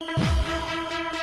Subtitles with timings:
[0.00, 1.17] Música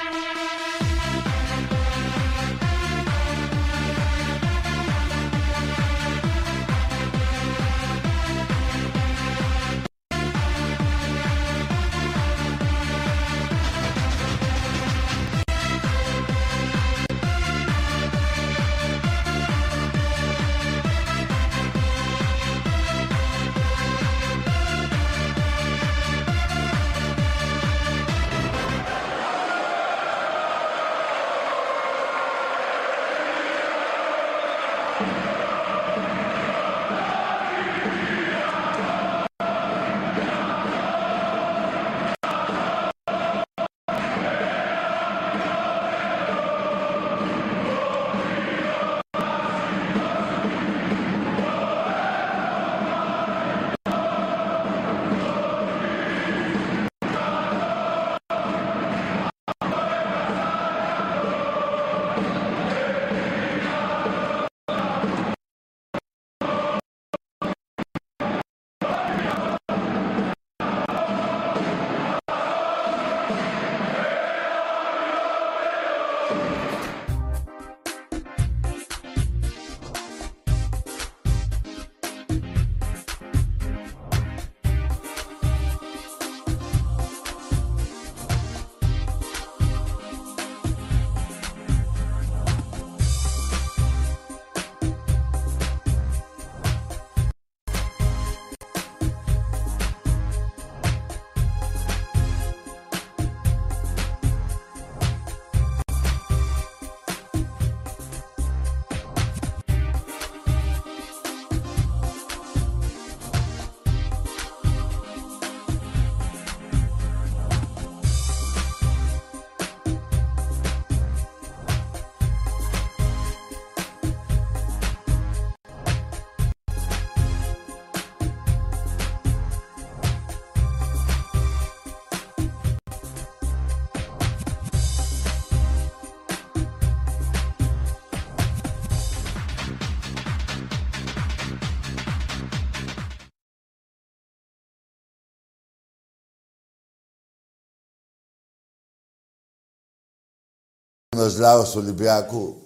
[151.17, 152.61] Ενός λαός του Ολυμπιακού.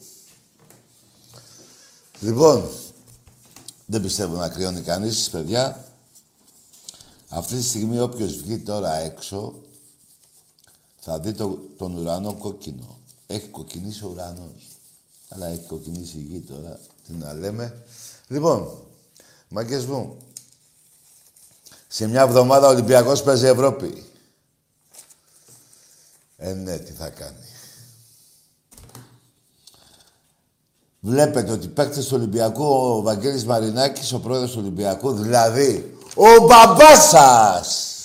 [2.19, 2.69] Λοιπόν,
[3.85, 5.85] δεν πιστεύω να κρυώνει κανείς, παιδιά.
[7.29, 9.53] Αυτή τη στιγμή όποιος βγει τώρα έξω
[10.99, 12.97] θα δει το, τον ουρανό κόκκινο.
[13.27, 14.67] Έχει κοκκινήσει ο ουρανός.
[15.29, 16.79] Αλλά έχει κοκκινήσει η γη τώρα.
[17.07, 17.85] Τι να λέμε.
[18.27, 18.83] Λοιπόν,
[19.49, 20.17] μαγκές μου,
[21.87, 24.03] σε μια εβδομάδα ο Ολυμπιακός παίζει Ευρώπη.
[26.37, 27.48] Ε, ναι, τι θα κάνει.
[30.99, 37.09] Βλέπετε ότι παίκτες του Ολυμπιακού, ο Βαγγέλης Μαρινάκης, ο πρόεδρος του Ολυμπιακού, δηλαδή ο μπαμπάς
[37.09, 37.95] σας,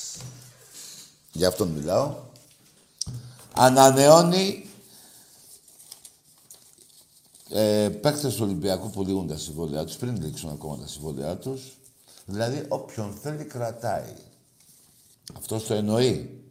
[1.32, 2.14] γι' αυτόν μιλάω,
[3.54, 4.68] ανανεώνει
[7.48, 11.76] ε, παίκτες του Ολυμπιακού που λήγουν τα συμβόλαιά τους, πριν λήξουν ακόμα τα συμβόλαιά τους,
[12.26, 14.14] δηλαδή όποιον θέλει κρατάει.
[15.36, 16.42] Αυτό το εννοεί.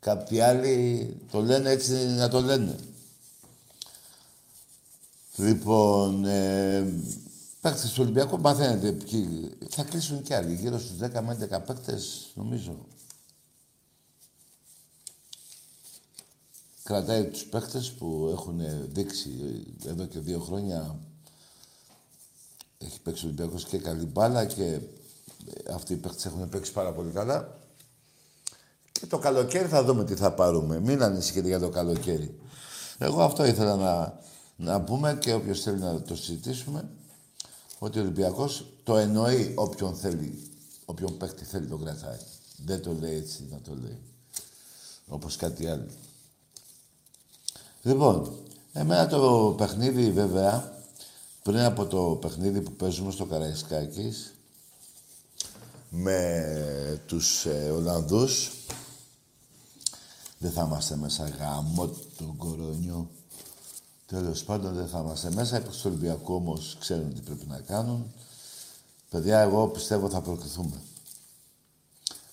[0.00, 2.76] Κάποιοι άλλοι το λένε έτσι να το λένε.
[5.36, 6.94] Λοιπόν, ε,
[7.60, 12.30] παίκτες του Ολυμπιακού μαθαίνετε ποιοι θα κλείσουν κι άλλοι, γύρω στους 10 με 11 παίκτες,
[12.34, 12.86] νομίζω.
[16.82, 18.60] Κρατάει τους παίκτες που έχουν
[18.92, 20.98] δείξει εδώ και δύο χρόνια
[22.78, 24.80] έχει παίξει ο Ολυμπιακός και καλή μπάλα και
[25.72, 27.58] αυτοί οι παίκτες έχουν παίξει πάρα πολύ καλά.
[28.92, 30.80] Και το καλοκαίρι θα δούμε τι θα πάρουμε.
[30.80, 32.38] Μην ανησυχείτε για το καλοκαίρι.
[32.98, 34.18] Εγώ αυτό ήθελα να,
[34.56, 36.88] να πούμε και όποιος θέλει να το συζητήσουμε
[37.78, 40.50] ότι ο Ολυμπιακός το εννοεί όποιον θέλει,
[40.84, 42.18] όποιον παίκτη θέλει τον κρατάει.
[42.64, 43.98] Δεν το λέει έτσι να το λέει.
[45.06, 45.86] Όπως κάτι άλλο.
[47.82, 48.38] Λοιπόν,
[48.72, 50.82] εμένα το παιχνίδι βέβαια,
[51.42, 54.34] πριν από το παιχνίδι που παίζουμε στο Καραϊσκάκης,
[55.90, 58.52] με τους ε, Ολλανδούς,
[60.38, 63.10] δεν θα είμαστε μέσα γάμο τον κορονιό.
[64.06, 65.58] Τέλος πάντων δεν θα είμαστε μέσα.
[65.58, 68.12] Οι του Ολυμπιακού όμως ξέρουν τι πρέπει να κάνουν.
[69.10, 70.82] Παιδιά, εγώ πιστεύω θα προκριθούμε.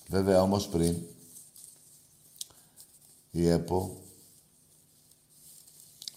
[0.08, 0.96] Βέβαια όμως πριν
[3.32, 4.02] η ΕΠΟ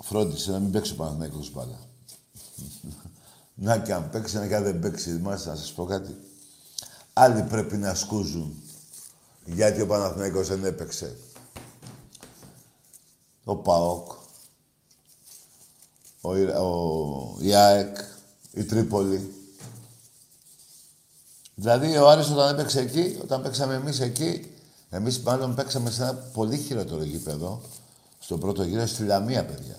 [0.02, 1.78] φρόντισε να μην παίξει ο Παναθηναϊκός μπάλα.
[3.54, 6.16] να και αν παίξει, να και αν δεν παίξει, μάλιστα να σας πω κάτι.
[7.12, 8.62] Άλλοι πρέπει να σκούζουν
[9.44, 11.16] γιατί ο Παναθηναϊκός δεν έπαιξε.
[13.44, 14.12] ο ΠΑΟΚ,
[16.26, 17.96] ο, ο ΙΑΕΚ,
[18.52, 19.34] η Τρίπολη.
[21.54, 24.50] Δηλαδή ο Άρης όταν έπαιξε εκεί, όταν παίξαμε εμείς εκεί,
[24.90, 27.60] εμείς μάλλον παίξαμε σε ένα πολύ χειρότερο γήπεδο,
[28.18, 29.76] στον πρώτο γύρο στη Λαμία, παιδιά.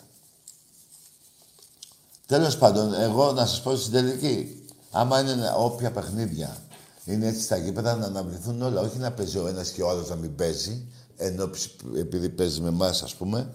[2.25, 6.57] Τέλος πάντων, εγώ να σας πω στην τελική, άμα είναι όποια παιχνίδια
[7.07, 8.81] είναι έτσι στα γήπεδα να αναβληθούν όλα.
[8.81, 11.49] Όχι να παίζει ο ένας και ο άλλος να μην παίζει, ενώ
[11.97, 13.53] επειδή παίζει με εμάς, ας πούμε.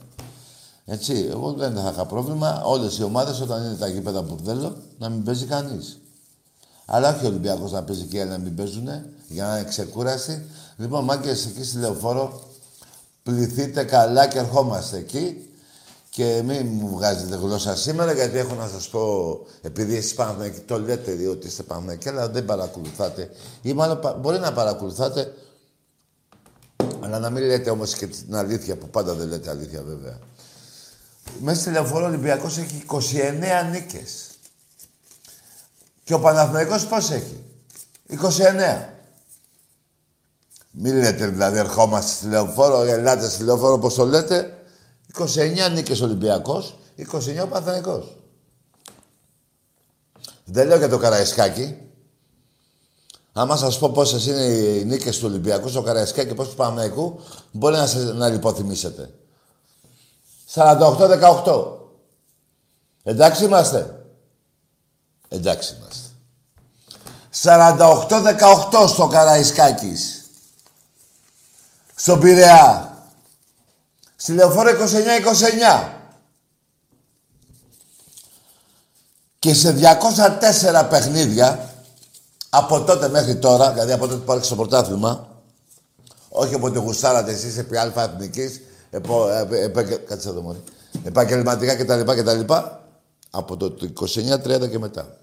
[0.85, 2.63] Έτσι, εγώ δεν θα είχα πρόβλημα.
[2.65, 6.01] Όλες οι ομάδες όταν είναι τα γήπεδα που θέλω να μην παίζει κανείς.
[6.85, 8.89] Αλλά όχι ο Ολυμπιακός να παίζει και να μην παίζουν
[9.29, 10.47] για να είναι ξεκούραστη.
[10.77, 12.41] Λοιπόν, μάγκε εκεί στη λεωφόρο,
[13.23, 15.47] πληθείτε καλά και ερχόμαστε εκεί.
[16.11, 20.79] Και μην μου βγάζετε γλώσσα σήμερα, γιατί έχω να σας πω, επειδή εσείς Παναθηναϊκοί το
[20.79, 23.31] λέτε ότι είστε Παναθηναϊκοί, αλλά δεν παρακολουθάτε.
[23.63, 25.35] Ή μάλλον μπορεί να παρακολουθάτε,
[27.01, 30.19] αλλά να μην λέτε όμως και την αλήθεια, που πάντα δεν λέτε αλήθεια βέβαια.
[31.41, 34.31] Μέσα στη λεωφόρο Ολυμπιακός έχει 29 νίκες.
[36.05, 37.45] Και ο Παναθηναϊκός πώς έχει;
[38.09, 38.89] 29.
[40.71, 44.57] Μην λέτε δηλαδή ερχόμαστε στη λεωφόρο, ελάτε στη λεωφόρο όπως το λέτε.
[45.19, 48.17] 29 νίκες Ολυμπιακός, 29 ο Παναθηναϊκός.
[50.45, 51.77] Δεν λέω για το Καραϊσκάκι.
[53.33, 57.21] Άμα σας πω πόσες είναι οι νίκες του Ολυμπιακού στο Καραϊσκάκι και πόσες του Παναθηναϊκού,
[57.53, 59.11] μπορεί να, σας, να λιποθυμήσετε.
[60.55, 61.67] 48-18.
[63.03, 64.05] Εντάξει είμαστε.
[65.29, 66.03] Εντάξει είμαστε.
[67.43, 70.31] 48-18 στο Καραϊσκάκης.
[71.95, 72.97] Στον Πειραιά.
[74.17, 75.93] Στη λεωφόρο 29-29.
[79.39, 81.71] Και σε 204 παιχνίδια,
[82.49, 85.29] από τότε μέχρι τώρα, δηλαδή από τότε που άρχισε το πρωτάθλημα,
[86.29, 88.72] όχι από ότι γουστάρατε εσείς επί αλφα εθνικής, επο,
[90.09, 90.59] κάτσε εδώ μόνο,
[91.05, 92.13] επαγγελματικά κτλ.
[92.13, 92.55] κτλ.
[93.31, 95.17] Από το 29-30 και μετά.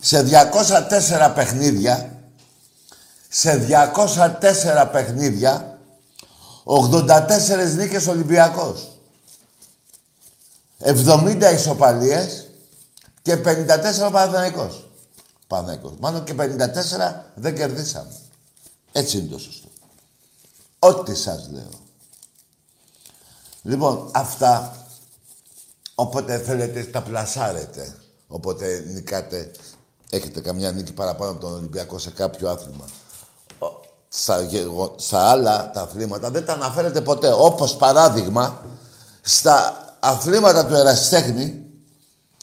[0.00, 2.22] σε 204 παιχνίδια,
[3.28, 5.78] σε 204 παιχνίδια,
[6.64, 8.88] 84 νίκες Ολυμπιακός.
[10.78, 12.48] 70 ισοπαλίες
[13.22, 14.90] και 54 Παναθηναϊκός.
[15.46, 15.92] Παναθηναϊκός.
[16.00, 18.12] Μάλλον και 54 δεν κερδίσαμε.
[18.92, 19.68] Έτσι είναι το σωστό.
[20.78, 21.83] Ό,τι σας λέω.
[23.64, 24.76] Λοιπόν, αυτά
[25.94, 27.96] όποτε θέλετε τα πλασάρετε.
[28.26, 29.50] Όποτε νικάτε,
[30.10, 32.84] έχετε καμιά νίκη παραπάνω από τον Ολυμπιακό σε κάποιο άθλημα
[34.16, 34.48] στα,
[34.96, 37.32] στα άλλα τα αθλήματα δεν τα αναφέρετε ποτέ.
[37.32, 38.60] Όπως παράδειγμα,
[39.20, 41.62] στα αθλήματα του ερασιτέχνη,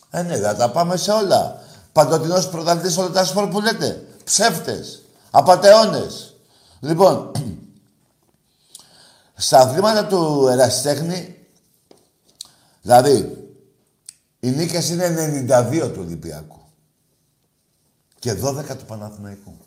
[0.10, 1.62] ε, ναι, θα τα πάμε σε όλα.
[1.92, 4.04] Παντοτινός πρωταθλητής όλα τα σπορ που λέτε.
[4.24, 5.02] Ψεύτες.
[5.32, 6.36] Απατεώνες.
[6.80, 7.32] Λοιπόν,
[9.42, 11.48] στα αθλήματα του ερασιτέχνη,
[12.82, 13.48] δηλαδή,
[14.40, 16.60] οι νίκες είναι 92 του Ολυμπιακού
[18.20, 19.58] και 12 του Παναθηναϊκού.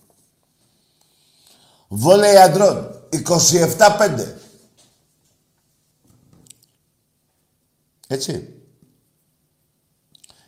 [1.88, 3.09] Βόλεϊ αντρών.
[3.11, 4.35] 27-5.
[8.07, 8.54] Έτσι.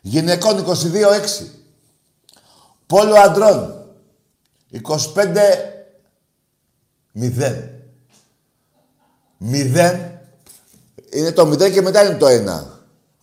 [0.01, 1.47] Γυναικών 22-6.
[2.85, 3.85] Πόλο αντρών.
[7.13, 7.76] 25-0.
[9.51, 9.99] 0.
[11.09, 12.63] Είναι το 0 και μετά είναι το 1.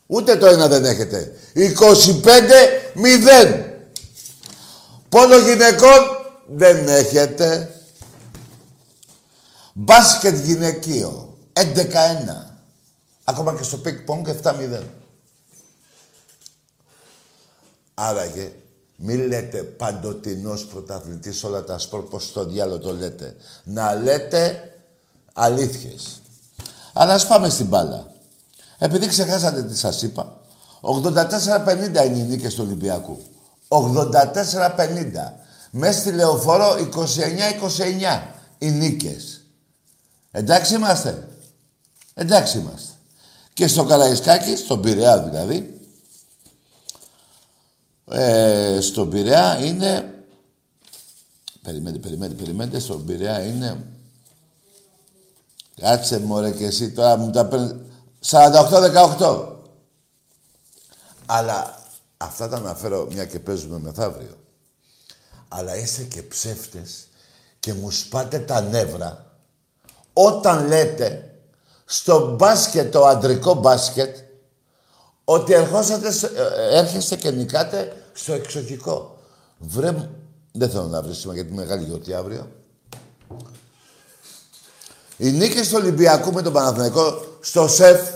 [0.07, 1.33] Ούτε το 1 δεν έχετε.
[1.55, 3.65] 25-0.
[5.09, 6.01] Πόλο γυναικών
[6.47, 7.75] δεν έχετε.
[9.73, 11.39] Μπάσκετ γυναικείο.
[11.53, 12.57] 11-1.
[13.25, 14.81] Ακόμα και στο πινγκ πονγκ 7-0.
[17.95, 18.53] Άραγε,
[18.97, 23.37] μη λέτε παντοτινός πρωταθλητής όλα τα σπορ, πώς στο διάολο το λέτε.
[23.65, 24.74] Να λέτε
[25.35, 26.21] αλήθειες.
[26.93, 28.13] Αλλά ας πάμε στην μπάλα.
[28.79, 30.41] Επειδή ξεχάσατε τι σας είπα,
[30.81, 33.23] 84-50 είναι οι νίκες του Ολυμπιακού.
[33.69, 33.81] 84-50.
[35.71, 36.75] Μέσα στη λεωφόρο
[38.11, 38.21] 29-29
[38.59, 39.45] οι νίκες.
[40.31, 41.29] Εντάξει είμαστε.
[42.15, 42.93] Εντάξει είμαστε.
[43.53, 45.81] Και στο Καραϊσκάκι, στον Πειραιά δηλαδή,
[48.11, 50.15] ε, στον Πειραιά είναι...
[51.63, 52.79] Περιμένετε, περιμένετε, περιμένετε.
[52.79, 53.94] Στον Πειραιά είναι...
[55.81, 57.75] Κάτσε μωρέ και εσύ τώρα μου τα παίρνεις...
[59.19, 59.47] 48-18.
[61.27, 61.79] Αλλά
[62.17, 64.37] αυτά τα αναφέρω μια και παίζουμε μεθαύριο.
[65.49, 67.07] Αλλά είστε και ψεύτες
[67.61, 69.25] και μου σπάτε τα νεύρα
[70.13, 71.39] όταν λέτε
[71.85, 74.17] στο μπάσκετ, το αντρικό μπάσκετ,
[75.25, 79.19] ότι ερχόσατε, ε, έρχεστε και νικάτε στο εξωτικό.
[79.59, 80.11] Βρε,
[80.53, 82.49] δεν θέλω να βρίσκουμε γιατί είναι μεγάλη γιορτή αύριο.
[85.17, 88.15] Οι νίκες του Ολυμπιακού με τον Παναθηναϊκό στο ΣΕΦ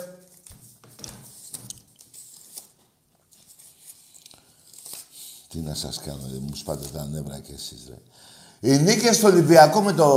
[5.49, 7.97] Τι να σας κάνω, ρε, μου σπάτε τα νεύρα κι εσείς, ρε.
[8.61, 10.11] Οι νίκες του Ολυμπιακού με, το,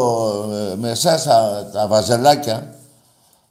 [0.77, 2.75] με εσάς τα, τα βαζελάκια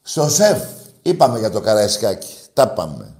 [0.02, 0.62] στο ΣΕΦ.
[1.02, 2.34] Είπαμε για το Καραϊσκάκι.
[2.52, 3.14] Τα πάμε.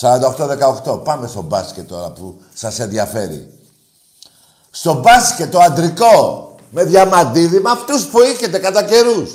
[0.00, 1.04] 48-18.
[1.04, 3.58] Πάμε στο μπάσκετ τώρα που σας ενδιαφέρει.
[4.70, 9.30] Στο μπάσκετ το αντρικό με διαμαντίδη με αυτούς που είχετε κατά καιρούς.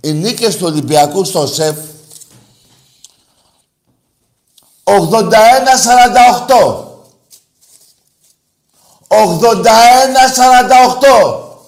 [0.00, 1.76] Οι νίκες του Ολυμπιακού στο ΣΕΦ
[4.84, 4.92] 81-48.
[9.08, 9.16] 81-48.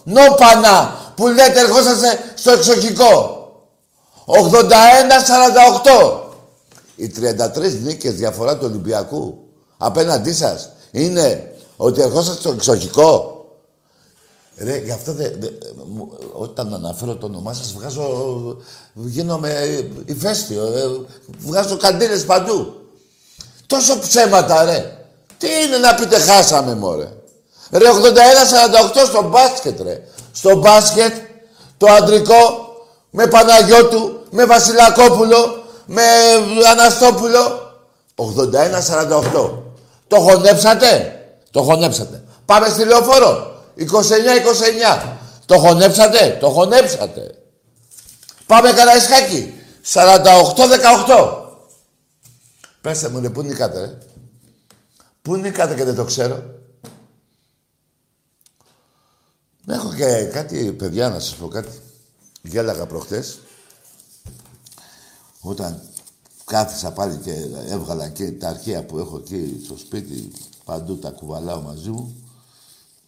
[0.05, 3.37] Νόπανα που λέτε ερχόσαστε στο εξοχικό.
[4.27, 6.21] 81-48.
[6.97, 9.39] Οι 33 νίκες διαφορά του Ολυμπιακού
[9.77, 13.38] απέναντί σας είναι ότι ερχόσαστε στο εξοχικό.
[14.61, 15.29] Ρε, γι' αυτό δε,
[16.33, 18.07] όταν αναφέρω το όνομά σας βγάζω,
[18.95, 19.51] γίνομαι
[20.05, 21.07] ηφαίστειο, ε,
[21.39, 22.75] βγάζω καντίνες παντού.
[23.67, 24.99] Τόσο ψέματα, ρε.
[25.39, 27.09] Τι είναι να πείτε χάσαμε, μωρέ.
[27.71, 30.03] Ρε 81-48 στο μπάσκετ, ρε.
[30.33, 31.15] Στο μπάσκετ,
[31.77, 32.69] το αντρικό,
[33.11, 36.03] με Παναγιώτου, με Βασιλακόπουλο, με
[36.71, 37.73] Αναστόπουλο.
[38.15, 39.63] 81-48.
[40.09, 42.23] Το χωνέψατε; Το χωνέψατε.
[42.47, 43.58] Πάμε στη λεωφόρο.
[43.79, 45.17] 29-29.
[45.47, 46.37] Το χωνέψατε.
[46.41, 47.35] Το χωνέψατε.
[48.47, 49.55] Πάμε Καραϊσκάκι.
[49.93, 51.49] 48-18.
[52.81, 53.99] Πέστε μου, ρε, πού νικάτε, ρε.
[55.23, 56.43] Πού νικάτε και δεν το ξέρω.
[59.67, 61.81] Έχω και κάτι, παιδιά, να σας πω κάτι.
[62.43, 63.39] Γέλαγα προχτές.
[65.41, 65.83] Όταν
[66.45, 67.33] κάθισα πάλι και
[67.69, 70.33] έβγαλα και τα αρχεία που έχω εκεί στο σπίτι,
[70.65, 72.28] παντού τα κουβαλάω μαζί μου.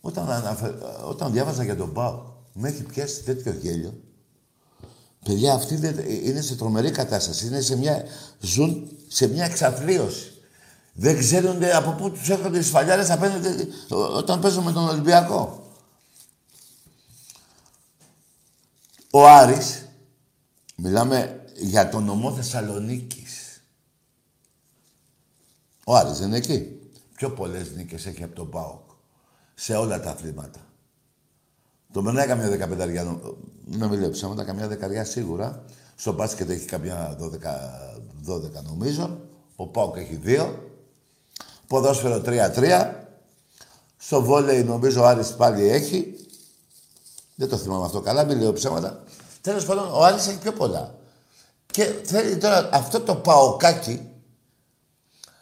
[0.00, 0.74] Όταν, αναφε...
[1.04, 4.00] όταν διάβαζα για τον Πάο, με έχει πιάσει τέτοιο γέλιο.
[5.24, 5.74] Παιδιά, αυτοί
[6.24, 7.46] είναι σε τρομερή κατάσταση.
[7.46, 8.04] Είναι σε μια...
[8.40, 10.32] Ζουν σε μια εξαθλίωση.
[10.92, 15.72] Δεν ξέρουν από πού τους έρχονται οι σφαλιάρες απέναντι όταν παίζουν με τον Ολυμπιακό.
[19.10, 19.88] Ο Άρης,
[20.76, 23.62] μιλάμε για τον νομό Θεσσαλονίκης.
[25.84, 26.80] Ο Άρης δεν είναι εκεί.
[27.14, 28.89] Πιο πολλές νίκες έχει από τον ΠΑΟΚ.
[29.62, 30.60] Σε όλα τα αθλήματα.
[31.92, 33.20] Το Μενά καμιά δεκαπενταριά,
[33.64, 35.64] να μην λέω ψέματα, καμιά δεκαριά σίγουρα.
[35.94, 37.16] Στο μπάσκετ έχει καμιά
[38.22, 39.20] δώδεκα, νομίζω.
[39.56, 40.70] Ο ΠΑΟΚ έχει δύο.
[41.66, 42.94] Ποδόσφαιρο 3-3.
[43.96, 46.14] Στο βόλεϊ νομίζω ο Άρης πάλι έχει.
[47.34, 49.04] Δεν το θυμάμαι αυτό καλά, μην λέω ψέματα.
[49.40, 50.94] Τέλος πάντων, ο Άρης έχει πιο πολλά.
[51.66, 54.08] Και θέλει τώρα αυτό το παοκάκι,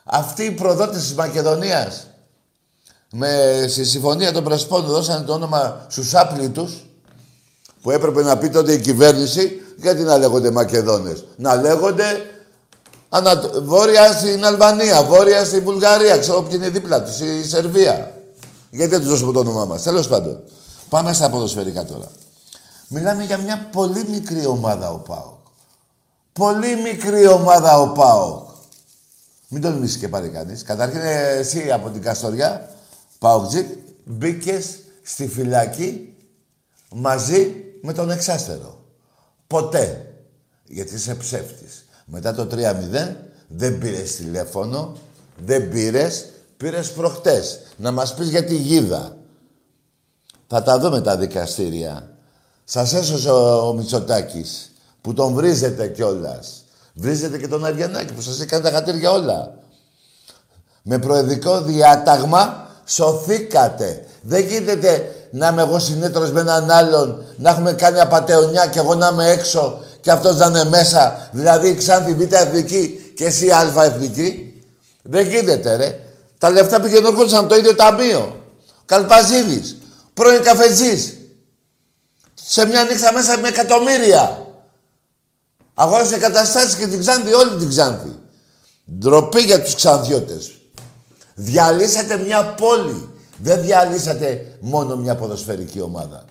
[0.05, 2.07] αυτοί οι προδότες της Μακεδονίας,
[3.11, 6.87] με, στη συμφωνία των Πρεσπών δώσανε το όνομα στους άπλητους,
[7.83, 11.25] που έπρεπε να πει τότε η κυβέρνηση, γιατί να λέγονται Μακεδόνες.
[11.37, 12.05] Να λέγονται
[13.09, 18.13] ανα, βόρεια στην Αλβανία, βόρεια στην Βουλγαρία, ξέρω ποιοι είναι δίπλα τους, η Σερβία.
[18.71, 19.83] Γιατί δεν τους δώσουμε το όνομά μας.
[19.83, 20.41] Τέλος πάντων.
[20.89, 22.11] Πάμε στα ποδοσφαιρικά τώρα.
[22.89, 25.39] Μιλάμε για μια πολύ μικρή ομάδα ο ΠΑΟΚ.
[26.33, 28.49] Πολύ μικρή ομάδα ο ΠΑΟΚ.
[29.49, 30.63] Μην τον μίσει και πάλι κανείς.
[30.63, 31.01] Καταρχήν
[31.39, 32.69] εσύ από την Καστοριά,
[33.19, 33.67] ΠΑΟΚτζικ,
[34.05, 34.63] μπήκε
[35.03, 36.15] στη φυλακή
[36.95, 38.85] μαζί με τον εξάστερο.
[39.47, 40.13] Ποτέ.
[40.65, 41.85] Γιατί είσαι ψεύτης.
[42.05, 43.17] Μετά το 3-0
[43.49, 44.97] δεν πήρες τηλέφωνο,
[45.45, 47.61] δεν πήρες, πήρες προχτές.
[47.77, 49.17] Να μας πεις για τη γίδα.
[50.47, 52.17] Θα τα δούμε τα δικαστήρια.
[52.65, 56.65] Σας έσωσε ο, ο Μητσοτάκης, που τον βρίζετε κιόλας.
[56.95, 59.59] Βρίζετε και τον Αριανάκη, που σας έκανε τα χατήρια όλα.
[60.83, 64.05] Με προεδρικό διάταγμα σωθήκατε.
[64.23, 68.95] Δεν γίνεται να είμαι εγώ συνέτρος με έναν άλλον, να έχουμε κάνει απαταιωνιά και εγώ
[68.95, 71.29] να είμαι έξω και αυτός να είναι μέσα.
[71.33, 74.63] Δηλαδή Ξάνθη Β' Εθνική και εσύ Α' Εθνική.
[75.03, 76.01] Δεν γίνεται ρε.
[76.39, 78.45] Τα λεφτά πήγαινε από το ίδιο ταμείο.
[78.85, 79.77] Καλπαζίδης,
[80.15, 81.17] πρώην καφετζής.
[82.35, 84.47] Σε μια νύχτα μέσα με εκατομμύρια.
[85.75, 88.19] Αγόρασε καταστάσεις και την Ξάνθη, όλη την Ξάνθη.
[88.99, 90.58] Ντροπή για τους Ξανθιώτες.
[91.41, 93.09] Διαλύσατε μια πόλη.
[93.37, 96.25] Δεν διαλύσατε μόνο μια ποδοσφαιρική ομάδα.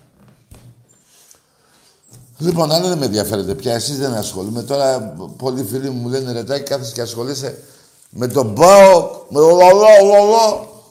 [2.38, 3.74] Λοιπόν, άλλο δεν με ενδιαφέρετε πια.
[3.74, 4.62] Εσείς δεν ασχολούμαι.
[4.62, 5.00] Τώρα
[5.36, 7.62] πολλοί φίλοι μου λένε ρετάκι, κάθεσαι και ασχολείσαι
[8.10, 10.82] με τον Μπάο, με το λαλό, λαλό.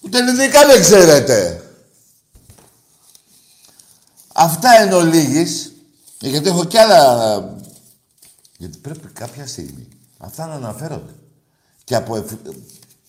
[0.00, 1.62] Ούτε ελληνικά δεν ξέρετε.
[4.34, 5.72] Αυτά εν ολίγης,
[6.20, 7.54] γιατί έχω κι άλλα...
[8.58, 11.14] Γιατί πρέπει κάποια στιγμή αυτά να αναφέρονται.
[11.84, 12.16] Και από...
[12.16, 12.32] Εφ...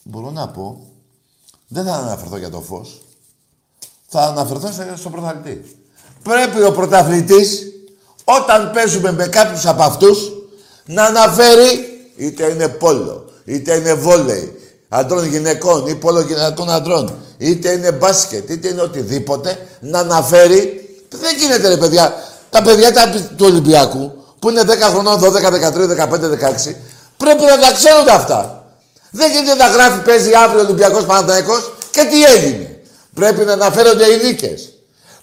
[0.08, 0.82] Μπορώ να πω,
[1.68, 3.02] δεν θα αναφερθώ για το φως.
[4.08, 5.76] Θα αναφερθώ στο πρωταθλητή.
[6.24, 7.62] Πρέπει ο πρωταθλητής,
[8.24, 10.32] όταν παίζουμε με κάποιους από αυτούς,
[10.86, 11.68] να αναφέρει
[12.16, 14.60] είτε είναι πόλο, είτε είναι βόλεϊ,
[14.90, 20.90] αντρών γυναικών ή πόλο γυναικών αντρών, είτε είναι μπάσκετ, είτε είναι οτιδήποτε, να αναφέρει.
[21.10, 22.14] Δεν γίνεται ρε παιδιά.
[22.50, 26.20] Τα παιδιά τα, του Ολυμπιακού, που είναι 10 χρονών, 12, 13, 15,
[26.70, 26.76] 16,
[27.18, 28.55] πρέπει να τα ξέρουν αυτά.
[29.16, 31.54] Δεν γίνεται να γράφει παίζει αύριο ο Ολυμπιακός Παναθυναϊκό
[31.92, 32.80] και τι έγινε.
[33.14, 34.74] Πρέπει να αναφέρονται οι νίκες.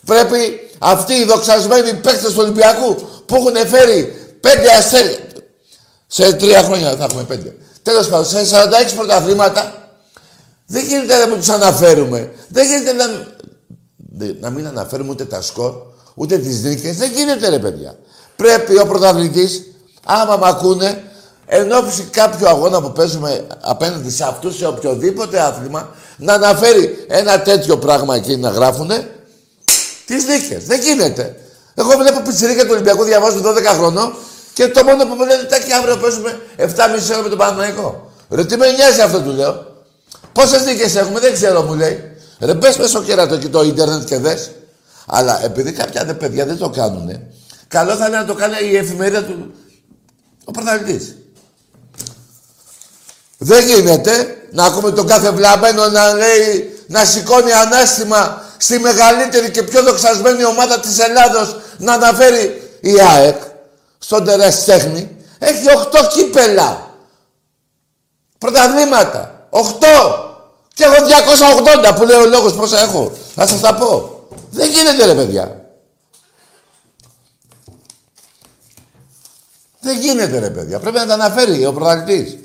[0.04, 0.38] Πρέπει
[0.78, 2.94] αυτοί οι δοξασμένοι παίκτες του Ολυμπιακού
[3.26, 4.02] που έχουν φέρει
[4.40, 5.18] πέντε αστέρια.
[6.06, 7.56] Σε τρία χρόνια θα έχουμε πέντε.
[7.82, 9.90] Τέλος πάντων, σε 46 πρωταθλήματα
[10.66, 12.32] δεν γίνεται να τους αναφέρουμε.
[12.48, 13.06] Δεν γίνεται να,
[14.40, 15.72] να μην αναφέρουμε ούτε τα σκορ,
[16.14, 16.96] ούτε τις νίκες.
[16.96, 17.98] Δεν γίνεται ρε παιδιά.
[18.36, 19.62] Πρέπει ο πρωταθλητής,
[20.04, 21.02] άμα μ' ακούνε,
[21.54, 27.40] εν ώψη κάποιου αγώνα που παίζουμε απέναντι σε αυτούς σε οποιοδήποτε άθλημα, να αναφέρει ένα
[27.40, 29.10] τέτοιο πράγμα εκεί να γράφουνε
[30.06, 30.64] τις νίκες.
[30.64, 31.36] Δεν γίνεται.
[31.74, 34.14] Εγώ βλέπω πιτσιρίκα του Ολυμπιακού, διαβάζω 12 χρονών
[34.52, 36.66] και το μόνο που μου λένε τάκι αύριο παίζουμε 7,5
[37.12, 38.12] ώρα με τον Παναθηναϊκό.
[38.30, 39.66] Ρε τι με νοιάζει αυτό του λέω.
[40.32, 42.00] Πόσες νίκες έχουμε, δεν ξέρω μου λέει.
[42.38, 44.50] Ρε πες στο κέρατο και το ίντερνετ και δες.
[45.06, 47.20] Αλλά επειδή κάποια παιδιά δεν το κάνουν,
[47.68, 49.54] καλό θα είναι να το κάνει η εφημερίδα του
[50.44, 51.21] ο πρωταθλητή.
[53.44, 59.62] Δεν γίνεται να ακούμε τον κάθε βλαμμένο να λέει, να σηκώνει ανάστημα στη μεγαλύτερη και
[59.62, 63.40] πιο δοξασμένη ομάδα της Ελλάδος να αναφέρει η ΑΕΚ
[63.98, 65.16] στον τεραστέχνη.
[65.38, 66.90] Έχει 8 κύπελα.
[68.38, 69.46] Πρωταθλήματα.
[69.50, 69.60] 8.
[70.74, 71.04] Και έχω
[71.90, 73.12] 280 που λέει ο λόγος πόσα έχω.
[73.34, 74.20] Θα σας τα πω.
[74.50, 75.60] Δεν γίνεται ρε παιδιά.
[79.80, 80.78] Δεν γίνεται ρε παιδιά.
[80.78, 82.38] Πρέπει να τα αναφέρει ο πρωταθλητής.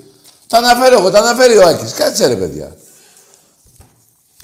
[0.47, 1.93] Τα αναφέρω εγώ, τα αναφέρει ο Άκης.
[1.93, 2.75] Κάτσε ρε παιδιά.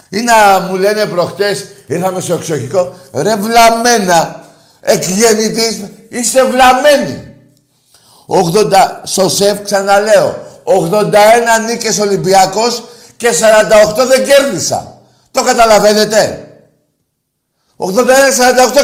[0.09, 4.43] Ή να μου λένε προχτές, ήρθαμε στο εξοχικό, ρε βλαμμένα,
[4.81, 7.35] εκγεννητής, είστε βλαμμένοι.
[8.27, 12.83] 80, στο ΣΕΦ ξαναλέω, 81 νίκες Ολυμπιακός
[13.17, 15.01] και 48 δεν κέρδισα.
[15.31, 16.47] Το καταλαβαίνετε.
[17.77, 17.85] 81-48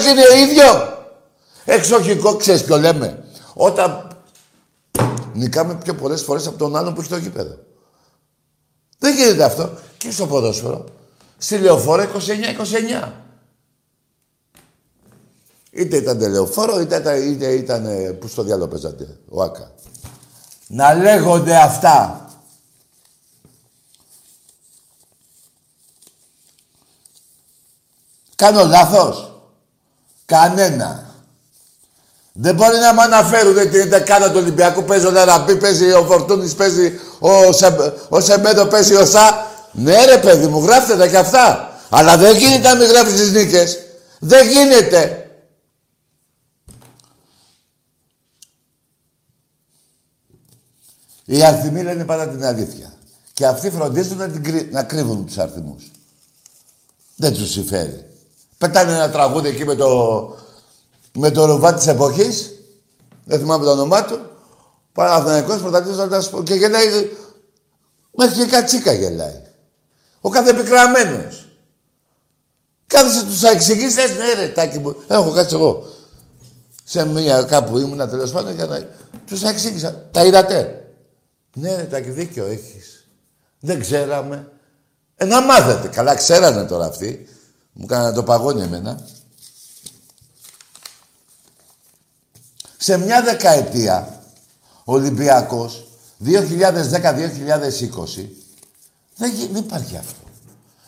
[0.01, 0.97] και είναι ίδιο.
[1.65, 3.23] Εξοχικό, ξέρεις ποιο λέμε.
[3.53, 4.08] Όταν
[5.39, 7.57] νικάμε πιο πολλές φορές από τον άλλον που έχει το γήπεδο.
[8.97, 9.69] Δεν γίνεται αυτό.
[9.97, 10.85] Και στο ποδόσφαιρο.
[11.37, 12.03] Στη λεωφόρο
[13.03, 13.11] 29-29.
[15.71, 17.85] Είτε ήταν λεωφόρο, είτε, είτε, είτε ήταν...
[17.85, 19.71] Ε, πού στο διάλογο παίζατε, ο Άκα.
[20.67, 22.23] Να λέγονται αυτά.
[28.35, 29.41] Κάνω λάθος.
[30.25, 31.08] Κανένα.
[32.33, 34.83] Δεν μπορεί να με αναφέρουν την δεκάδα του Ολυμπιακού.
[34.83, 37.75] Παίζει ο Λαραμπή, παίζει ο Φορτούνης, παίζει ο, Σε,
[38.09, 39.47] ο Σεμέντο, παίζει ο Σα.
[39.71, 41.77] Ναι ρε παιδί μου, γράφτε τα κι αυτά.
[41.89, 43.79] Αλλά δεν γίνεται να μην γράφεις τις νίκες.
[44.19, 45.23] Δεν γίνεται.
[51.25, 52.93] Οι αριθμοί λένε πάντα την αλήθεια.
[53.33, 55.91] Και αυτοί φροντίζουν να, την, να κρύβουν τους αριθμούς.
[57.15, 58.05] Δεν τους συμφέρει.
[58.57, 59.87] Πετάνε ένα τραγούδι εκεί με το,
[61.11, 62.51] με το ρουβά της εποχής.
[63.25, 64.19] Δεν θυμάμαι το όνομά του.
[64.91, 67.09] Παναθηναϊκός πρωταθλητής και γελάει.
[68.11, 69.41] Μέχρι και κατσίκα γελάει.
[70.21, 71.47] Ο κάθε πικραμένος.
[72.87, 74.95] Κάθεσε τους εξηγήσει, λες, ναι ρε, τάκι μου.
[75.07, 75.85] Έχω κάτσει εγώ.
[76.83, 78.87] Σε μια κάπου ήμουνα τέλος πάντων για να...
[79.25, 80.07] Τους εξήγησα.
[80.11, 80.85] Τα είδατε.
[81.53, 83.07] Ναι ρε, τάκι, δίκιο έχεις.
[83.59, 84.51] Δεν ξέραμε.
[85.15, 85.87] Ε, να μάθετε.
[85.87, 87.27] Καλά ξέρανε τώρα αυτοί.
[87.71, 88.99] Μου κάνανε το παγόνι εμένα.
[92.81, 94.21] Σε μια δεκαετία,
[94.83, 95.87] ο Ολυμπιακός,
[96.25, 96.31] 2010-2020,
[99.15, 100.19] δεν, δεν υπάρχει αυτό.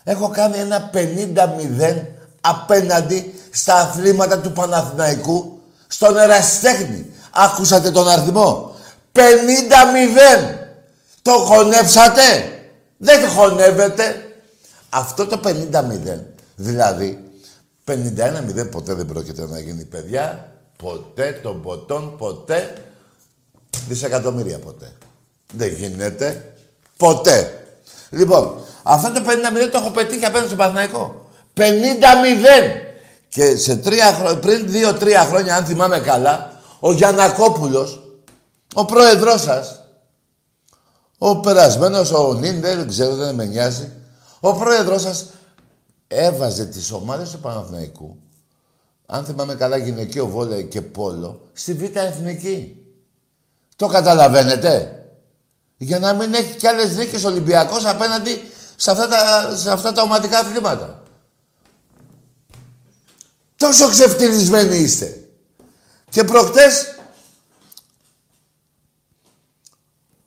[0.04, 2.02] Έχω κάνει ένα 50-0
[2.42, 7.06] απέναντι στα αθλήματα του Παναθηναϊκού στον Εραστέχνη.
[7.32, 8.76] Άκουσατε τον αριθμό;
[9.14, 9.20] 50-0.
[11.22, 12.22] Το χωνεύσατε.
[12.98, 14.26] Δεν χωνεύετε.
[14.90, 16.20] Αυτό το 50-0,
[16.56, 17.24] δηλαδή
[17.86, 20.51] 51-0 ποτέ δεν πρόκειται να γίνει παιδιά.
[20.82, 22.86] Ποτέ των ποτών, ποτέ.
[23.88, 24.92] Δισεκατομμύρια ποτέ.
[25.54, 26.56] Δεν γίνεται.
[26.98, 27.66] Ποτέ.
[28.10, 31.30] Λοιπόν, αυτό το 50-0 το έχω πετύχει απέναντι στον Παναθηναϊκό.
[31.54, 31.62] 50-0!
[33.30, 38.02] Και σε τρία χρόνια, πριν δύο-τρία χρόνια, αν θυμάμαι καλά, ο Γιανακόπουλος,
[38.74, 39.86] ο πρόεδρός σας,
[41.18, 43.92] ο περασμένος, ο Νίντερ, δεν ξέρω, δεν με νοιάζει,
[44.40, 45.26] ο πρόεδρός σας
[46.08, 48.18] έβαζε τις ομάδες του Παναθηναϊκού,
[49.14, 52.86] αν θυμάμαι καλά γυναικείο βόλεϊ και πόλο, στη Β' Εθνική.
[53.76, 55.06] Το καταλαβαίνετε;
[55.78, 58.42] Για να μην έχει κι άλλες δίκες Ολυμπιακός απέναντι
[58.76, 61.04] σε αυτά τα, σε αυτά τα ομαδικά αθλήματα.
[63.56, 65.30] Τόσο ξεφτυλισμένοι είστε.
[66.10, 66.96] Και προχτές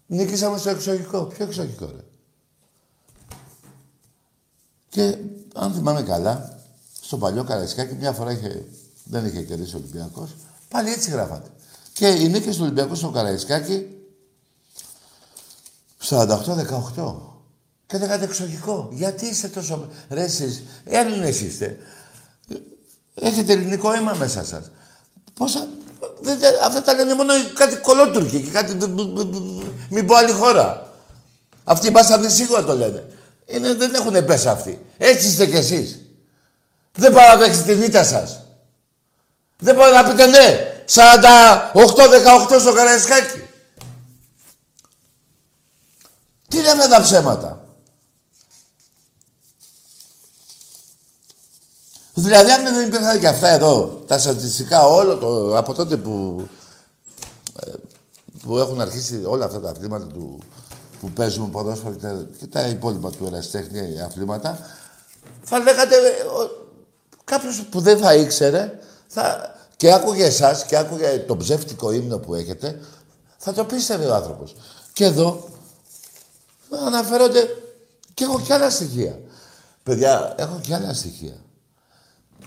[0.06, 1.24] νίκησαμε στο εξωγικό.
[1.24, 2.04] Ποιο εξωγικό, ρε;
[4.88, 5.16] Και
[5.54, 6.53] αν θυμάμαι καλά,
[7.04, 8.64] στο παλιό Καραϊσκάκι μια φορά είχε,
[9.04, 10.30] δεν είχε κερδίσει ο Ολυμπιακός,
[10.68, 11.48] πάλι έτσι γράφατε.
[11.92, 13.86] Και οι νίκες του Ολυμπιακού στο Καραϊσκάκι
[16.08, 16.28] 48-18.
[17.86, 18.88] Και δεν κάνετε εξωγικό.
[18.92, 19.88] Γιατί είστε τόσο...
[20.08, 21.78] Ρε εσείς, Έλληνες είστε.
[23.14, 24.70] Έχετε ελληνικό αίμα μέσα σας.
[25.34, 25.68] Πόσα...
[26.64, 28.76] Αυτά τα λένε μόνο κάτι κολότουρκοι και κάτι...
[29.90, 30.94] Μην πω άλλη χώρα.
[31.64, 33.06] Αυτοί μπάσανε σίγουρα το λένε.
[33.46, 34.86] Είναι, δεν έχουν πέσει αυτοί.
[34.98, 36.03] Έτσι είστε κι εσείς.
[36.96, 38.40] Δεν παραδέχεστε τη β' σας.
[39.58, 40.68] Δεν μπορείτε να πείτε ναι.
[40.86, 43.42] 48-18 στο Καραϊσκάκι.
[46.48, 47.58] Τι λέμε τα ψέματα.
[52.14, 56.46] Δηλαδή αν δεν υπήρχαν και αυτά εδώ, τα στατιστικά όλο το, από τότε που,
[57.60, 57.70] ε,
[58.42, 60.38] που έχουν αρχίσει όλα αυτά τα αθλήματα του,
[61.00, 64.58] που παίζουμε ποδόσφαιρο και, και τα υπόλοιπα του εραστέχνη αθλήματα,
[65.42, 65.96] θα λέγατε
[67.34, 72.34] κάποιος που δεν θα ήξερε θα, και άκουγε εσάς και άκουγε το ψεύτικο ύμνο που
[72.34, 72.80] έχετε,
[73.36, 74.54] θα το πίστευε ο άνθρωπος.
[74.92, 75.48] Και εδώ
[76.86, 77.48] αναφέρονται
[78.14, 79.20] και έχω και άλλα στοιχεία.
[79.82, 81.36] Παιδιά, έχω και άλλα στοιχεία.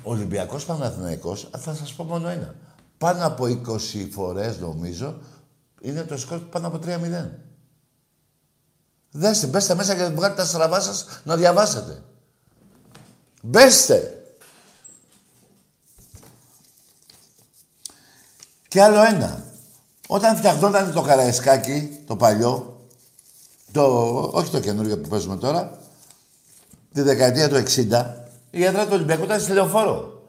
[0.03, 2.55] Ολυμπιακός Παναθηναϊκός, θα σας πω μόνο ένα.
[2.97, 5.17] Πάνω από 20 φορές νομίζω,
[5.81, 7.29] είναι το σκορ πάνω από 3-0.
[9.11, 12.01] Δέστε, μπέστε μέσα και βγάλετε τα στραβά σας να διαβάσετε.
[13.41, 14.11] Μπέστε.
[18.67, 19.43] Και άλλο ένα.
[20.07, 22.85] Όταν φτιαχνόταν το καραϊσκάκι, το παλιό,
[23.71, 23.83] το,
[24.33, 25.77] όχι το καινούργιο που παίζουμε τώρα,
[26.93, 28.05] τη δεκαετία του 60,
[28.51, 30.21] η έδρα του Ολυμπιακού ήταν στη λεωφόρο.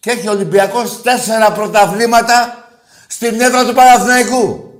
[0.00, 2.68] Και έχει ο Ολυμπιακός τέσσερα πρωταβλήματα
[3.08, 4.70] στην έδρα του Παναθηναϊκού.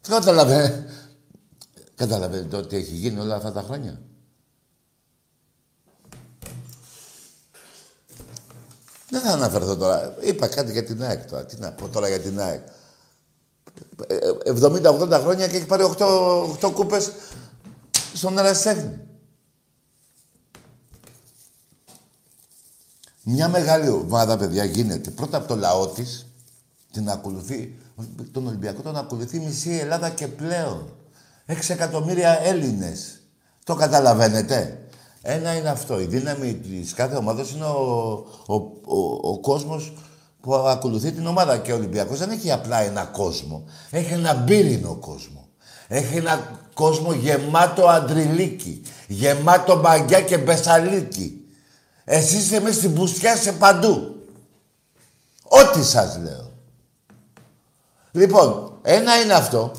[0.00, 0.84] Τι καταλαβαίνετε.
[1.94, 4.00] Καταλαβαίνετε ότι έχει γίνει όλα αυτά τα χρόνια.
[9.10, 10.16] Δεν θα αναφερθώ τώρα.
[10.20, 11.44] Είπα κάτι για την ΑΕΚ τώρα.
[11.44, 12.66] Τι να πω τώρα για την ΑΕΚ.
[14.44, 17.12] 70-80 ε, χρόνια και έχει πάρει 8, 8 κούπες
[18.14, 19.00] στον Ερασιτέχνη.
[23.22, 26.26] Μια μεγάλη ομάδα, παιδιά, γίνεται πρώτα από το λαό της,
[26.92, 27.78] την ακολουθεί,
[28.32, 30.94] τον Ολυμπιακό τον ακολουθεί μισή Ελλάδα και πλέον.
[31.46, 33.20] Έξι εκατομμύρια Έλληνες.
[33.64, 34.85] Το καταλαβαίνετε.
[35.28, 36.00] Ένα είναι αυτό.
[36.00, 39.92] Η δύναμη της κάθε ομάδας είναι ο, ο, ο, ο κόσμος
[40.40, 41.58] που ακολουθεί την ομάδα.
[41.58, 43.64] Και ο Ολυμπιακός δεν έχει απλά ένα κόσμο.
[43.90, 45.48] Έχει ένα μπύρινο κόσμο.
[45.88, 48.82] Έχει ένα κόσμο γεμάτο αντριλίκι.
[49.08, 51.44] Γεμάτο μπαγκιά και μπεσαλίκι.
[52.04, 54.24] Εσείς είστε μέσα στην πουστιά σε παντού.
[55.42, 56.52] Ό,τι σας λέω.
[58.12, 59.72] Λοιπόν, ένα είναι αυτό.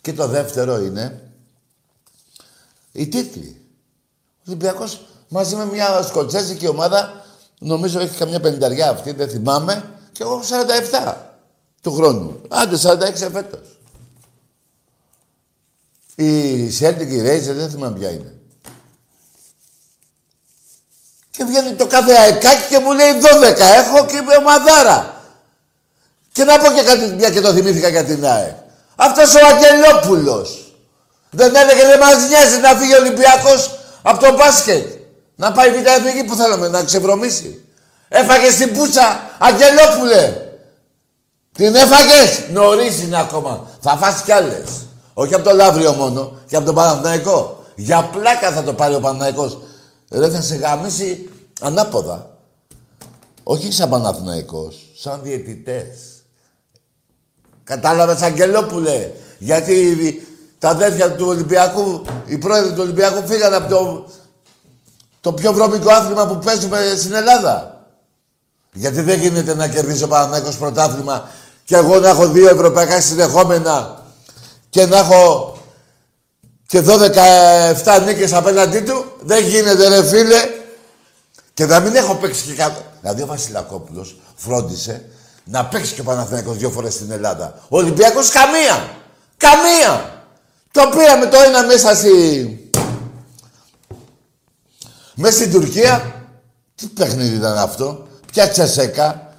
[0.00, 1.32] Και το δεύτερο είναι
[2.92, 3.59] οι τίτλοι.
[4.50, 7.24] Ο Ολυμπιακός μαζί με μια σκοτσέζικη ομάδα,
[7.58, 10.42] νομίζω έχει καμιά πενταριά αυτή, δεν θυμάμαι, και εγώ
[11.02, 11.14] 47
[11.82, 12.40] του χρόνου.
[12.48, 13.78] Άντε 46 φέτος.
[16.14, 18.34] Η Σέλτικη η Ρέιζερ, δεν θυμάμαι ποια είναι.
[21.30, 23.58] Και βγαίνει το κάθε αεκάκι και μου λέει 12.
[23.58, 25.22] Έχω και είμαι ομαδάρα.
[26.32, 28.56] Και να πω και κάτι, μια και το θυμήθηκα για την ΑΕΚ.
[28.96, 30.74] Αυτός ο Αγγελόπουλος.
[31.30, 34.86] Δεν έλεγε δεν μας νοιάζει να φύγει ο Ολυμπιακός από το μπάσκετ.
[35.36, 37.64] Να πάει β' εθνική που θέλαμε, να ξεβρωμίσει.
[38.08, 40.48] Έφαγε την πούτσα, Αγγελόπουλε.
[41.52, 42.44] Την έφαγες.
[42.52, 43.70] Νωρίς είναι ακόμα.
[43.80, 44.86] Θα φας κι άλλες.
[45.14, 47.64] Όχι από το Λαύριο μόνο, και από τον Παναθηναϊκό.
[47.74, 49.58] Για πλάκα θα το πάρει ο Παναθηναϊκός.
[50.10, 51.28] Ρε θα σε γαμίσει
[51.60, 52.30] ανάποδα.
[53.42, 55.98] Όχι σαν Παναθηναϊκός, σαν διαιτητές.
[57.64, 59.10] Κατάλαβες Αγγελόπουλε.
[59.38, 59.96] Γιατί
[60.60, 64.06] τα αδέρφια του Ολυμπιακού, οι πρόεδροι του Ολυμπιακού φύγανε από το,
[65.20, 67.84] το πιο βρώμικο άθλημα που παίζουμε στην Ελλάδα.
[68.72, 71.28] Γιατί δεν γίνεται να κερδίσει ο Παναθηναϊκός πρωτάθλημα
[71.64, 74.02] και εγώ να έχω δύο ευρωπαϊκά συνεχόμενα
[74.70, 75.56] και να έχω
[76.66, 79.04] και 12-7 νίκες απέναντί του.
[79.20, 80.40] Δεν γίνεται ρε φίλε.
[81.54, 82.80] Και να μην έχω παίξει και κάτω.
[83.00, 85.04] Δηλαδή ο Βασιλακόπουλος φρόντισε
[85.44, 87.54] να παίξει και ο Παναθηναϊκός δύο φορές στην Ελλάδα.
[87.68, 88.88] Ο Ολυμπιακός καμία.
[89.36, 90.19] Καμία.
[90.72, 92.54] Το πήραμε το ένα μέσα στη...
[95.14, 96.24] Μέσα στην Τουρκία.
[96.74, 99.34] Τι παιχνίδι ήταν αυτό; Ποια τσεσέκα.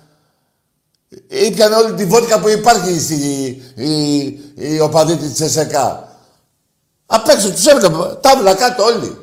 [1.27, 3.15] Ήπιανε όλη τη βότκα που υπάρχει στη,
[3.75, 6.17] η, η, η οπαδή της Τσεσεκά.
[7.05, 9.17] Απ' έξω τους έβλεπα, τάβλα κάτω όλοι.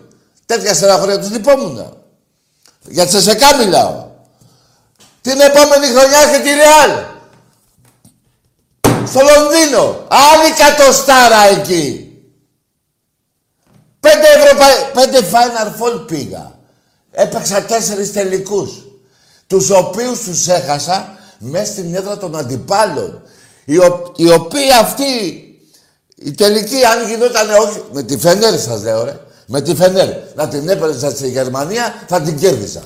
[0.46, 1.96] Τέτοια στεναχωρία τους λυπόμουν.
[2.88, 4.06] Για Τσεσεκά μιλάω.
[5.20, 7.17] Την επόμενη χρονιά έρχεται τη Ρεάλ.
[9.08, 10.06] Στο Λονδίνο.
[10.08, 12.12] Άλλη κατοστάρα εκεί.
[14.00, 14.66] Πέντε, Ευρωπα...
[14.92, 16.58] Πέντε Final Four πήγα.
[17.10, 18.70] Έπαιξα τέσσερις τελικούς.
[19.46, 23.22] Τους οποίους τους έχασα μέσα στην έδρα των αντιπάλων.
[23.64, 24.12] Οι, ο...
[24.16, 25.04] οι οποίοι αυτοί,
[26.14, 30.48] η τελική, αν γινόταν όχι, με τη Φενέρ σας λέω ρε, με τη Φενέρ, να
[30.48, 32.82] την έπαιρνες στη Γερμανία, θα την κέρδισα.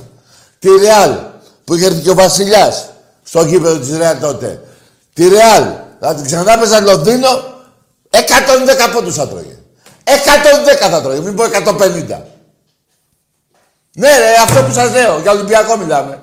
[0.58, 1.16] Τη Ρεάλ,
[1.64, 2.88] που είχε έρθει και ο Βασιλιάς,
[3.22, 4.62] στο γήπεδο της Ρεάλ τότε.
[5.12, 5.64] Τη Ρεάλ,
[6.04, 7.28] θα την ξανά παίζα Λονδίνο,
[8.10, 9.58] 110 πόντους θα τρώγε.
[10.04, 12.20] 110 θα τρώγε, μην πω 150.
[13.94, 16.22] Ναι ρε, αυτό που σας λέω, για Ολυμπιακό μιλάμε.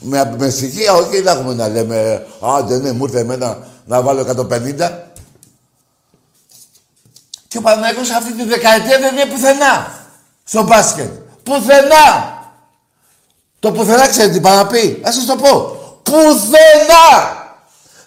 [0.00, 4.02] Με, με στοιχεία, όχι, δεν έχουμε να λέμε, α, δεν ναι, μου ήρθε εμένα να
[4.02, 4.90] βάλω 150.
[7.48, 9.92] Και ο Παναγιώτης αυτή τη δεκαετία δεν είναι πουθενά
[10.44, 11.10] στο μπάσκετ.
[11.42, 12.34] Πουθενά.
[13.58, 15.76] Το πουθενά ξέρετε τι πάει να πει; Ας σας το πω.
[16.02, 17.44] Πουθενά.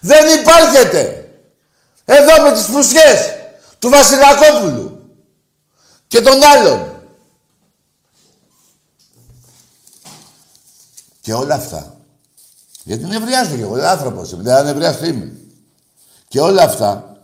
[0.00, 1.30] Δεν υπάρχεται.
[2.04, 3.34] Εδώ με τις φουσιές
[3.78, 5.14] του Βασιλακόπουλου
[6.08, 7.02] και των άλλων.
[11.20, 11.94] Και όλα αυτά.
[12.84, 15.32] Γιατί νευριάζω κι εγώ, άνθρωπος είμαι, δεν νευριάζω είμαι.
[16.28, 17.16] Και όλα αυτά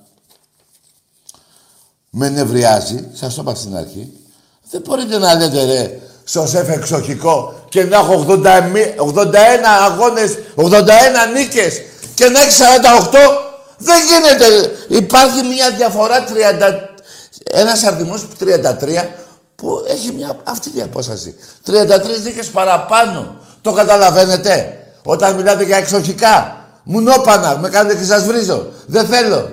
[2.10, 4.12] με νευριάζει, σας το είπα στην αρχή,
[4.70, 9.34] δεν μπορείτε να λέτε ρε, στο σεφ εξοχικό και να έχω 81
[9.90, 10.72] αγώνες, 81
[11.34, 11.82] νίκες
[12.16, 13.16] και να έχει 48.
[13.76, 14.76] Δεν γίνεται.
[14.88, 16.88] Υπάρχει μια διαφορά 30,
[17.44, 19.08] ένας αριθμός 33
[19.56, 21.34] που έχει μια, αυτή η απόσταση.
[21.66, 23.36] 33 νίκες παραπάνω.
[23.60, 26.56] Το καταλαβαίνετε; Όταν μιλάτε για εξοχικά.
[26.82, 28.66] Μουνόπανα, με κάνετε και σας βρίζω.
[28.86, 29.50] Δεν θέλω.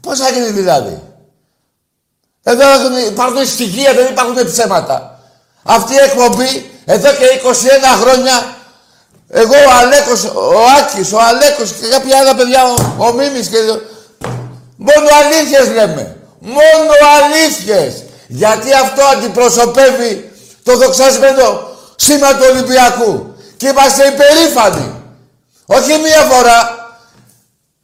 [0.00, 1.02] Πώς θα γίνει δηλαδή;
[2.42, 2.64] Εδώ
[3.08, 5.20] υπάρχουν στοιχεία, δεν υπάρχουν ψέματα.
[5.62, 8.55] Αυτή η εκπομπή, εδώ και 21 χρόνια,
[9.28, 13.56] εγώ ο Αλέκος, ο Άκης, ο Αλέκος και κάποια άλλα παιδιά, ο, ο Μίμης και...
[14.76, 16.16] Μόνο αλήθειες λέμε.
[16.38, 18.04] Μόνο αλήθειες.
[18.28, 20.30] Γιατί αυτό αντιπροσωπεύει
[20.62, 23.34] το δοξασμένο σήμα του Ολυμπιακού.
[23.56, 24.94] Και είμαστε υπερήφανοι.
[25.66, 26.86] Όχι μία φορά,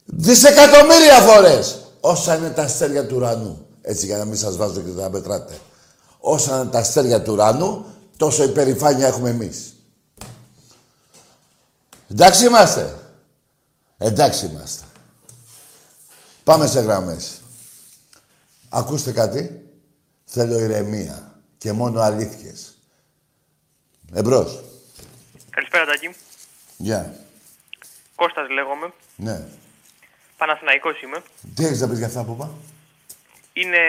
[0.05, 1.75] δισεκατομμύρια φορές.
[1.99, 3.65] Όσα είναι τα αστέρια του ουρανού.
[3.81, 5.53] Έτσι για να μην σας βάζω και να μετράτε.
[6.19, 7.85] Όσα είναι τα αστέρια του ουρανού,
[8.17, 9.72] τόσο υπερηφάνεια έχουμε εμείς.
[12.13, 12.99] Εντάξει είμαστε.
[13.97, 14.85] Εντάξει είμαστε.
[16.43, 17.41] Πάμε σε γραμμές.
[18.69, 19.69] Ακούστε κάτι.
[20.25, 22.77] Θέλω ηρεμία και μόνο αλήθειες.
[24.13, 24.63] Εμπρός.
[25.49, 26.15] Καλησπέρα, Τάκη.
[26.77, 27.15] Γεια.
[28.15, 28.93] Κώστας λέγομαι.
[29.15, 29.47] Ναι.
[30.37, 31.23] Παναθηναϊκός είμαι.
[31.55, 32.51] Τι έχεις να πεις για αυτά που είπα;
[33.53, 33.79] Είναι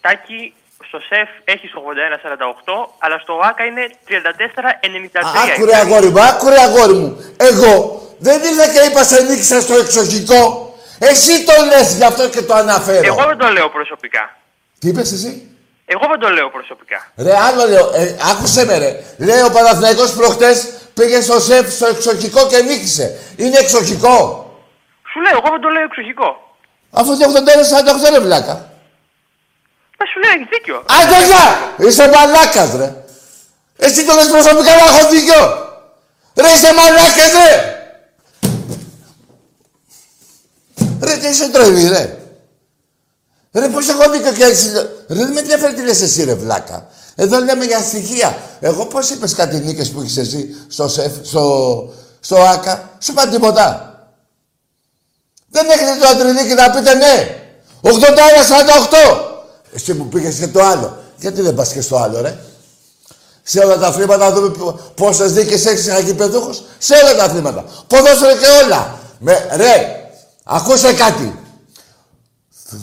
[0.00, 0.54] Τάκη,
[0.86, 4.12] στο ΣΕΦ έχεις 81-48, αλλά στο ΆΚΑ είναι 34-93.
[5.52, 7.34] Άκουρε αγόρι μου, άκουρε αγόρι μου.
[7.36, 10.72] Εγώ δεν ήρθα και είπα σε νίκησα στο εξοχικό.
[10.98, 13.06] Εσύ το λες γι' αυτό και το αναφέρω.
[13.06, 14.36] Εγώ δεν το λέω προσωπικά.
[14.78, 17.12] Τι είπες εσύ; Εγώ δεν το λέω προσωπικά.
[17.16, 17.90] Ρε, άλλο λέω.
[17.94, 19.04] Ε, άκουσε με ρε.
[19.18, 23.18] Λέει ο Παναθηναϊκός προχτές πήγε στο ΣΕΦ στο εξοχικό και νίκησε.
[23.36, 24.16] Είναι εξοχικό.
[25.10, 26.56] Σου λέω, εγώ δεν το λέω εξοχικό.
[26.90, 27.26] Αφού είναι
[28.08, 28.67] 81-48 ρε βλάκα.
[29.98, 30.84] Μα σου λέω, έχει δίκιο.
[30.98, 31.44] Άντε γεια!
[31.88, 33.04] Είσαι μαλάκας ρε.
[33.76, 35.42] Εσύ το λες προσωπικά να έχω δίκιο.
[36.34, 37.72] Ρε είσαι μαλάκες ρε.
[41.00, 42.18] Ρε τι είσαι τρελή ρε.
[43.52, 44.70] Ρε πώς έχω δίκιο και έτσι.
[45.08, 46.86] Ρε δεν με ενδιαφέρει τι λες εσύ ρε βλάκα.
[47.14, 48.36] Εδώ λέμε για στοιχεία.
[48.60, 53.28] Εγώ πώς είπες κάτι νίκες που έχεις εσύ στο ΣΕΦ, στο, στο ΆΚΑ; Σου είπα
[53.28, 53.92] τίποτα.
[55.50, 57.36] Δεν έχετε το αντρινίκι να πείτε ναι.
[57.82, 57.88] 81-48.
[59.78, 60.96] Εσύ που πήγες και το άλλο.
[61.16, 62.38] Γιατί δεν πας και στο άλλο ρε;
[63.42, 66.64] Σε όλα τα αθλήματα να δούμε πόσες δίκες έχεις σαν γηπεδούχος.
[66.78, 67.64] Σε όλα τα αθλήματα.
[67.86, 68.98] Ποδόσφαιρο και όλα.
[69.18, 70.04] Με, ρε,
[70.44, 71.38] ακούστε κάτι.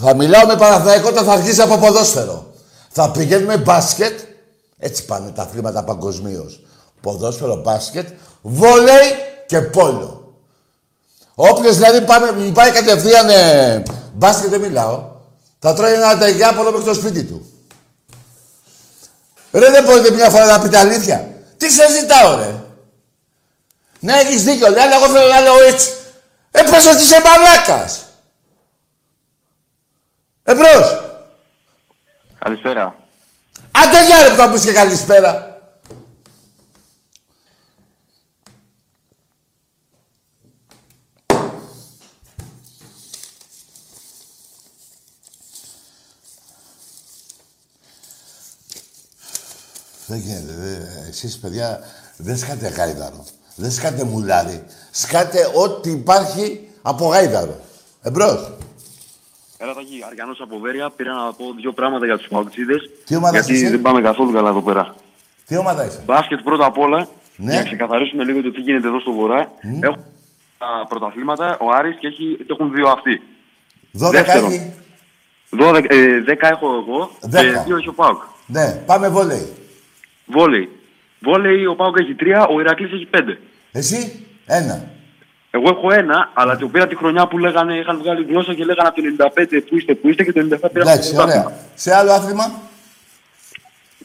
[0.02, 2.54] Θα μιλάω με Παναθηναϊκό όταν θα αρχίσει από ποδόσφαιρο.
[2.90, 4.20] Θα πηγαίνουμε μπάσκετ.
[4.78, 6.60] Έτσι πάνε τα αθλήματα παγκοσμίως.
[7.02, 8.08] Ποδόσφαιρο, μπάσκετ,
[8.42, 9.08] βόλεϊ
[9.48, 10.34] και πόλο.
[11.36, 15.14] Όποιο δηλαδή πάμε, μου πάει κατευθείαν ε, μπάσκετ δεν μιλάω.
[15.68, 17.52] Θα τρώει ένα τεγιάπολο μέχρι το σπίτι του.
[19.52, 21.28] Ρε δεν μπορείτε μια φορά να πείτε αλήθεια.
[21.58, 22.56] Τι σε ζητάω ρε.
[24.00, 25.94] Ναι έχεις δίκιο, λέει, αλλά εγώ θέλω να λέω έτσι.
[26.52, 28.06] Ε, πως ότι είσαι μαλάκας.
[30.44, 31.02] Εμπρός.
[32.40, 32.96] Καλησπέρα.
[33.72, 35.55] Άντε για ρε που θα πεις και καλησπέρα.
[50.08, 50.54] Δεν γίνεται.
[50.54, 50.76] Δε,
[51.10, 51.80] εσείς, παιδιά,
[52.18, 53.26] δεν σκάτε γάιδαρο.
[53.56, 54.64] Δεν σκάτε μουλάρι.
[54.92, 57.60] Σκάτε ό,τι υπάρχει από γάιδαρο.
[58.02, 58.52] Εμπρός.
[59.58, 60.90] Έλα, Τάκη, Αριανός από Βέρεια.
[60.96, 62.90] Πήρα να πω δύο πράγματα για τους παουτσίδες.
[63.06, 64.96] Τι ομάδα Γιατί είσαι; δεν πάμε καθόλου καλά εδώ πέρα.
[65.46, 67.08] Τι ομάδα είσαι; Μπάσκετ πρώτα απ' όλα.
[67.36, 67.52] Ναι.
[67.52, 69.52] Για να ξεκαθαρίσουμε λίγο το τι γίνεται εδώ στο Βορρά.
[69.82, 70.04] Έχουν
[70.58, 73.22] τα πρωταθλήματα, ο Άρης και, έχει, και έχουν δύο αυτοί.
[74.00, 74.52] 12 Δεύτερον.
[74.52, 74.74] έχει.
[75.60, 77.52] 12, ε, 10 έχω εγώ Δέκα.
[77.58, 78.22] και δύο έχει ο Πάουκ.
[78.46, 79.54] Ναι, πάμε βόλεϊ.
[80.26, 80.70] Βόλεϊ.
[81.20, 83.40] Βόλεϊ ο Πάουκ έχει τρία, ο Ηρακλής έχει πέντε.
[83.72, 84.90] Εσύ, ένα.
[85.52, 88.88] Εγώ έχω ένα, αλλά το πήρα τη χρονιά που λέγανε, είχαν βγάλει γλώσσα και λέγανε
[88.88, 91.46] από το 95 που είστε, που είστε και το 97 πήρα Εντάξει, το πρωτάθλημα.
[91.46, 91.58] ωραία.
[91.76, 92.52] Σε άλλο άθλημα;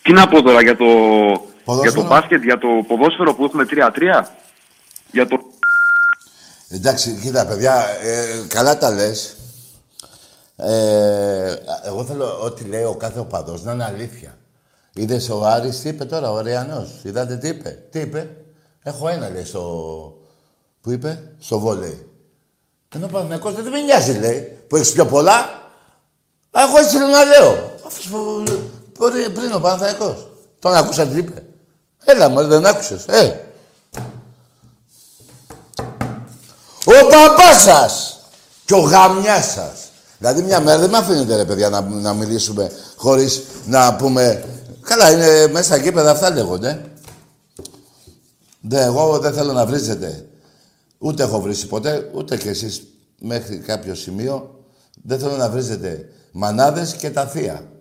[0.03, 2.03] Τι να πω τώρα για το, για Ποδόσφαιρο.
[2.03, 4.25] το μπάσκετ, για το ποδόσφαιρο που έχουμε 3-3.
[5.13, 5.37] Για το...
[6.71, 9.37] Εντάξει, κοίτα, παιδιά, ε, καλά τα λες.
[10.57, 11.55] Ε,
[11.87, 14.37] εγώ θέλω ό,τι λέει ο κάθε οπαδός να είναι αλήθεια.
[14.95, 16.91] Είδες ο Άρης τι είπε τώρα, ο Ρεανός.
[17.03, 18.37] Είδατε τι είπε; Τι είπε;
[18.83, 19.61] Έχω ένα λέει στο...
[20.81, 22.07] Πού είπε; Στο βόλεϊ.
[22.95, 24.59] Ενώ ο Παναθηναϊκός δεν με νοιάζει λέει.
[24.69, 25.39] Που έχεις πιο πολλά.
[26.51, 27.75] Α, Εγώ έτσι θέλω να λέω.
[27.87, 28.43] Αυτός που
[28.99, 30.29] πριν, πριν ο Παναθηναϊκός.
[30.59, 31.43] Τον άκουσα τι είπε.
[32.05, 33.07] Έλα μωρέ, δεν άκουσες.
[33.07, 33.41] Ε,
[36.85, 38.21] Ο παπάς σας
[38.65, 39.79] και ο γαμιάς σας.
[40.19, 44.45] Δηλαδή μια μέρα δεν με αφήνετε ρε παιδιά να, να μιλήσουμε χωρίς να πούμε...
[44.91, 46.85] Καλά είναι μέσα στα γήπεδα αυτά λέγονται.
[48.61, 50.29] Ναι, εγώ δεν θέλω να βρίζετε.
[50.99, 52.83] Ούτε έχω βρίσει ποτέ, ούτε κι εσείς
[53.19, 54.65] μέχρι κάποιο σημείο.
[55.03, 57.73] Δεν θέλω να βρίζετε μανάδες και τα θεία.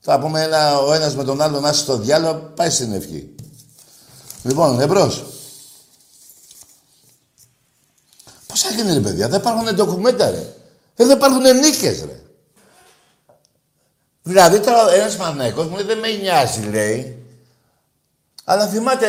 [0.00, 3.34] Θα πούμε ένα, ο ένας με τον άλλο να είσαι στο διάλογο, πάει στην ευχή.
[4.42, 5.24] Λοιπόν, εμπρός.
[8.46, 10.54] Πώς έγινε ρε παιδιά, δεν υπάρχουν ντοκουμέντα ρε.
[10.94, 12.22] Ε, δεν υπάρχουν νίκες ρε.
[14.26, 17.24] Δηλαδή τώρα ένας Παναθηναϊκός μου λέει δεν με νοιάζει λέει.
[18.44, 19.06] Αλλά θυμάται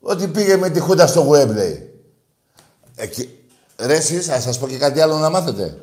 [0.00, 1.90] ότι πήγε με τη Χούντα στο web λέει.
[2.96, 3.38] Εκεί,
[3.76, 5.78] ρε εσείς, θα σας πω και κάτι άλλο να μάθετε.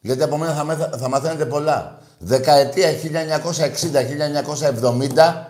[0.00, 1.98] Γιατί από μένα θα, μάθα- θα μαθαίνετε πολλά.
[2.18, 5.46] Δεκαετία 1960-1970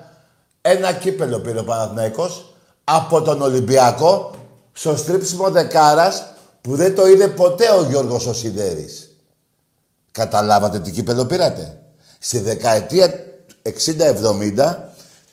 [0.62, 4.30] ένα κύπελο πήρε ο Παναθηναϊκός από τον Ολυμπιακό
[4.72, 6.24] στο στρίψιμο δεκάρας
[6.60, 9.14] που δεν το είδε ποτέ ο Γιώργος ο Σιδέρης.
[10.12, 11.79] Καταλάβατε τι κύπελο πήρατε;
[12.22, 13.14] Στη δεκαετία
[14.56, 14.76] 60-70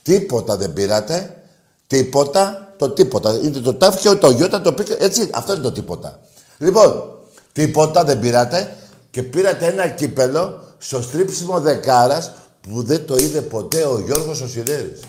[0.04, 1.42] τίποτα δεν πήρατε.
[1.88, 3.34] Τίποτα, το τίποτα.
[3.44, 4.96] Είναι το τάφιο, το γιώτα, το πήκε.
[5.00, 6.20] Έτσι, αυτό είναι το τίποτα.
[6.58, 7.20] Λοιπόν,
[7.52, 8.76] τίποτα δεν πήρατε
[9.12, 14.48] και πήρατε ένα κύπελο στο στρίψιμο δεκάρας που δεν το είδε ποτέ ο Γιώργος ο
[14.48, 15.00] Σιδέρης.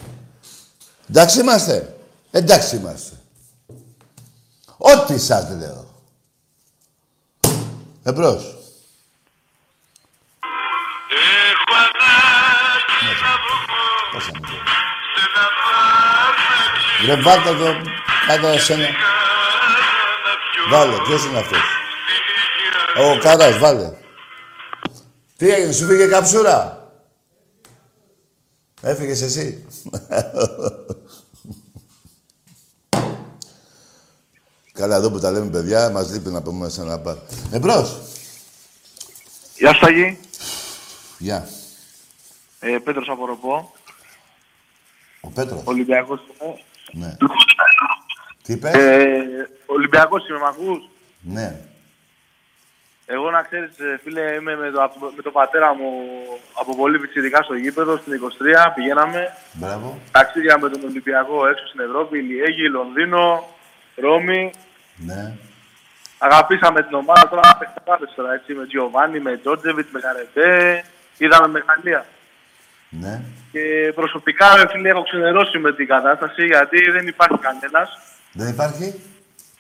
[1.10, 1.96] Εντάξει είμαστε.
[2.30, 3.16] Εντάξει είμαστε.
[4.76, 5.86] Ό,τι σας λέω.
[8.02, 8.58] Εμπρός.
[14.12, 14.61] Πόσα μου λέει.
[17.07, 17.75] Ρε βάλτε το,
[18.27, 18.87] κάτω εσένα.
[20.71, 21.61] Βάλε, ποιος είναι αυτός;
[22.97, 23.92] Ο Καράς, βάλε.
[25.37, 26.90] Τι έγινε, σου φύγε καψούρα;
[28.81, 29.66] Έφυγες εσύ;
[34.73, 37.16] Καλά, εδώ που τα λέμε παιδιά, μας λείπει να πούμε σε ένα μπαρ.
[37.53, 37.99] Εμπρός.
[39.57, 40.18] Γεια σου Ταγί.
[41.18, 41.49] Γεια.
[42.61, 43.73] Ε, Πέτρος από Ροπό.
[45.20, 45.62] Ο Πέτρος.
[45.64, 46.54] Ολυμπιακός είμαι.
[46.92, 47.16] Ναι.
[48.42, 50.88] Τι είπες; Ε, Ολυμπιακός είμαι, μ' ακούς;
[51.21, 51.60] Ναι.
[53.10, 55.90] Εγώ να ξέρεις, ε, φίλε, είμαι με, το, με τον πατέρα μου
[56.60, 59.33] από πολύ πιτσιρικά στο γήπεδο, στην 23, πηγαίναμε.
[59.52, 59.98] Μπράβο.
[60.10, 63.48] Ταξίδια με τον Ολυμπιακό έξω στην Ευρώπη, Λιέγη, Λονδίνο,
[63.96, 64.50] Ρώμη.
[64.96, 65.33] Ναι.
[66.19, 70.85] Αγαπήσαμε την ομάδα τώρα να παιχτάρες τώρα, έτσι, με Τζιοβάνι, με Τζότζεβιτ, με Καρετέ.
[71.19, 72.06] Είδαμε μεγαλεία.
[72.88, 73.22] Ναι.
[73.52, 77.98] Και προσωπικά, ρε φίλε, έχω ξενερώσει με την κατάσταση γιατί δεν υπάρχει κανένας.
[78.32, 79.00] Δεν υπάρχει;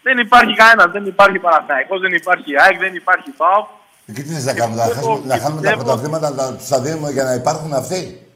[0.02, 3.68] Δεν υπάρχει κανένας, δεν υπάρχει Παναθηναϊκός, δεν υπάρχει ΑΕΚ, δεν υπάρχει ΠΑΟΚ.
[4.06, 6.68] Και τι θες να κάνουμε, να πιστεύω- χάσουμε, να χάνουμε τα πιστεύω- πρωταθλήματα, να τους
[6.68, 8.26] τα δίνουμε για να υπάρχουν αυτοί;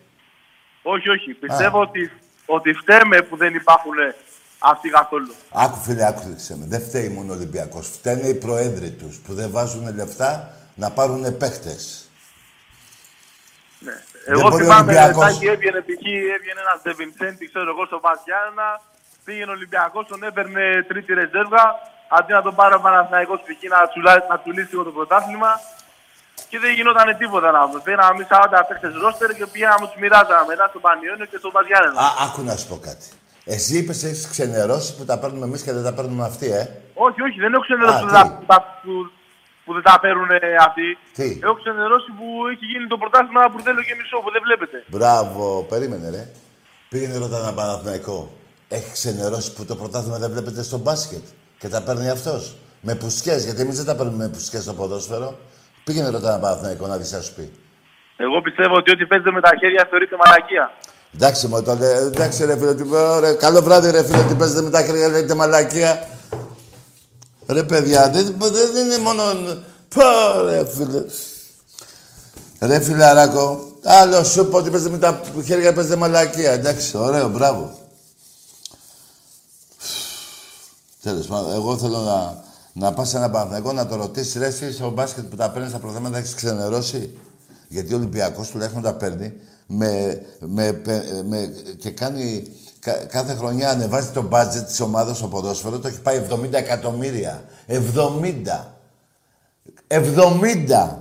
[0.83, 1.35] Όχι, όχι.
[1.35, 2.11] Πιστεύω ότι,
[2.47, 3.93] ότι φταίμε που δεν υπάρχουν
[4.59, 5.35] αυτοί καθόλου.
[5.53, 6.65] Άκου φίλε, άκουσε με.
[6.69, 7.89] Δεν φταίει μόνο ο Ολυμπιακός.
[7.89, 12.09] Φταίνε οι προέδροι τους που δεν βάζουν λεφτά να πάρουν παίχτες.
[13.79, 14.03] Ναι.
[14.27, 15.37] Δεν Εγώ μπορεί ο θυμάμαι Ολυμπιακός.
[15.37, 16.03] ότι έβγαινε π.χ.
[16.37, 18.69] έβγαινε ένας Ντεβινσέντη, ξέρω εγώ, στο Βαζιάννα.
[19.25, 21.65] Πήγαινε ο Ολυμπιακός, τον έπαιρνε τρίτη ρεζέρβα.
[22.17, 23.61] Αντί να τον πάρει ο Παναθηναϊκός π.χ.
[23.75, 25.51] να, τσουλά- να τσουλήσει λίγο το πρωτάθλημα.
[26.51, 27.81] Και δεν γινόταν τίποτα να πούμε.
[27.87, 32.01] Πήραμε εμεί 40 παίχτε ρόστερ και πήγαμε τους μοιράζαμε μετά στον Πανιόνιο και στον Βαζιάννα.
[32.05, 33.07] Α, άκου να σου πω κάτι.
[33.55, 36.63] Εσύ είπες έχεις ξενερώσει που τα παίρνουμε εμείς και δεν τα παίρνουμε αυτοί, ε;
[37.07, 38.81] Όχι, όχι, δεν έχω ξενερώσει Α, που, τι; δεν τα- που, τα-
[39.65, 40.29] που- που δεν τα παίρνουν
[40.67, 40.89] αυτοί.
[41.19, 44.77] Τι; Έχω ξενερώσει που έχει γίνει το πρωτάθλημα μπουρδέλο και μισό που δεν βλέπετε.
[44.87, 46.23] Μπράβο, περίμενε ρε.
[46.89, 48.19] Πήγαινε ρώτα ένα Παναθηναϊκό.
[48.69, 51.25] Έχει ξενερώσει που το πρωτάθλημα δεν βλέπετε στο μπάσκετ.
[51.59, 52.57] Και τα παίρνει αυτός.
[52.81, 55.39] Με πουσκές, γιατί εμείς δεν τα παίρνουμε με πουσκές στο ποδόσφαιρο.
[55.85, 57.53] Πήγαινε ρώτα ένα Παναθηναϊκό να δεις τι θα σου πει.
[58.17, 60.73] Εγώ πιστεύω ότι ό,τι παίζεται με τα χέρια θεωρείται μαλακία.
[61.15, 61.91] Εντάξει, μου το λέει.
[61.93, 65.35] Εντάξει, ρε φίλε, τι- ωραία, καλό βράδυ, ρε φίλε, τι παίζετε με τα χέρια, λέτε
[65.35, 66.07] μαλακία.
[67.53, 69.23] Ρε παιδιά, δεν, δεν είναι μόνο...
[69.89, 70.03] Πω,
[70.45, 71.03] ρε φίλε.
[72.61, 76.53] Ρε φιλαράκο, άλλο σου πω ότι παίζετε με τα χέρια, παίζετε μαλακία.
[76.53, 77.79] Εντάξει, ωραίο, μπράβο.
[81.03, 82.43] Τέλος πάντων, εγώ θέλω να,
[82.73, 85.71] να πας σε ένα Παναθηναϊκό να το ρωτήσεις ρε εσύ στο μπάσκετ που τα παίρνεις
[85.71, 87.19] στα προγράμματα έχεις ξενερώσει;
[87.69, 89.33] Γιατί ο Ολυμπιακός τουλάχιστον τα παίρνει
[89.67, 92.47] με, με, με, με- και κάνει
[92.85, 97.45] κα- κάθε χρονιά ανεβάζει το budget της ομάδας στο ποδόσφαιρο το έχει πάει 70 εκατομμύρια.
[97.67, 98.75] 70.
[99.87, 100.97] 70.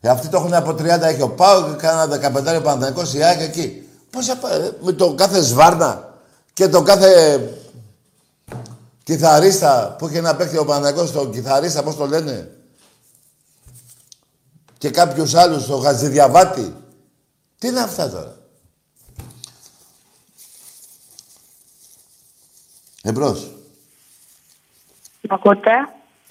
[0.00, 3.22] Ε, αυτοί το έχουν από 30 έχει ο Πάο και κάνα 15 ο Παναθηναϊκός η
[3.22, 3.88] ΑΕΚ εκεί.
[4.10, 6.14] Πώς θα πάει, ε, με τον κάθε σβάρνα
[6.52, 7.40] και τον κάθε
[9.02, 12.50] κιθαρίστα που είχε να παίξει ο Παναθηναϊκός, τον κιθαρίστα, πώς το λένε.
[14.78, 16.74] Και κάποιους άλλους, τον Χατζηδιαβάτη.
[17.58, 18.35] Τι είναι αυτά τώρα;
[23.06, 23.50] Εμπρός.
[25.28, 25.70] Ακούτε;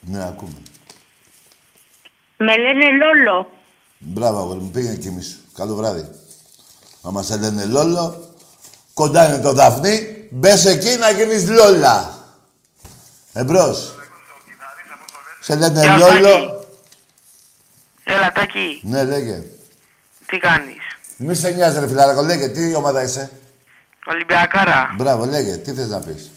[0.02, 0.58] Ναι, ακούμε.
[2.38, 3.50] Με λένε Λόλο.
[3.98, 5.40] Μπράβο, αγόρι μου, πήγαινε κι εμείς.
[5.56, 6.10] Καλό βράδυ.
[7.02, 8.34] Άμα σε λένε Λόλο,
[8.94, 12.24] κοντά είναι το Δαφνί, μπες εκεί να γίνεις Λόλα.
[13.34, 13.96] Εμπρός.
[15.40, 16.22] Σε λένε Γεια σου, Λόλο.
[16.22, 16.66] Τάκη.
[18.04, 19.44] Έλα, Τάκη, Ναι, λέγε.
[20.26, 20.78] τι κάνεις;
[21.18, 22.48] Μη σε νοιάζει ρε φιλάρακο, λέγε.
[22.50, 23.32] Τι ομάδα είσαι;
[24.06, 25.58] Ολυμπιακάρα, Μπράβο, λέγε.
[25.58, 26.32] Τι θες να πεις;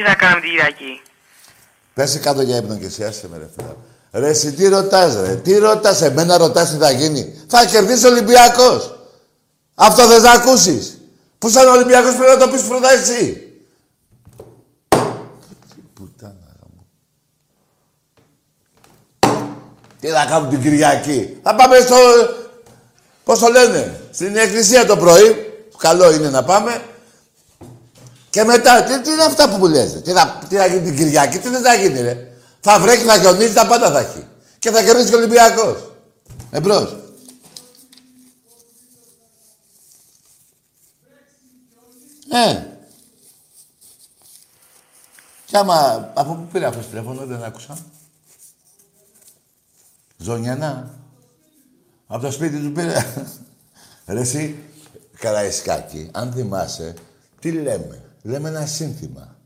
[0.00, 1.02] Τι θα κάνουμε την Κυριακή.
[1.94, 3.80] Πέσει κάτω για ύπνο και εσύ, άσε με ρε φιλάρακο.
[4.12, 5.34] Ρε εσύ τι ρωτάς ρε.
[5.34, 7.44] Τι ρωτάς, εμένα ρωτάς τι θα γίνει.
[7.48, 8.98] Θα κερδίσει ο Ολυμπιακός.
[9.74, 11.00] Αυτό θες να ακούσεις.
[11.38, 13.52] Που σαν Ολυμπιακός πρέπει να το πεις πρώτα εσύ.
[15.68, 16.86] Τι πουτάνα γαμώ.
[20.00, 21.38] Τι θα κάνουμε την Κυριακή.
[21.42, 21.96] Θα πάμε στο...
[23.24, 24.00] Πώς το λένε.
[24.10, 25.32] Στην εκκλησία το πρωί.
[25.70, 26.82] που Καλό είναι να πάμε.
[28.30, 30.02] Και μετά, τι, τι είναι αυτά που μου λες.
[30.02, 33.18] Τι θα, τι θα γίνει την Κυριακή, τι δεν θα γίνει ρε; Θα βρέχει, θα
[33.18, 34.26] χιονίζει, τα πάντα θα έχει.
[34.58, 35.92] Και θα κερδίσει και ο Ολυμπιακός.
[36.50, 36.96] Εμπρός.
[42.32, 42.64] Ε.
[45.44, 47.78] Και άμα, από πού πήρε αυτός τηλέφωνο, δεν άκουσα.
[50.16, 50.94] Ζωνιανά.
[52.06, 53.06] Από το σπίτι του πήρε.
[54.06, 54.58] Ρε εσύ,
[55.18, 56.94] Καραϊσκάκη, αν θυμάσαι,
[57.40, 59.36] τι λέμε; Λέμε ένα σύνθημα.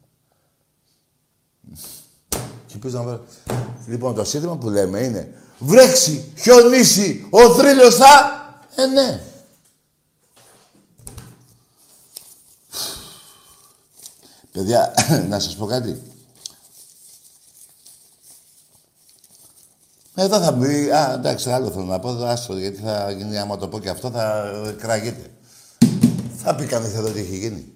[2.66, 3.25] Και πες να βρω-
[3.87, 8.33] Λοιπόν, το σύνθημα που λέμε είναι βρέξει, χιονίσει, ο θρύλος θα...
[8.77, 9.20] Ε, ναι.
[14.53, 14.95] Παιδιά,
[15.29, 16.03] να σας πω κάτι.
[20.14, 20.91] Εδώ θα μπει...
[20.91, 24.11] Α, εντάξει, άλλο θέλω να πω, άστο, γιατί θα γίνει, άμα το πω και αυτό,
[24.11, 25.31] θα ε, κραγείτε.
[26.37, 27.72] Θα πει κανείς εδώ τι έχει γίνει.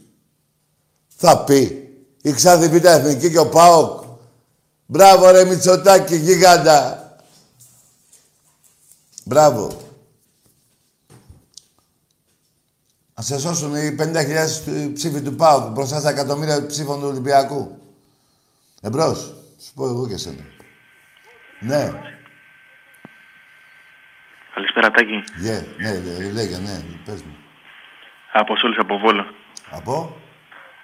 [1.20, 1.88] Θα πει.
[2.22, 4.02] Η Ξάδη Β' Εθνική και ο ΠΑΟΚ.
[4.86, 7.16] Μπράβο ρε Μητσοτάκη, γίγαντα.
[9.24, 9.80] Μπράβο.
[13.14, 17.78] Να σε σώσουν οι 50.000 ψήφοι του ΠΑΟΚ μπροστά στα εκατομμύρια ψήφων του Ολυμπιακού.
[18.80, 19.34] Εμπρός.
[19.64, 20.44] Σου πω εγώ και εσένα.
[21.60, 21.92] Ναι.
[24.54, 25.22] Καλησπέρα, Τάκη.
[25.44, 27.36] Yeah, ναι, ναι, λέγε, ναι, πες μου.
[28.32, 29.24] Αποστόλης από Βόλο.
[29.70, 30.16] Από,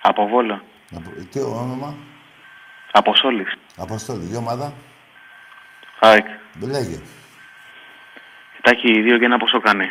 [0.06, 0.62] Από Βόλο.
[0.94, 1.94] από τι όνομα,
[2.92, 3.56] Αποστόλης.
[3.76, 4.72] Αποστόλη, η ομάδα,
[6.00, 6.26] ΑΕΚ.
[6.60, 7.00] λέγε.
[8.62, 9.84] Τάκη, δύο και ένα πόσο κάνει.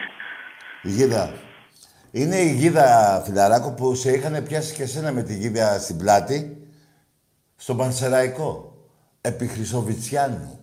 [0.82, 1.34] Η γίδα.
[2.12, 6.68] Είναι η γίδα, φιλαράκο, που σε είχαν πιάσει και σένα με τη γίδα στην πλάτη,
[7.56, 8.78] στον Πανσεραϊκό,
[9.22, 10.60] επί Χρυσοβιτσιάνου.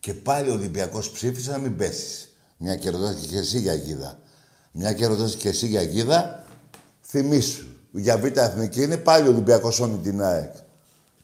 [0.00, 2.36] Και πάλι ο Ολυμπιακός ψήφισε να μην πέσεις.
[2.56, 4.18] Μια και ρωτάς και εσύ για γίδα.
[4.72, 6.44] Μια και ρωτάς και εσύ για γίδα,
[7.02, 7.75] θυμήσου.
[7.96, 10.52] Για Β' Εθνική είναι πάλι ο Ολυμπιακός σώνει την ΑΕΚ.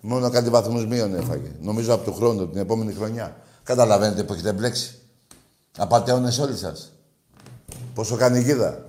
[0.01, 1.51] Μόνο κάτι βαθμούς μείον έφαγε.
[1.61, 3.37] Νομίζω από του χρόνου, την επόμενη χρονιά.
[3.63, 4.99] Καταλαβαίνετε που έχετε μπλέξει.
[5.77, 6.93] Απαταιώνες όλοι σας.
[7.95, 8.87] Πόσο κάνει η γίδα.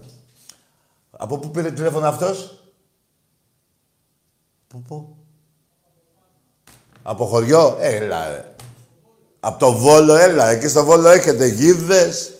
[1.11, 2.63] Από πού πήρε τηλέφωνο αυτός;
[4.67, 5.15] Πού, πού;
[7.03, 8.55] Από χωριό; Έλα, ρε.
[9.39, 10.47] Από το Βόλο, έλα.
[10.47, 12.31] Εκεί στο Βόλο έχετε γίδες.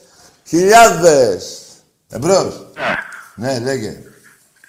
[0.46, 1.62] Χιλιάδες.
[2.10, 2.68] Εμπρός.
[3.36, 4.04] Ναι, λέγε.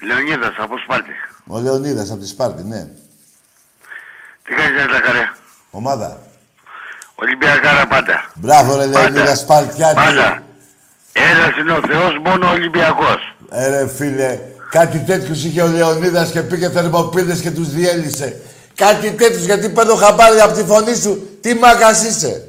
[0.05, 1.13] Λεωνίδας, από Σπάρτη.
[1.47, 2.89] Ο Λεωνίδας από τη Σπάρτη, ναι.
[4.45, 5.31] Τι κάνεις, ρε Τακαρέ.
[5.71, 6.23] Ομάδα.
[7.15, 8.25] Ολυμπιακάρα πάντα.
[8.35, 9.35] Μπράβο, ρε Λεωνίδα, Πάντα.
[9.35, 9.95] Σπαρτιάτη.
[9.95, 10.43] Πάντα.
[11.13, 13.35] Ένας είναι ο Θεός, μόνο ο Ολυμπιακός.
[13.51, 14.39] Ε, ρε φίλε,
[14.71, 18.41] κάτι τέτοιους είχε ο Λεωνίδας και πήγε θερμοπίδες και τους διέλυσε.
[18.75, 21.39] Κάτι τέτοιους, γιατί παίρνω χαμπάρι από τη φωνή σου.
[21.41, 22.49] Τι μάγας είσαι.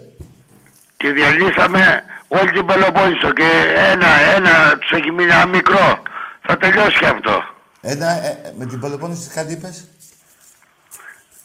[0.98, 3.50] Και διαλύσαμε όλη την Πελοπόννησο και
[3.92, 6.02] ένα, ένα τους έχει μείνει ένα μικρό.
[6.48, 7.44] Θα τελειώσει και αυτό.
[7.82, 9.88] Ένα, ε, ε, με την Πελοπόννηση κάτι είπες;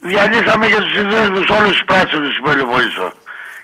[0.00, 3.12] Διαλύσαμε και τους συνδέσμους όλους τους πράσινους στην Πελοπόννησο.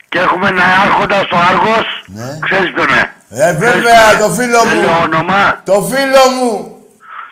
[0.08, 1.86] Και έχουμε ένα άρχοντα στο Άργος.
[2.06, 2.38] Ναι.
[2.40, 3.12] Ξέρεις τον ναι.
[3.28, 5.00] Ε, βέβαια, το φίλο Δεν λέω μου.
[5.02, 5.60] όνομα.
[5.64, 6.76] Το φίλο μου.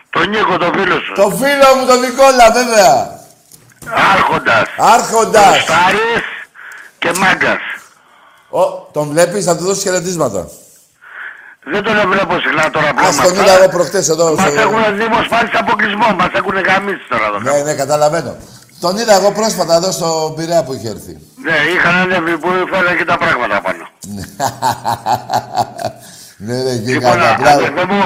[0.09, 1.13] Τον Νίκο, τον φίλο σου.
[1.15, 3.19] Το φίλο μου, τον Νικόλα, βέβαια.
[4.13, 4.67] Άρχοντας.
[4.77, 5.61] Άρχοντας.
[5.61, 6.25] Στάρης
[6.99, 7.61] και Μάγκας.
[8.49, 10.47] Ο, τον βλέπεις, θα του δώσεις χαιρετίσματα.
[11.71, 13.09] Δεν τον βλέπω συχνά τώρα πλέον.
[13.09, 14.35] Ας τον είδα εγώ προχτές εδώ.
[14.35, 16.07] Μας στο- έχουν δημοσπάρει σε αποκλεισμό.
[16.19, 17.39] Μας έχουν γαμίσει τώρα εδώ.
[17.39, 18.35] Ναι, ναι, καταλαβαίνω.
[18.79, 21.13] Τον είδα εγώ πρόσφατα εδώ στο Πειραιά που είχε έρθει.
[21.45, 23.83] Ναι, είχαν ανέβει που φέρανε και τα πράγματα πάνω.
[26.45, 27.57] ναι, ρε, Λοιπόν, γίγαντα, μπράβο.
[27.57, 28.03] αδερφέ μου,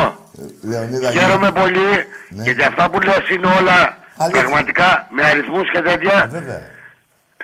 [0.69, 1.87] Λεωνίδα, χαίρομαι πολύ
[2.29, 2.43] Ναι.
[2.43, 3.77] γιατί αυτά που λες είναι όλα
[4.17, 4.39] Αλήθεια.
[4.41, 6.15] πραγματικά με αριθμούς και τέτοια.
[6.37, 6.61] Βέβαια.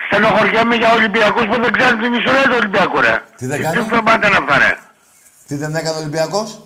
[0.06, 3.14] Στενοχωριέμαι για Ολυμπιακούς που δεν ξέρουν την ιστορία του Ολυμπιακού, ρε.
[3.38, 4.72] Τι δεν Τι κάνουν; φεμάται να αυτά, ρε.
[5.46, 6.60] Τι δεν έκανε ο Ολυμπιακός;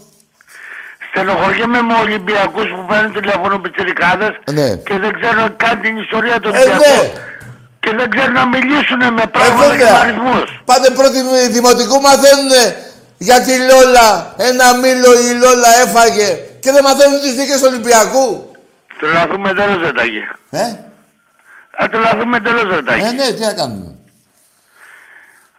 [1.11, 4.69] Στενοχωριέμαι με Ολυμπιακούς που παίρνουν τηλέφωνο πιτσιρικάδες Ναι.
[4.77, 7.03] και δεν ξέρουν καν την ιστορία του Ε, Ολυμπιακού.
[7.03, 7.13] ναι.
[7.81, 10.01] Και δεν ξέρουν να μιλήσουν με Ε, πράγματα και με βέβαια.
[10.01, 10.63] αριθμούς.
[10.65, 11.19] Πάτε πρώτη
[11.57, 12.63] δημοτικού μαθαίνουνε
[13.19, 14.35] για τη Λόλα.
[14.51, 16.29] Ένα μήλο η Λόλα έφαγε
[16.63, 18.27] και δεν μαθαίνουν τις δίκες του Ολυμπιακού.
[19.01, 20.23] Τρελαθούμε τέλος δεν τα έχει.
[20.51, 20.67] Ε,
[21.79, 23.15] Θα τρελαθούμε τέλος δεν τα ε, έχει.
[23.15, 23.95] ναι, τι να κάνουμε.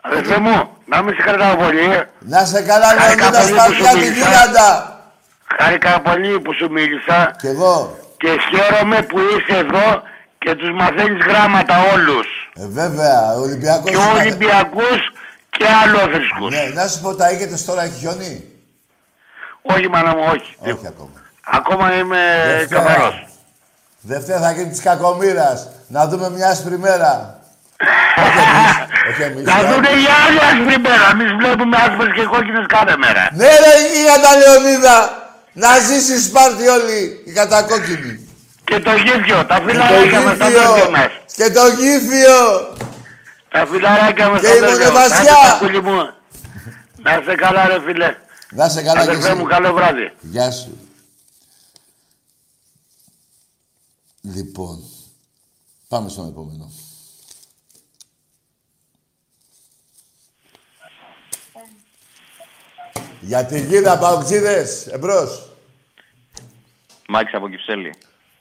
[0.02, 1.88] Αδερφέ μου, να μην σε κρατάω πολύ.
[2.20, 4.28] Να σε καλά, Χάρηκα Λεωνίδα πολύ που Σπαρτιά σου τη μίλησα.
[4.30, 4.99] γίγαντα.
[5.60, 7.97] Χάρηκα πολύ που σου μίλησα Κι εγώ.
[8.18, 10.02] και χαίρομαι που είσαι εδώ
[10.38, 12.28] και τους μαθαίνεις γράμματα όλους.
[12.56, 13.91] Ε, βέβαια, ο Ολυμπιακός...
[13.91, 14.99] Και Ολυμπιακούς
[15.49, 16.49] και αλλόθρησκους.
[16.52, 18.43] Ναι, να σου πω, τα έχετε τώρα, έχει χιονί.
[19.62, 20.56] Όχι μάνα μου, όχι.
[20.60, 21.10] Όχι ακόμα.
[21.43, 22.18] Ακόμα είμαι
[22.58, 22.82] Δευτέρα.
[22.84, 23.26] καθαρός.
[24.02, 25.68] Δευτέρα θα γίνει της κακομήρας.
[25.88, 27.39] Να δούμε μια άσπρη μέρα.
[28.26, 28.76] Όχι εμείς,
[29.10, 29.44] όχι εμείς.
[29.50, 29.64] Να ε.
[29.70, 31.06] δούνε οι άλλοι άσπρη μέρα.
[31.14, 33.24] Εμείς βλέπουμε άσπρες και κόκκινες κάθε μέρα.
[33.40, 34.98] Ναι ρε γίγαντα Λεωνίδα.
[35.64, 38.14] Να ζήσει η Σπάρτη όλοι οι κατακόκκινοι.
[38.64, 40.90] Και το γύφιο, τα Και το φιλαράκια μας, τα παιδιά γύφιο.
[40.92, 41.10] μας.
[41.38, 42.40] Και το γύφιο.
[43.54, 45.00] Τα φιλαράκια μας, Και τα η παιδιά μας.
[45.00, 45.34] Μονεβασιά.
[45.38, 45.98] Άντε, παππούλη μου.
[47.04, 48.16] Να είσαι καλά ρε φίλε.
[48.52, 49.38] Να σε καλά και Αδερφέ εσύ.
[49.38, 50.12] μου, καλό βράδυ.
[50.20, 50.78] Γεια σου.
[54.22, 54.84] Λοιπόν,
[55.88, 56.72] πάμε στον επόμενο.
[63.22, 65.50] Για τη γίδα, παοξίδες, εμπρός.
[67.08, 67.94] Μάκης από Κυψέλη.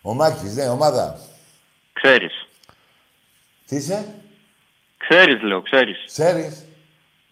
[0.02, 1.18] Ο Μάκης, ναι, ομάδα.
[1.92, 2.32] Ξέρεις.
[3.66, 4.14] Τι είσαι,
[4.96, 6.04] Ξέρεις, λέω, ξέρεις.
[6.06, 6.64] ξέρεις.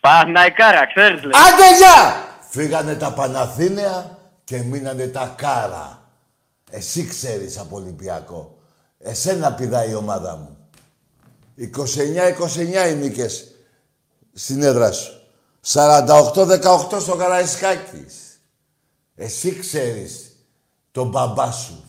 [0.01, 1.31] Παναϊκάρα, ξέρεις, λέω.
[1.35, 2.27] Άντε, γεια!
[2.51, 6.03] Φύγανε τα Παναθήναια και μείνανε τα Κάρα.
[6.71, 8.59] Εσύ ξέρεις από Ολυμπιακό.
[8.99, 10.57] Εσένα πηδάει η ομάδα μου.
[11.57, 13.55] 29-29 οι νίκες
[14.35, 15.18] στην έδρα σου.
[15.67, 18.41] 48-18 στο Καραϊσκάκης.
[19.17, 20.37] Εσύ ξέρεις
[20.93, 21.85] τον μπαμπά σου.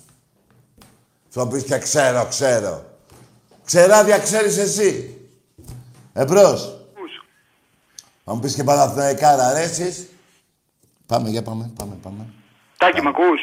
[1.30, 2.84] Θα μου πεις και ξέρω, ξέρω.
[3.66, 5.18] Ξεράδια ξέρεις εσύ.
[6.14, 6.74] Εμπρός.
[8.26, 10.10] Θα μου πεις και Παναθηναϊκάρα, ρε εσείς.
[11.06, 12.26] Πάμε, για πάμε, πάμε, πάμε.
[12.78, 13.42] Τάκη, μ' ακούς;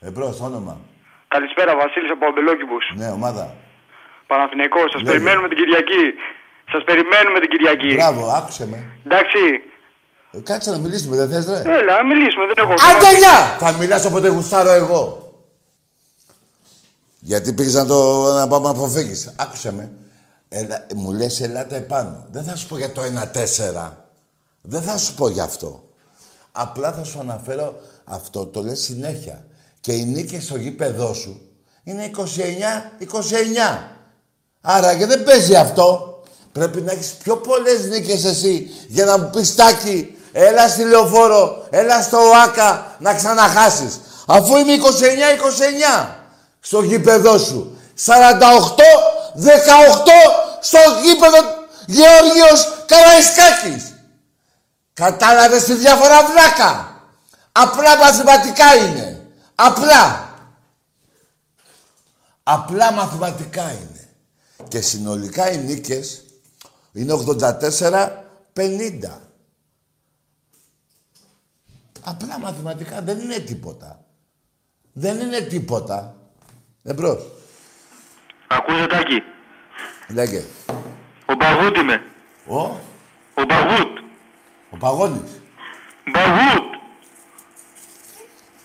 [0.00, 0.80] Εμπρός, όνομα.
[1.28, 2.84] Καλησπέρα, Βασίλης από Αμπελόκηπους.
[2.96, 3.54] Ναι, ομάδα.
[4.26, 5.10] Παναθηναϊκός, σας Λέγε.
[5.12, 6.04] περιμένουμε την Κυριακή.
[6.72, 7.94] Σας περιμένουμε την Κυριακή.
[7.94, 8.78] Μπράβο, άκουσε με.
[9.06, 9.38] Εντάξει.
[10.32, 11.72] Ε, κάτσε να μιλήσουμε, δεν θες, ρε.
[11.78, 12.72] Έλα, να μιλήσουμε, δεν έχω...
[12.72, 13.56] Άντε, γεια!
[13.58, 15.32] Θα μιλάς όποτε γουστάρω εγώ.
[17.18, 19.34] Γιατί πήγες να το να πάμε να αποφύγεις.
[19.36, 19.92] Άκουσε με.
[20.48, 22.26] Έλα, μου λες ελάτε επάνω.
[22.30, 23.90] Δεν θα σου πω για το 1-4.
[24.60, 25.88] Δεν θα σου πω γι' αυτό.
[26.52, 29.44] Απλά θα σου αναφέρω αυτό, το λες συνέχεια.
[29.80, 31.40] Και οι νίκες στο γήπεδό σου
[31.84, 32.20] είναι 29-29.
[34.60, 36.11] Άρα και δεν παίζει αυτό.
[36.52, 41.66] Πρέπει να έχεις πιο πολλές νίκες εσύ για να μου πεις Τάκη, έλα στη λεωφόρο,
[41.70, 44.00] έλα στο ΆΚΑ να ξαναχάσεις.
[44.26, 46.08] Αφού είμαι 29-29
[46.60, 47.76] στο γήπεδό σου.
[48.04, 48.10] 48-18
[50.60, 51.38] στο γήπεδο
[51.86, 53.94] Γεώργιος Καραϊσκάκης.
[54.92, 57.00] Κατάλαβες τη διάφορα βλάκα;
[57.52, 59.26] Απλά μαθηματικά είναι.
[59.54, 60.30] Απλά.
[62.42, 64.08] Απλά μαθηματικά είναι.
[64.68, 66.21] Και συνολικά οι νίκες
[66.92, 67.12] είναι
[68.52, 69.18] 84-50.
[72.04, 74.04] Απλά μαθηματικά δεν είναι τίποτα.
[74.92, 76.16] Δεν είναι τίποτα.
[76.82, 77.26] Εμπρός.
[78.48, 79.22] Ακούσε Τάκη.
[80.08, 80.44] Λέγε.
[81.26, 82.02] Ο Μπαγούτ είμαι.
[82.46, 82.56] Ο,
[83.34, 83.98] Ο Μπαγούτ.
[84.70, 85.30] ο Παγώνης.
[86.12, 86.74] Μπαγούτ.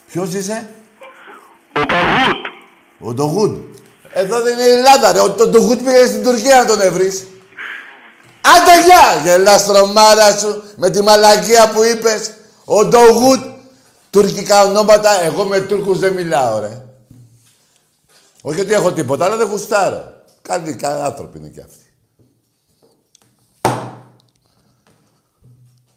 [0.07, 0.69] Ποιος είσαι;
[1.75, 2.45] Ο Παγούτ.
[2.99, 3.57] Ο Ντογούντ.
[4.13, 5.19] Εδώ δεν είναι η Ελλάδα, ρε.
[5.19, 7.27] Ο το Ντογούντ πήγε στην Τουρκία να τον ευρείς.
[8.55, 9.21] Άντε γεια!
[9.23, 12.33] Γελάς τρομάρα σου με τη μαλακία που είπες.
[12.65, 13.39] Ο Ντογούντ.
[14.09, 15.21] Τουρκικά ονόματα.
[15.21, 16.85] Εγώ με Τούρκους δεν μιλάω, ρε.
[18.41, 20.13] Όχι ότι έχω τίποτα, αλλά δεν γουστάρω.
[20.41, 21.85] Καλοί, καλοί άνθρωποι είναι κι αυτοί.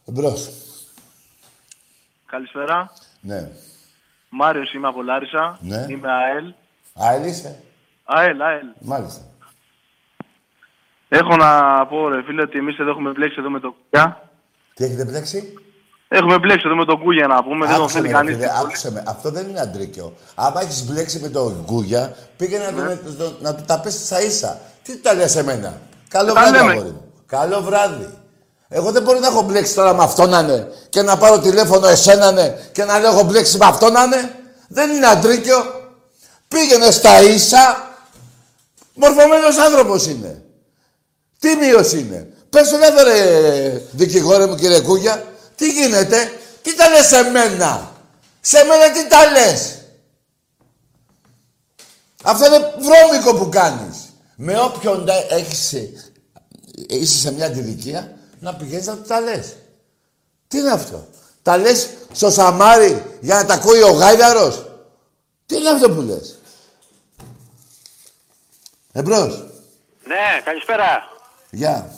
[0.04, 0.50] Εμπρός.
[2.26, 2.92] Καλησπέρα.
[3.20, 3.50] Ναι.
[4.28, 5.58] Μάριος είμαι από Λάρισα.
[5.60, 5.86] Ναι.
[5.88, 6.54] Είμαι ΑΕΛ.
[6.94, 7.62] Άελ είσαι;
[8.04, 8.66] ΑΕΛ, ΑΕΛ.
[8.80, 9.20] Μάλιστα.
[11.12, 11.50] Έχω να
[11.86, 14.30] πω ρε φίλε ότι εμείς εδώ έχουμε μπλέξει εδώ με το Κούγια.
[14.74, 15.54] Τι έχετε μπλέξει;
[16.08, 17.66] Έχουμε μπλέξει εδώ με τον Κούγια να πούμε.
[17.66, 18.34] δεν τον Άκουσε θέλει με, ρε κανείς.
[18.34, 19.02] φίλε, άκουσε με.
[19.06, 20.12] Αυτό δεν είναι αντρίκιο.
[20.34, 24.22] Άμα έχεις μπλέξει με τον Γκούγια, πήγαινε να, τον- τον- να του τα πέσει στα
[24.22, 24.60] ίσα.
[24.82, 26.70] Τι τα λες εμένα; Καλό Τα βράδυ, λέμε.
[26.72, 27.12] αγόρι μου.
[27.26, 28.08] Καλό βράδυ.
[28.68, 31.86] Εγώ δεν μπορεί να έχω μπλέξει τώρα με αυτόν να είναι και να πάρω τηλέφωνο
[31.86, 34.34] εσένα ναι, και να λέω έχω μπλέξει με αυτόν να είναι.
[34.68, 35.56] Δεν είναι αντρίκιο.
[36.48, 37.88] Πήγαινε στα ίσα.
[38.94, 40.42] Μορφωμένος άνθρωπος είναι.
[41.40, 45.24] Τίμιος είναι; Πες τον εδώ ρε δικηγόρε μου κύριε Κούγια.
[45.56, 46.32] Τι γίνεται;
[46.62, 47.92] Τι τα λες σε μένα;
[48.40, 49.78] Σε μένα τι τα λες;
[52.22, 53.96] Αυτό είναι βρώμικο που κάνεις.
[54.36, 55.90] Με όποιον τα έχεις, ε,
[56.86, 59.56] είσαι σε μια αντιδικία, να πηγαίνεις να του τα λες.
[60.48, 61.08] Τι είναι αυτό;
[61.42, 64.66] Τα λες στο Σαμάρι για να τα ακούει ο Γάιδαρος;
[65.46, 66.38] Τι είναι αυτό που λες;
[68.92, 69.44] Εμπρός.
[70.04, 71.18] Ναι, καλησπέρα.
[71.50, 71.90] Γεια.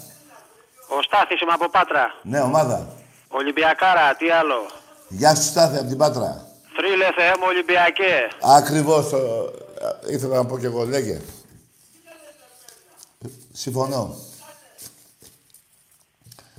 [0.88, 2.14] Ο Στάθης είμαι από Πάτρα.
[2.22, 2.88] Ναι, ομάδα.
[3.28, 4.66] Ολυμπιακάρα, τι άλλο;
[5.08, 6.46] Γεια σου Στάθη από την Πάτρα.
[6.76, 8.28] Θρύλε Θεέ μου Ολυμπιακέ.
[8.42, 11.20] Ακριβώς, ε, ε, ήθελα να πω και εγώ, λέγε.
[13.52, 14.14] Συμφωνώ.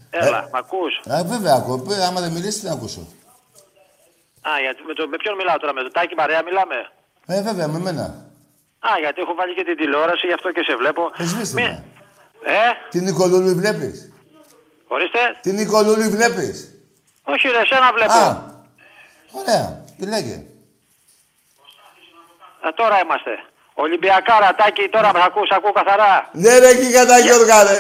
[0.09, 1.79] Έλα, μ' ακούς; Ε, βέβαια, ακούω.
[1.79, 3.07] Παι, Άμα δεν μιλήσεις, τι να ακούσω.
[4.49, 6.75] Α, γιατί, με, το, με ποιον μιλάω τώρα, με το Τάκη παρέα μιλάμε;
[7.25, 8.03] Ε, βέβαια, με μένα.
[8.79, 11.11] Α, γιατί έχω βάλει και την τηλεόραση, γι' αυτό και σε βλέπω.
[11.17, 11.83] Ε, σβήστε Μη- με.
[12.45, 14.11] Ε, Την Νικολούλη βλέπεις;
[14.87, 15.19] ορίστε.
[15.41, 16.71] Την Νικολούλη βλέπεις;
[17.23, 18.11] Όχι ρε, εσένα βλέπω.
[18.11, 18.37] Α,
[19.31, 19.83] ωραία.
[19.97, 20.33] Τι λέγε.
[22.65, 23.31] Ε, τώρα είμαστε.
[23.73, 26.29] Ολυμπιακάρα, Τάκη, τώρα με ακούς, ακούω καθαρά.
[26.31, 27.77] Ναι ρε, εκεί κατά Γιώργα, ρε.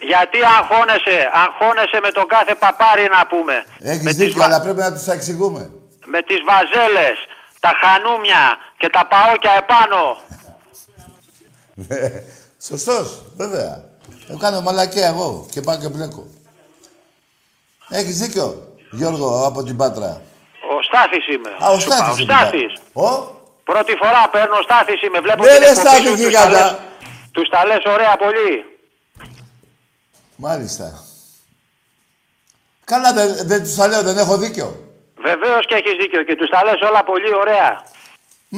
[0.00, 3.64] Γιατί αγχώνεσαι, αγχώνεσαι με τον κάθε παπάρι να πούμε.
[3.80, 5.70] Έχεις με τις δίκιο, βα- αλλά πρέπει να τους τα εξηγούμε.
[6.04, 7.16] με τις βαζέλες,
[7.60, 10.16] τα χανούμια και τα παόκια επάνω.
[11.74, 12.10] Ναι.
[12.68, 13.84] Σωστός, βέβαια.
[14.28, 16.26] Εγώ κάνω μαλακία εγώ και πάω και μπλέκω.
[17.88, 20.22] Έχεις δίκιο, Γιώργο, από την Πάτρα.
[20.78, 21.50] Ο Στάθης είμαι.
[21.64, 22.18] Α, ο Σου είπα, Στάθης.
[22.18, 22.48] Ο είναι πάλι.
[22.48, 22.72] Στάθης.
[22.92, 25.20] Ο, Πρώτη φορά παίρνω Στάθης είμαι.
[25.20, 26.50] Βλέπω Ναι, την ρε, εκπομπή Στάθη, σου, τους τα γίγαντα.
[26.50, 26.76] λες-
[27.32, 28.64] Τους τα λες ωραία πολύ.
[30.36, 31.04] μάλιστα.
[32.84, 34.68] Καλά, δεν, δεν τους τα λέω, δεν έχω δίκιο.
[35.16, 37.82] Βεβαίως και έχεις δίκιο και τους τα λες όλα πολύ ωραία.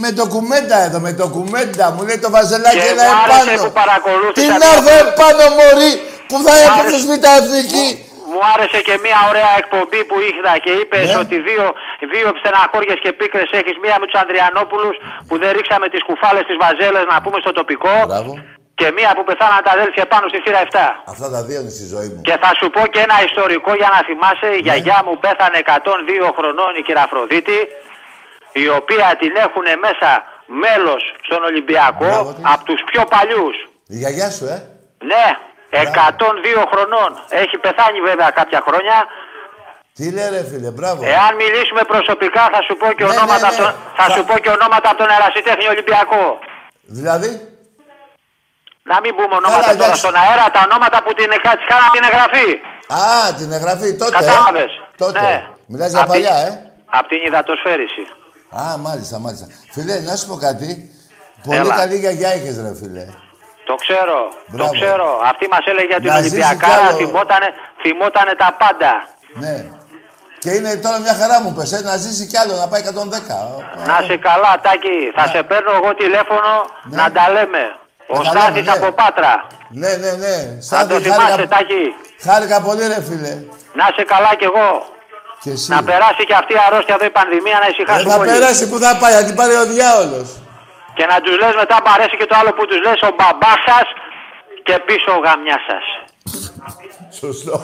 [0.03, 1.85] Με ντοκουμέντα εδώ, με ντοκουμέντα.
[1.95, 3.63] Μου λέει το βαζελάκι Και έλα μου άρεσε επάνω.
[3.65, 5.93] που παρακολούθησα Τι μια- να έρθω επάνω, μωρή,
[6.31, 7.89] που θα άρεσε- έπαιξες με τα εθνική.
[8.33, 11.19] Μου άρεσε και μια ωραία εκπομπή που είχα και είπες Ναι.
[11.23, 11.65] ότι δύο,
[12.13, 13.77] δύο στεναχώριες και πίκρες έχεις.
[13.85, 14.95] Μία με τους Ανδριανόπουλους
[15.29, 17.95] που δεν ρίξαμε τις κουφάλες της βαζέλες να πούμε στο τοπικό.
[18.13, 18.33] Μπράβο.
[18.81, 20.87] Και μία που πεθάναν τα αδέλφια πάνω στη θύρα 7.
[21.13, 22.21] Αυτά τα δύο είναι στη ζωή μου.
[22.29, 24.49] Και θα σου πω και ένα ιστορικό για να θυμάσαι.
[24.59, 27.59] Η γιαγιά μου πέθανε 102 χρονών η κυρία Αφροδίτη,
[28.65, 30.11] η οποία την έχουν μέσα
[30.63, 32.43] μέλος στον Ολυμπιακό Μπράβο της.
[32.53, 33.57] από τους πιο παλιούς.
[33.95, 34.59] Η γιαγιά σου, ε.
[35.11, 35.27] Ναι,
[35.71, 37.11] 102 χρονών.
[37.43, 38.97] Έχει πεθάνει βέβαια κάποια χρόνια.
[39.97, 41.01] Τι λέει ρε φίλε, μπράβο.
[41.17, 43.97] Εάν μιλήσουμε προσωπικά θα σου πω και Ναι, ονόματα, ναι, από τον- ναι.
[43.99, 46.25] θα Θα- σου πω και ονόματα από τον ερασιτέχνη Ολυμπιακό.
[46.99, 47.31] Δηλαδή,
[48.93, 50.01] Να μην πούμε ονόματα Καλά, τώρα εντάξει.
[50.05, 52.49] στον αέρα, τα ονόματα που την κα- της κάναν την εγγραφή.
[53.01, 54.17] α, την εγγραφή τότε.
[54.17, 54.19] ε.
[54.21, 54.71] Κατάλαβες.
[55.03, 55.21] Τότε.
[55.21, 55.37] Ναι.
[55.73, 56.73] Μιλάς για Απ' παλιά, την- ε.
[56.99, 58.05] Απ' την υδατοσφαίριση.
[58.51, 59.47] Α, μάλιστα, μάλιστα.
[59.71, 60.91] Φίλε, να σου πω κάτι.
[61.45, 61.75] Πολύ Έλα.
[61.77, 63.05] καλή γιαγιά είχες, ρε φίλε.
[63.67, 64.71] Το ξέρω, Μπράβο.
[64.71, 65.21] το ξέρω.
[65.31, 66.97] Αυτή μας έλεγε για την Να ζήσει κι Ολυμπιακάρα, άλλο.
[66.97, 67.49] θυμότανε,
[67.83, 68.93] θυμότανε τα πάντα.
[69.43, 69.57] Ναι.
[70.43, 73.37] Και είναι τώρα μια χαρά μου πες, ε, να ζήσει κι άλλο, να πάει 110.
[73.91, 74.97] Να σε καλά, Τάκη.
[75.17, 76.53] Θα σε παίρνω εγώ τηλέφωνο
[76.91, 76.97] Ναι.
[77.01, 77.63] να τα λέμε.
[78.15, 78.87] Ο Να τα Στάθης λέμε, ναι.
[78.87, 79.33] από Πάτρα.
[79.83, 80.35] Ναι, ναι, ναι.
[80.61, 81.83] Θα Στάθη, το θυμάσαι, χάρηκα, Τάκη.
[82.27, 83.33] χάρηκα πολύ, ρε φίλε.
[83.79, 84.69] Να σε καλά κι εγώ.
[85.43, 85.71] Και εσύ.
[85.75, 88.31] Να περάσει και αυτή η αρρώστια εδώ η πανδημία να Δεν ησυχάσουμε Ε, θα όλοι.
[88.31, 90.29] περάσει που θα πάει, θα την πάρει ο διάολος.
[90.97, 93.59] Και να τους λες μετά μ' αρέσει και το άλλο που τους λες ο μπαμπάς
[93.69, 93.87] σας
[94.67, 95.85] και πίσω ο γαμιάς σας.
[97.21, 97.57] Σωστό.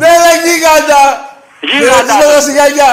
[0.00, 1.02] ναι, ρε γίγαντα.
[1.60, 1.92] Γίγαντα.
[1.94, 2.92] Χαιρετίσματα στη γιαγιά.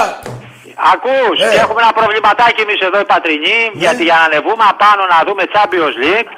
[0.92, 1.60] Ακούς, Ε.
[1.62, 5.96] έχουμε ένα προβληματάκι εμείς εδώ οι πατρινοί, γιατί για να ανεβούμε απάνω να δούμε Champions
[6.04, 6.30] League,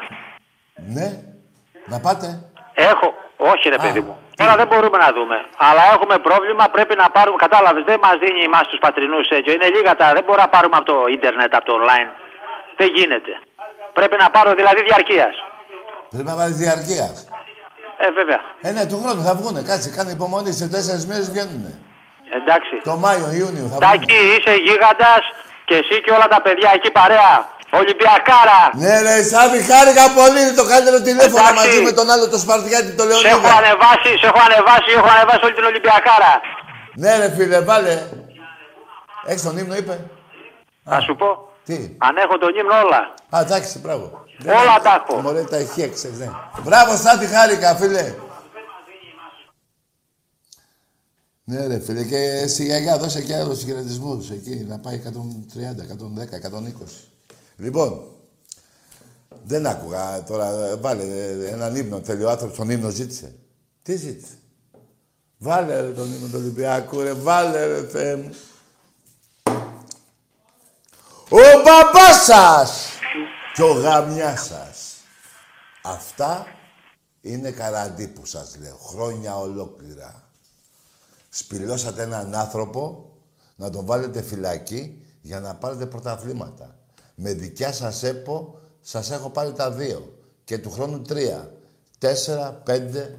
[0.97, 1.09] Ναι.
[1.87, 2.27] Να πάτε.
[2.75, 5.37] έχω, όχι ρε παιδί μου, Τώρα δεν μπορούμε να δούμε.
[5.69, 7.39] Αλλά έχουμε πρόβλημα, πρέπει να πάρουμε.
[7.47, 9.51] Κατάλαβες, δεν μας δίνει εμάς τους πατρινούς έτσι.
[9.55, 10.07] Είναι λίγα τα.
[10.17, 12.11] Δεν μπορούμε να πάρουμε από το ίντερνετ, από το online.
[12.81, 13.33] Δεν γίνεται.
[13.99, 15.35] Πρέπει να πάρω δηλαδή διαρκείας.
[16.11, 17.15] Πρέπει να βάλει διαρκείας.
[18.05, 18.41] Ε, βέβαια.
[18.67, 19.61] Ε, ναι, του χρόνου θα βγούνε.
[19.71, 20.53] Κάτσε, κάνε υπομονή.
[20.61, 21.63] Σε τέσσερις μέρες βγαίνουν.
[22.39, 22.75] Εντάξει.
[22.91, 23.85] Το Μάιο, Ιούνιο θα βγουν.
[23.87, 25.23] Τάκη, είσαι γίγαντας
[25.65, 27.35] και εσύ και όλα τα παιδιά εκεί παρέα.
[27.81, 28.61] Ολυμπιακάρα.
[28.83, 30.39] Ναι, ρε, Σάβη, χάρηκα πολύ.
[30.43, 31.59] Είναι το καλύτερο τηλέφωνο Εντάξει.
[31.61, 33.53] μαζί με τον άλλο το Σπαρτιάτη, το Σε έχω Λεωνίδα.
[33.61, 36.33] ανεβάσει, σε έχω ανεβάσει, έχω ανεβάσει όλη την Ολυμπιακάρα.
[37.03, 37.95] Ναι, ρε, φίλε, βάλε.
[39.31, 39.95] Έχεις τον ύμνο, είπε.
[40.85, 41.29] Θα σου πω.
[41.67, 43.01] Τι; Αν έχω τον ύμνο όλα.
[43.35, 44.05] Α, εντάξει, μπράβο.
[44.61, 45.21] Όλα τα έχω.
[45.21, 46.29] Μωρέ, τα έχει έξω, ναι.
[46.63, 48.15] Μπράβο, Στάτη, χάρηκα, φίλε.
[51.45, 56.35] Ναι, ρε, φίλε, και στη γιαγιά δώσε και άλλους χαιρετισμούς εκεί, να πάει 130, 110,
[56.35, 57.12] 120.
[57.63, 58.05] Λοιπόν,
[59.45, 63.35] δεν άκουγα τώρα, ε, βάλε ε, έναν ύμνο, θέλει ο άνθρωπος τον ύμνο ζήτησε.
[63.83, 64.39] Τι ζήτησε;
[65.39, 68.35] Βάλε ρε, τον ύμνο του Ολυμπιακού, ρε, βάλε ρε, Θεέ μου.
[71.29, 72.89] Ο μπαμπάς σας
[73.55, 74.95] και ο γαμιάς σας.
[75.83, 76.47] Αυτά
[77.21, 80.29] είναι καραντί που σας λέω, χρόνια ολόκληρα.
[81.29, 83.13] Σπηλώσατε έναν άνθρωπο
[83.57, 86.77] να τον βάλετε φυλακή για να πάρετε πρωταθλήματα.
[87.25, 90.19] Με δικιά σας έπο σας έχω πάρει τα δύο.
[90.45, 91.53] Και του χρόνου τρία.
[91.99, 93.19] Τέσσερα, πέντε.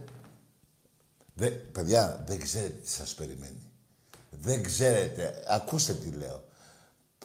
[1.34, 3.72] Δε, παιδιά, δεν ξέρετε τι σας περιμένει.
[4.30, 5.44] Δεν ξέρετε.
[5.48, 6.44] Ακούστε τι λέω.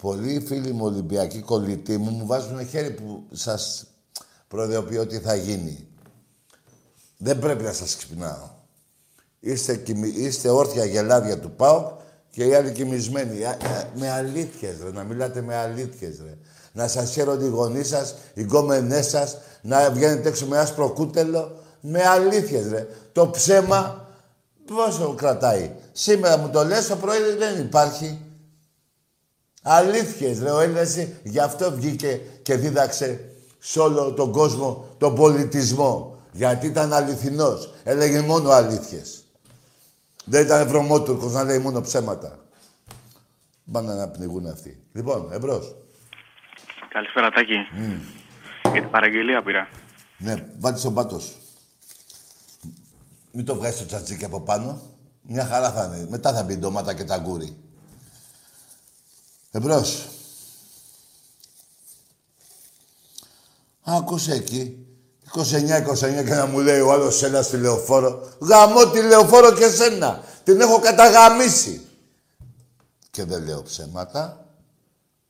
[0.01, 3.87] Πολλοί φίλοι μου Ολυμπιακοί κολλητοί μου μου βάζουν χέρι που σας
[4.49, 5.87] προειδοποιώ τι θα γίνει.
[7.17, 8.49] Δεν πρέπει να σας ξυπνάω.
[9.41, 12.01] Είστε, κοιμη- είστε όρθια γελάδια του ΠΑΟΚ
[12.31, 13.45] και οι άλλοι κοιμισμένοι.
[13.45, 14.91] Α- α- Με αλήθειες, ρε.
[14.93, 16.39] Να μιλάτε με αλήθειες, ρε.
[16.73, 21.57] Να σας χαίρονται οι γονείς σας, οι γκόμενές σας, να βγαίνετε έξω με άσπρο κούτελο.
[21.81, 22.87] Με αλήθειες, ρε.
[23.13, 24.09] Το ψέμα
[24.67, 25.71] πόσο κρατάει.
[25.93, 28.21] Σήμερα μου το λες, το πρωί δεν υπάρχει.
[29.63, 30.51] Αλήθειες, ρε.
[30.51, 33.21] Ο Έλληνας είναι- γι' αυτό βγήκε και δίδαξε
[33.59, 36.17] σε όλο τον κόσμο τον πολιτισμό.
[36.33, 37.75] Γιατί ήταν αληθινός.
[37.85, 39.23] Έλεγε μόνο αλήθειες.
[40.25, 42.39] Δεν ήταν βρωμότουρκος να λέει μόνο ψέματα.
[43.73, 44.83] Πάνε να πνιγούν αυτοί.
[44.93, 45.75] Λοιπόν, εμπρός.
[46.89, 47.55] Καλησπέρα, Τάκη.
[48.63, 49.69] Για την παραγγελία πήρα.
[50.19, 51.37] Ναι, βάλ' το στον πάτο σου.
[53.33, 54.81] Μην το βγάζεις το τζατζίκι από πάνω.
[55.23, 56.07] Μια χαρά θα είναι.
[56.11, 57.57] Μετά θα μπει η ντομάτα και τ' αγγούρι.
[59.51, 60.09] Εμπρός.
[63.83, 64.87] Άκουσε εκεί.
[65.35, 68.29] 29-29 και να μου λέει ο άλλος ένας στη λεωφόρο.
[68.41, 70.23] Γαμώ τη λεωφόρο και σένα.
[70.45, 71.87] Την έχω καταγαμίσει.
[73.11, 74.48] Και δεν λέω ψέματα.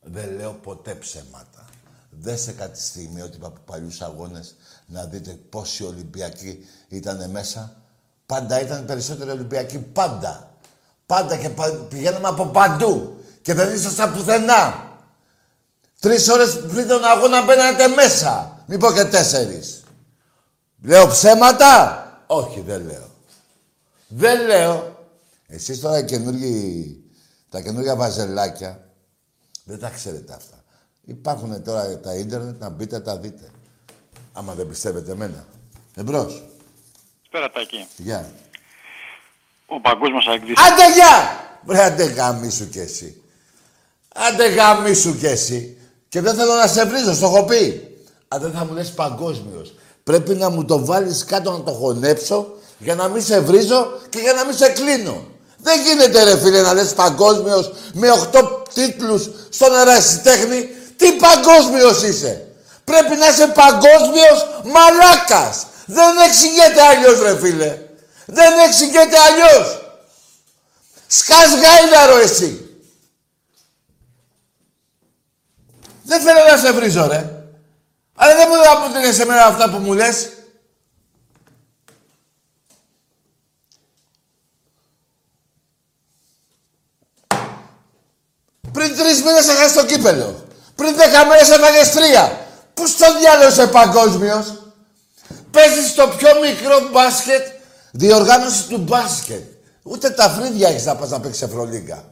[0.01, 1.65] Δεν λέω ποτέ ψέματα.
[2.09, 7.75] Δέστε κάτι στιγμή ότι από παλιούς αγώνες να δείτε πόσοι Ολυμπιακοί ήταν μέσα.
[8.25, 9.79] Πάντα ήταν περισσότεροι Ολυμπιακοί.
[9.79, 10.51] Πάντα.
[11.05, 13.23] Πάντα και πα- πηγαίναμε από παντού.
[13.41, 14.87] Και δεν ήσασταν πουθενά.
[15.99, 18.63] Τρεις ώρες πριν τον αγώνα μπαίνατε μέσα.
[18.67, 19.83] Μην πω και τέσσερις.
[20.81, 23.09] Λέω ψέματα; Όχι, δεν λέω.
[24.07, 24.97] Δεν λέω.
[25.47, 27.03] Εσείς τώρα οι καινούργοι,
[27.49, 28.88] τα καινούργια βαζελάκια,
[29.69, 30.63] δεν τα ξέρετε αυτά.
[31.05, 33.49] Υπάρχουν τώρα τα ίντερνετ, να μπείτε, τα δείτε.
[34.33, 35.45] Άμα δεν πιστεύετε εμένα.
[35.95, 36.43] Εμπρός.
[37.31, 37.87] Καλησπέρα, Τάκη.
[37.97, 38.31] Γεια.
[39.65, 40.53] Ο παγκόσμιος αεκτής.
[40.57, 41.39] Άντε γεια!
[41.65, 43.21] Βρε, άντε γαμίσου κι εσύ.
[44.13, 45.77] Άντε γαμίσου κι εσύ.
[46.09, 47.87] Και δεν θέλω να σε βρίζω, στο έχω πει.
[48.27, 49.73] Αν δεν θα μου λες παγκόσμιος.
[50.03, 52.47] Πρέπει να μου το βάλεις κάτω να το χωνέψω
[52.77, 55.27] για να μην σε βρίζω και για να μην σε κλείνω.
[55.61, 60.69] Δεν γίνεται ρε φίλε να λες παγκόσμιος με 8 τίτλους στον ερασιτέχνη.
[60.97, 62.47] Τι παγκόσμιος είσαι.
[62.83, 65.65] Πρέπει να είσαι παγκόσμιος μαλάκας.
[65.85, 67.77] Δεν εξηγείται αλλιώς ρε φίλε.
[68.25, 69.81] Δεν εξηγείται αλλιώς.
[71.07, 72.69] Σκάς γάιδαρο εσύ.
[76.03, 77.43] Δεν θέλω να σε βρίζω, ρε.
[78.15, 80.29] Αλλά δεν μπορώ να πω ότι σε μένα αυτά που μου λες.
[88.71, 90.47] Πριν τρεις μήνες έχασες το κύπελο.
[90.75, 92.47] Πριν δέκα μέρες έφαγες τρία.
[92.73, 94.53] Πού στο διάλογο είσαι παγκόσμιος;
[95.51, 97.45] Παίζεις στο πιο μικρό μπάσκετ,
[97.91, 99.43] διοργάνωσης του μπάσκετ.
[99.83, 102.03] Ούτε τα φρύδια έχεις να πας να παίξεις Ευρωλίγκα.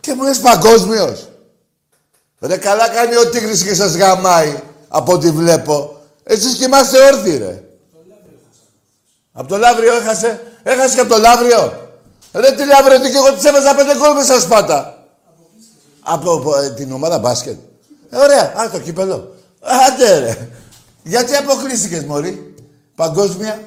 [0.00, 1.28] Και μου λες παγκόσμιος.
[2.40, 6.02] Ρε καλά κάνει ο Τίγρης και σας γαμάει, από ό,τι βλέπω.
[6.22, 7.62] Εσείς κοιμάστε όρθιοι, ρε.
[9.32, 10.53] Από το Λαύριο έχασε.
[10.64, 11.88] Έχασες και από το Λαύριο.
[12.32, 15.06] Ρε τι Λαύριο, τι και εγώ της έβαζα πέντε γκολ μέσα σπάτα.
[16.00, 17.58] Από, από, ε, την ομάδα μπάσκετ.
[18.10, 18.52] Ε, ωραία.
[18.60, 19.34] Α, το κύπελο.
[19.60, 20.48] Άντε ρε.
[21.02, 22.54] Γιατί αποκλείστηκες, Μωρή;
[22.94, 23.60] Παγκόσμια.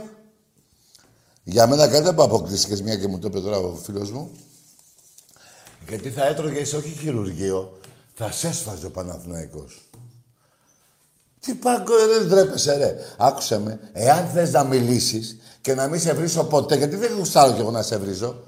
[1.43, 4.31] Για μένα κάτι που αποκλείστηκες, μια και μου το είπε τώρα ο φίλος μου.
[5.87, 7.79] Γιατί θα έτρωγες όχι χειρουργείο,
[8.13, 9.81] θα σε έσφαζε ο Παναθηναϊκός.
[11.39, 11.93] Τι παγκο...
[12.07, 12.95] δεν ντρέπεσαι, ρε.
[13.17, 13.79] Άκουσε με.
[13.93, 15.37] Εάν θες να μιλήσεις
[15.68, 18.43] και να μην σε βρίσω ποτέ, γιατί δεν γουστάρω κι εγώ να σε βρίσω.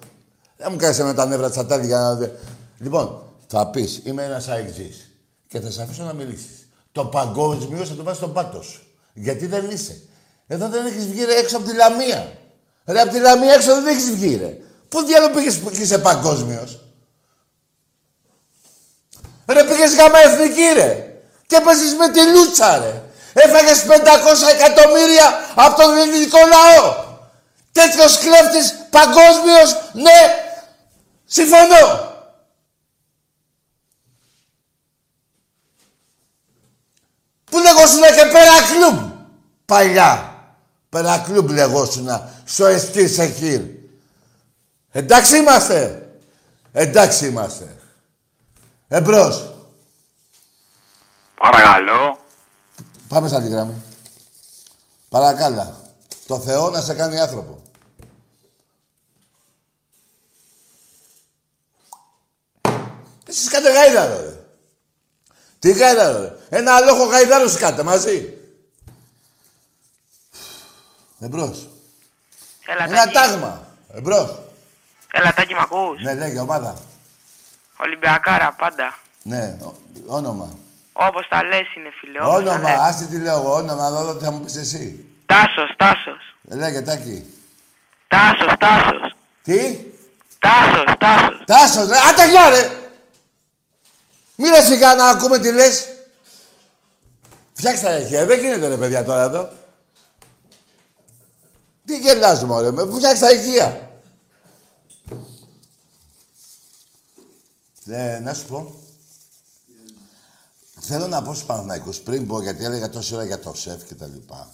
[0.57, 2.15] Δεν μου κάνεις με τα νεύρα της ατέλη για να...
[2.15, 2.29] δε-
[2.79, 5.11] Λοιπόν, θα πεις, είμαι ένας αεξής
[5.47, 6.67] και θα σε αφήσω να μιλήσεις.
[6.91, 8.81] Το παγκόσμιο θα το βάζεις στον πάτο σου.
[9.13, 10.01] Γιατί δεν είσαι.
[10.47, 12.31] Εδώ δεν έχεις βγει ρε, έξω από τη Λαμία.
[12.85, 14.57] Ρε, από τη Λαμία έξω δεν έχεις βγει, ρε.
[14.89, 16.79] Πού διάλογο πήγες που είσαι παγκόσμιος;
[19.47, 21.13] Ρε, πήγες γάμα εθνική, ρε.
[21.47, 23.01] Και παίζεις με τη Λούτσα, ρε.
[23.33, 23.89] Έφαγες 500
[24.55, 27.07] εκατομμύρια από τον ελληνικό λαό.
[27.79, 30.19] Τέτοιος κλέφτης παγκόσμιος, ναι,
[31.25, 32.13] συμφωνώ.
[37.43, 39.11] Πού λεγόσουνα και πέρα κλουμπ.
[39.65, 40.35] Παλιά.
[40.89, 42.33] Πέρα κλουμπ λεγόσουνα.
[42.45, 43.61] Στο εστί Σεχίρ.
[44.91, 46.09] Εντάξει είμαστε.
[46.71, 47.77] Εντάξει είμαστε.
[48.87, 49.53] Εμπρός.
[51.35, 52.19] Παρακαλώ.
[53.07, 53.83] Πάμε σαν τη γραμμή.
[55.09, 55.77] Παρακάλα.
[56.27, 57.58] Το Θεό να σε κάνει άνθρωπο.
[63.29, 64.33] Εσείς κάτε γάιδαρο, ρε.
[65.59, 66.33] Τι γάιδαρο, ρε.
[66.49, 68.33] Ένα λόγο γαϊδάρος κάτε μαζί.
[71.19, 71.67] Εμπρός.
[72.65, 73.13] Έλα, Ένα Τάκη.
[73.13, 73.67] τάγμα.
[73.93, 74.39] Εμπρός.
[75.11, 76.75] Έλα, Τάκη, μ' ακούς; Ναι, λέγε, ομάδα.
[77.77, 78.97] Ολυμπιακάρα, πάντα.
[79.23, 79.75] Ναι, ο-
[80.07, 80.57] όνομα.
[80.93, 82.19] Όπως τα λες είναι, φίλε.
[82.23, 82.79] όπως τα Όνομα, λες.
[82.79, 85.05] άσε τι λέω εγώ, όνομα, αλλά τι θα μου πεις εσύ.
[85.25, 86.35] Τάσος, Τάσος.
[86.49, 87.33] Ε, Λέγε, Τάκη.
[88.07, 89.15] Τάσος, Τάσος.
[89.43, 89.77] Τι;
[90.39, 91.43] Τάσος, Τάσος.
[91.45, 92.69] Τάσος, ρε, άντε γεια, ρε.
[94.41, 95.87] Μη ρε σιγά να ακούμε τι λες.
[97.53, 99.49] Φτιάξτε τα ηχεία, δεν γίνεται ρε παιδιά τώρα εδώ.
[101.85, 103.91] Τι γελάς μωρέ, με φτιάξτε τα ηχεία.
[107.85, 108.75] Ε, να σου πω.
[110.79, 113.95] Θέλω να πω στους Παναθηναϊκούς πριν πω, γιατί έλεγα τόση ώρα για το σεφ και
[113.95, 114.53] τα λοιπά.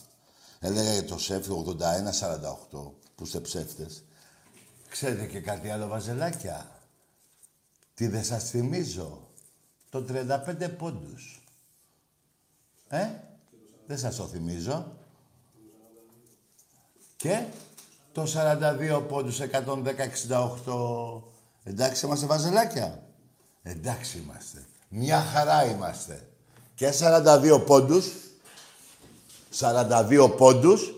[0.59, 4.03] Έλεγα για το σεφ 81-48, που είστε ψεύτες.
[4.89, 6.79] Ξέρετε και κάτι άλλο, βαζελάκια;
[7.93, 9.24] Τι δεν σας θυμίζω.
[9.95, 11.41] Το 35 πόντους.
[12.87, 13.07] Ε,
[13.87, 14.97] δεν σας το θυμίζω.
[17.15, 17.43] Και
[18.11, 21.23] το 42 πόντους, 110-68.
[21.63, 23.03] Εντάξει είμαστε βαζελάκια.
[23.63, 24.65] Εντάξει είμαστε.
[24.89, 26.27] Μια χαρά είμαστε.
[26.75, 28.11] Και 42 πόντους,
[29.59, 30.93] 42 πόντους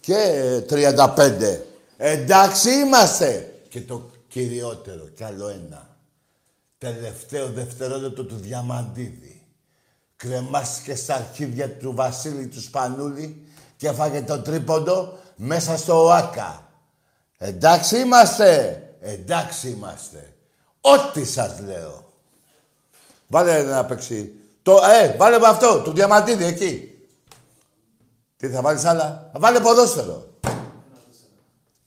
[0.00, 1.66] και 35.
[1.96, 3.54] Εντάξει είμαστε.
[3.68, 5.85] Και το κυριότερο, κι άλλο ένα.
[6.78, 9.42] Τελευταίο δευτερόλεπτο του Διαμαντίδη.
[10.16, 13.46] Κρεμάστηκε στα αρχίδια του Βασίλη του Σπανούλη
[13.76, 16.68] και έφαγε το τρίποντο μέσα στο ΟΑΚΑ.
[17.38, 18.82] Εντάξει είμαστε.
[19.00, 20.34] Εντάξει είμαστε.
[20.80, 22.12] Ό,τι σας λέω.
[23.26, 24.32] Βάλε να παίξει.
[24.62, 26.90] Το, ε, βάλε με αυτό, του Διαμαντίδη εκεί.
[28.36, 30.26] Τι θα βάλεις άλλα; Βάλε ποδόσφαιρο.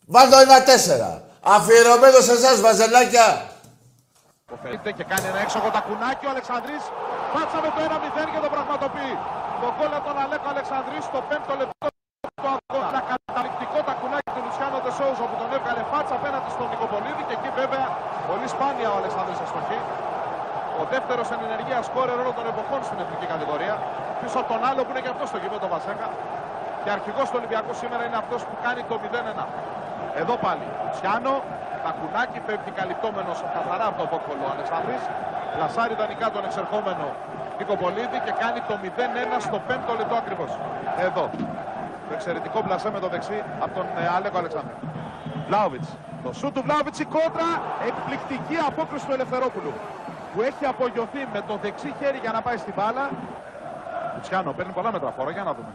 [0.06, 1.28] Βάλε το ένα τέσσερα.
[1.42, 3.49] Αφιερωμένο σε εσάς, βαζελάκια.
[4.50, 6.84] Υποφέρεται και κάνει ένα έξοχο τακουνάκι ο Αλεξανδρής.
[7.34, 9.16] Πάτσα με το 1-0 και το πραγματοποιεί.
[9.62, 11.86] Το γκολ από τον Αλέκο Αλεξανδρής στο 5ο λεπτό
[12.39, 12.88] του αγώνα.
[12.93, 17.50] Ένα καταληκτικό τακουνάκι του Λουτσιάνο Τεσόουζο που τον έβγαλε φάτσα απέναντι στον Νικοπολίδη και εκεί
[17.62, 17.88] βέβαια
[18.30, 19.80] πολύ σπάνια ο Αλεξανδρής αστοχή.
[20.82, 23.76] Ο δεύτερος εν ενεργεία σκόρερ όλων των εποχών στην εθνική κατηγορία.
[24.22, 26.08] Πίσω από τον άλλο που είναι και αυτός στο γήπεδο Βασέκα.
[26.84, 29.45] Και αρχηγός του Ολυμπιακού σήμερα είναι αυτός που κάνει το 0-1.
[30.22, 30.66] Εδώ πάλι.
[30.84, 31.34] Λουτσιάνο,
[31.86, 35.04] τακουνάκι φεύγει καλυπτόμενος καθαρά από το πόκολο ο Αλεξανδρής.
[35.60, 37.06] Λασάρι ιδανικά τον εξερχόμενο
[37.58, 38.86] Νίκο Πολίδη και κάνει το 0-1
[39.48, 40.52] στο 5ο λεπτό ακριβώς.
[41.08, 41.26] Εδώ.
[42.08, 44.76] Το εξαιρετικό μπλασέ με το δεξί από τον ε, Αλέκο Αλεξάνδρου.
[45.48, 45.90] Βλάουβιτς.
[46.24, 47.50] Το σου του Βλάουβιτς η κόντρα.
[47.90, 49.74] Εκπληκτική απόκριση του Ελευθερόπουλου.
[50.34, 53.04] Που έχει απογειωθεί με το δεξί χέρι για να πάει στην μπάλα.
[54.16, 55.32] Λουτσιάνο παίρνει πολλά μέτρα φόρα.
[55.38, 55.72] Για να δούμε.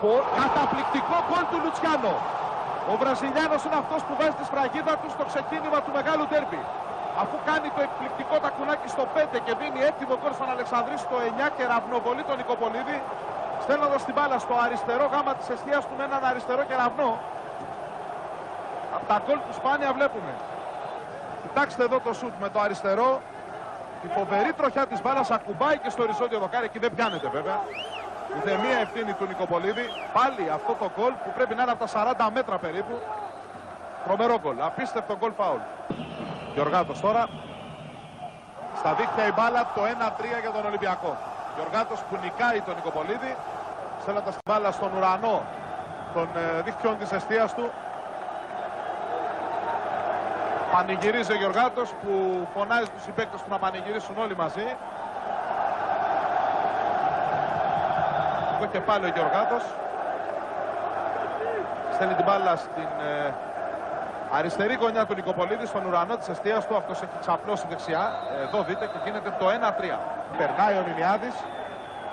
[0.00, 2.12] Πο- Καταπληκτικό γκολ του Λουτσιάνο.
[2.92, 6.62] Ο Βραζιλιάνος είναι αυτός που βάζει τη σφραγίδα του στο ξεκίνημα του μεγάλου τέρμπι.
[7.22, 11.46] Αφού κάνει το εκπληκτικό τακουνάκι στο 5 και δίνει έτοιμο γκολ στον Αλεξανδρής στο 9
[11.56, 12.98] και ραυνοβολεί τον Νικοπολίδη,
[13.64, 17.10] στέλνοντας την μπάλα στο αριστερό γάμα της αιστείας του με έναν αριστερό κεραυνό.
[18.96, 20.32] Από τα γκολ του σπάνια βλέπουμε.
[21.42, 23.10] Κοιτάξτε εδώ το σουτ με το αριστερό.
[24.06, 26.64] Η φοβερή τροχιά της μπάλας ακουμπάει και στο οριζόντιο δοκάρι.
[26.64, 27.58] Εκεί δεν πιάνεται βέβαια.
[28.36, 29.86] Ούτε μία ευθύνη του Νικοπολίδη.
[30.12, 31.90] Πάλι αυτό το γκολ που πρέπει να είναι από τα
[32.28, 32.96] 40 μέτρα περίπου.
[34.04, 34.56] Τρομερό γκολ.
[34.60, 35.60] Απίστευτο γκολ φάουλ.
[36.54, 37.28] Γιωργάτος τώρα.
[38.78, 41.16] Στα δίχτυα η μπάλα το 1-3 για τον Ολυμπιακό.
[41.54, 43.36] Γιωργάτος που νικάει τον Νικοπολίδη.
[44.02, 45.42] στέλνοντας την μπάλα στον ουρανό
[46.14, 47.70] των ε, δίχτυων της αιστείας του.
[50.72, 52.12] Πανηγυρίζει ο Γιωργάτος που
[52.54, 54.66] φωνάζει τους συμπαίκτες του να πανηγυρίσουν όλοι μαζί.
[58.64, 59.62] Εδώ και πάλι ο Γιωργάτος.
[61.94, 63.34] Στέλνει την μπάλα στην ε,
[64.30, 66.76] αριστερή γωνιά του Νικοπολίδης, στον ουρανό της αιστείας του.
[66.76, 68.12] Αυτός έχει ξαπλώσει δεξιά.
[68.42, 69.98] Εδώ δείτε και γίνεται το 1-3.
[70.38, 71.34] Περνάει ο Νινιάδης.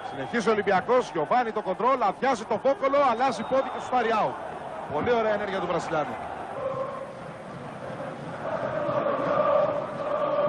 [0.09, 3.91] Συνεχίζει ο Ολυμπιακός, Γιωβάνι το κοντρόλ, αδειάζει το βόκολο, αλλάζει πόδι και σου
[4.21, 4.35] out.
[4.93, 6.15] Πολύ ωραία ενέργεια του Βρασιλιάνου.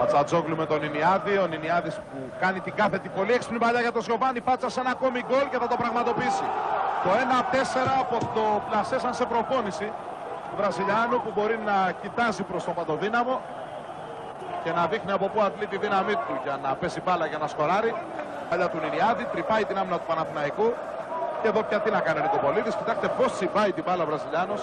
[0.03, 1.35] Πατσατζόγλου με τον Νινιάδη.
[1.45, 4.41] Ο Νινιάδης που κάνει την κάθετη πολύ έξυπνη παλιά για τον Σιωβάνι.
[4.41, 6.47] Πάτσα σε ένα ακόμη γκολ και θα το πραγματοποιήσει.
[7.05, 9.89] Το 1-4 από το πλασέ σαν σε προπόνηση
[10.49, 13.41] του Βραζιλιάνου που μπορεί να κοιτάζει προς τον Παντοδύναμο
[14.65, 17.47] και να δείχνει από πού αντλεί τη δύναμή του για να πέσει μπάλα για να
[17.47, 17.95] σκοράρει.
[18.49, 20.69] Παλιά του Νινιάδη, τρυπάει την άμυνα του Παναθηναϊκού.
[21.43, 22.75] Και εδώ πια τι να κάνει ο Νικοπολίδης.
[22.75, 24.61] Κοιτάξτε πώς τσιμπάει την μπάλα ο Βραζιλιάνος.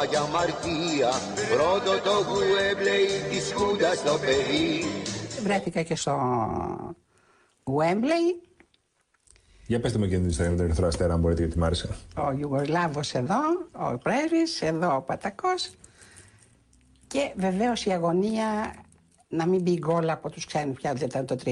[0.00, 1.10] Βρώμα και αμαρτία
[1.54, 4.84] Πρώτο το Γουέμπλεϊ της Χούντας στο παιδί
[5.42, 6.14] Βρέθηκα και στο
[7.64, 8.48] Wembley,
[9.66, 11.88] Για πετε μου και την ιστορία με τον Ερυθρό Αστέρα, αν μπορείτε, γιατί μ' άρεσε.
[12.16, 13.40] ο Ιουγκοσλάβος εδώ,
[13.72, 15.70] ο πρέσβης, εδώ ο Πατακός
[17.06, 18.74] και βεβαίως η αγωνία
[19.28, 21.50] να μην μπει γκολ από τους ξένους πια δεν ήταν το 3-0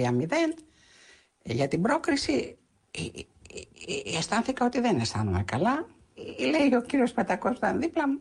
[1.43, 2.57] για την πρόκριση
[2.91, 3.21] ε, ε,
[4.13, 5.87] ε, αισθάνθηκα ότι δεν αισθάνομαι καλά
[6.39, 8.21] Ε, λέει ο κύριος Πατακός που ήταν δίπλα μου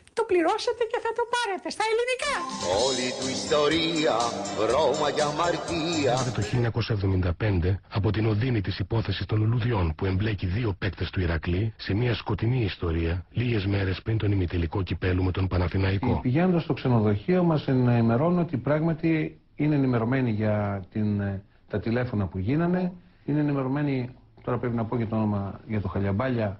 [0.21, 2.33] το πληρώσατε και θα το πάρετε στα ελληνικά.
[2.85, 4.15] Όλη του ιστορία,
[4.59, 6.41] βρώμα και αμαρτία Το
[7.69, 11.93] 1975 από την οδύνη της υπόθεσης των λουλουδιών που εμπλέκει δύο παίκτες του Ηρακλή σε
[11.93, 16.19] μια σκοτεινή ιστορία λίγες μέρες πριν τον ημιτελικό κυπέλου με τον Παναθηναϊκό.
[16.21, 22.37] Πηγαίνοντα στο ξενοδοχείο μας ενημερώνουν ότι πράγματι είναι ενημερωμένοι για την, ε, τα τηλέφωνα που
[22.37, 22.91] γίνανε.
[23.25, 24.09] Είναι ενημερωμένοι,
[24.43, 26.59] τώρα πρέπει να πω και το όνομα για το Χαλιαμπάλια,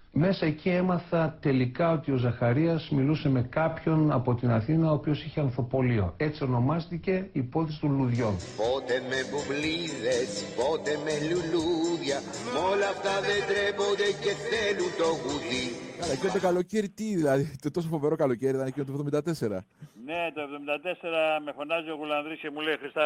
[0.13, 5.23] Μέσα εκεί έμαθα τελικά ότι ο Ζαχαρίας μιλούσε με κάποιον από την Αθήνα ο οποίος
[5.23, 6.13] είχε ανθοπολείο.
[6.17, 8.35] Έτσι ονομάστηκε η υπόθεση των λουδιών.
[8.57, 12.17] Πότε με μπουμπλίδες, πότε με λουλούδια
[12.53, 15.65] Μ' όλα αυτά δεν τρέπονται και θέλουν το γουδί
[15.99, 19.57] Καλά, εκείνο το καλοκαίρι τι, δηλαδή, το τόσο φοβερό καλοκαίρι ήταν εκείνο το 74.
[20.05, 23.05] Ναι, το 74 με φωνάζει ο Γουλανδρής και μου λέει Χριστά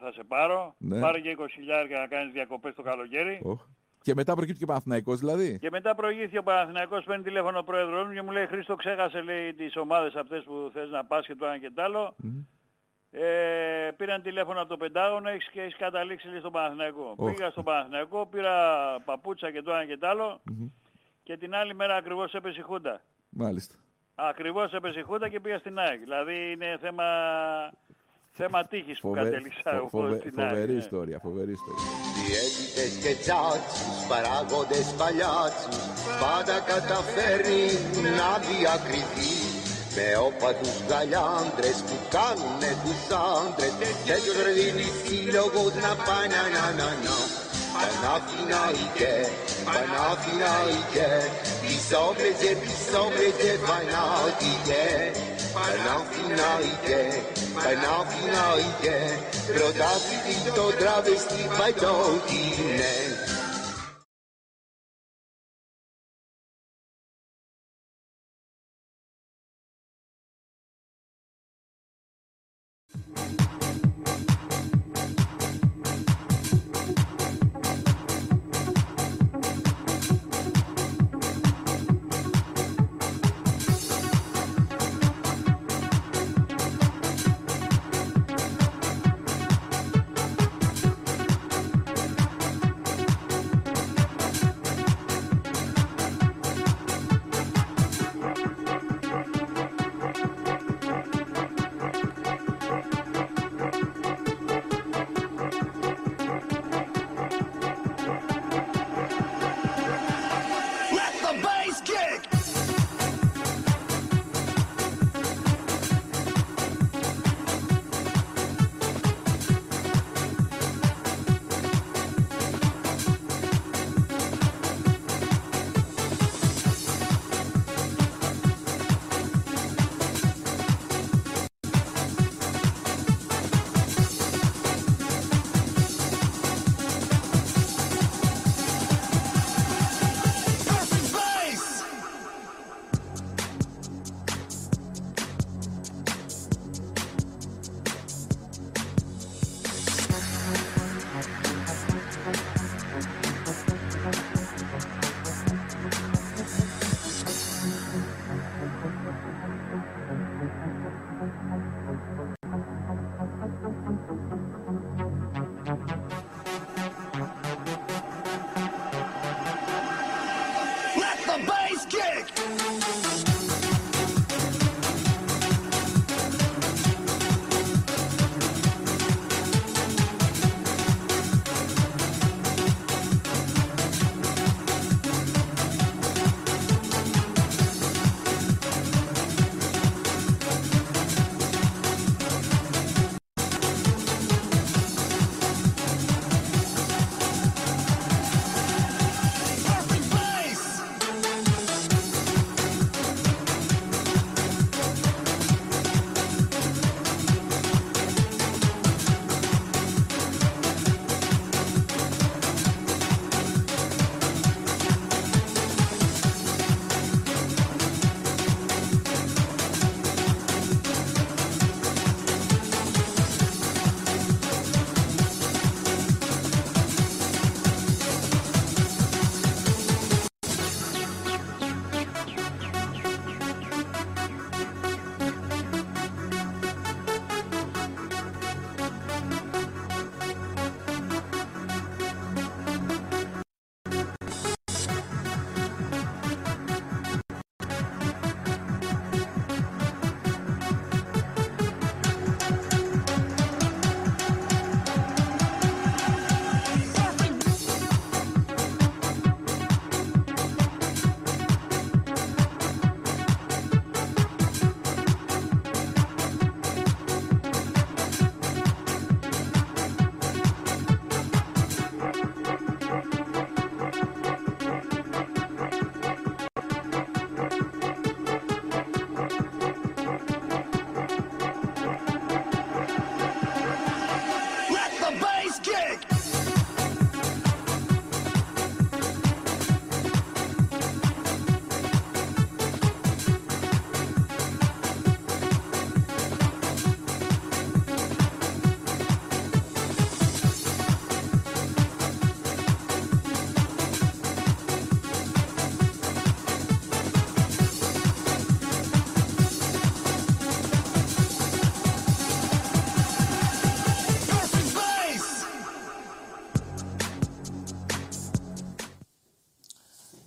[0.00, 0.74] θα σε πάρω.
[0.78, 1.00] Ναι.
[1.00, 3.40] Πάρε και 20 χιλιάρια να κάνεις διακοπές το καλοκαίρι.
[3.42, 3.60] Οχ.
[4.04, 5.58] Και μετά προκύπτει και Παναθηναϊκός δηλαδή.
[5.58, 9.20] Και μετά προηγήθηκε ο Παναθηναϊκός, παίρνει τηλέφωνο ο πρόεδρος μου και μου λέει Χρήστο ξέχασε
[9.22, 12.14] λέει τις ομάδες αυτές που θες να πας και το ένα και το άλλο.
[13.10, 17.14] Ε, πήραν τηλέφωνο από το Πεντάγωνο έχεις και έχεις καταλήξει λέει, στον Παναθηναϊκό.
[17.16, 17.34] Οχ.
[17.34, 18.54] Πήγα στον Παναθηναϊκό, πήρα
[19.04, 20.66] παπούτσα και το ένα και το άλλο Μμμ.
[21.22, 23.00] και την άλλη μέρα ακριβώς έπεσε η Χούντα.
[23.28, 23.74] Μάλιστα.
[24.14, 26.00] Ακριβώς έπεσε η Χούντα και πήγα στην ΑΕΚ.
[26.00, 27.04] Δηλαδή είναι θέμα,
[28.40, 30.48] θέμα τύχης που Φοβε- κατέληξα φο- εγώ φοβε- στην ΑΕΚ.
[30.48, 30.82] Φοβερή ναι.
[30.84, 31.84] ιστορία, φοβερή ιστορία.
[32.26, 35.78] Διαίτητες και τσάτσους, παράγοντες παλιάτσους
[36.22, 37.64] Πάντα καταφέρνει
[38.18, 39.32] να διακριθεί
[39.96, 43.00] Με όπατους γαλιάντρες που κάνουνε τους
[43.36, 47.16] άντρες Τέτοιος ρε δίνει σύλλογος να πάει να να να να
[47.80, 49.14] Παναθηναϊκέ,
[49.66, 51.10] Παναθηναϊκέ
[51.62, 52.52] Πισόβρεζε,
[55.54, 57.00] πισόβρεζε, Παναθηναϊκέ Παναθηναϊκέ,
[57.62, 58.98] Παναθηναϊκέ
[59.54, 61.92] Πρωτάθλητη το τραβεστή πάει το
[62.38, 62.92] είναι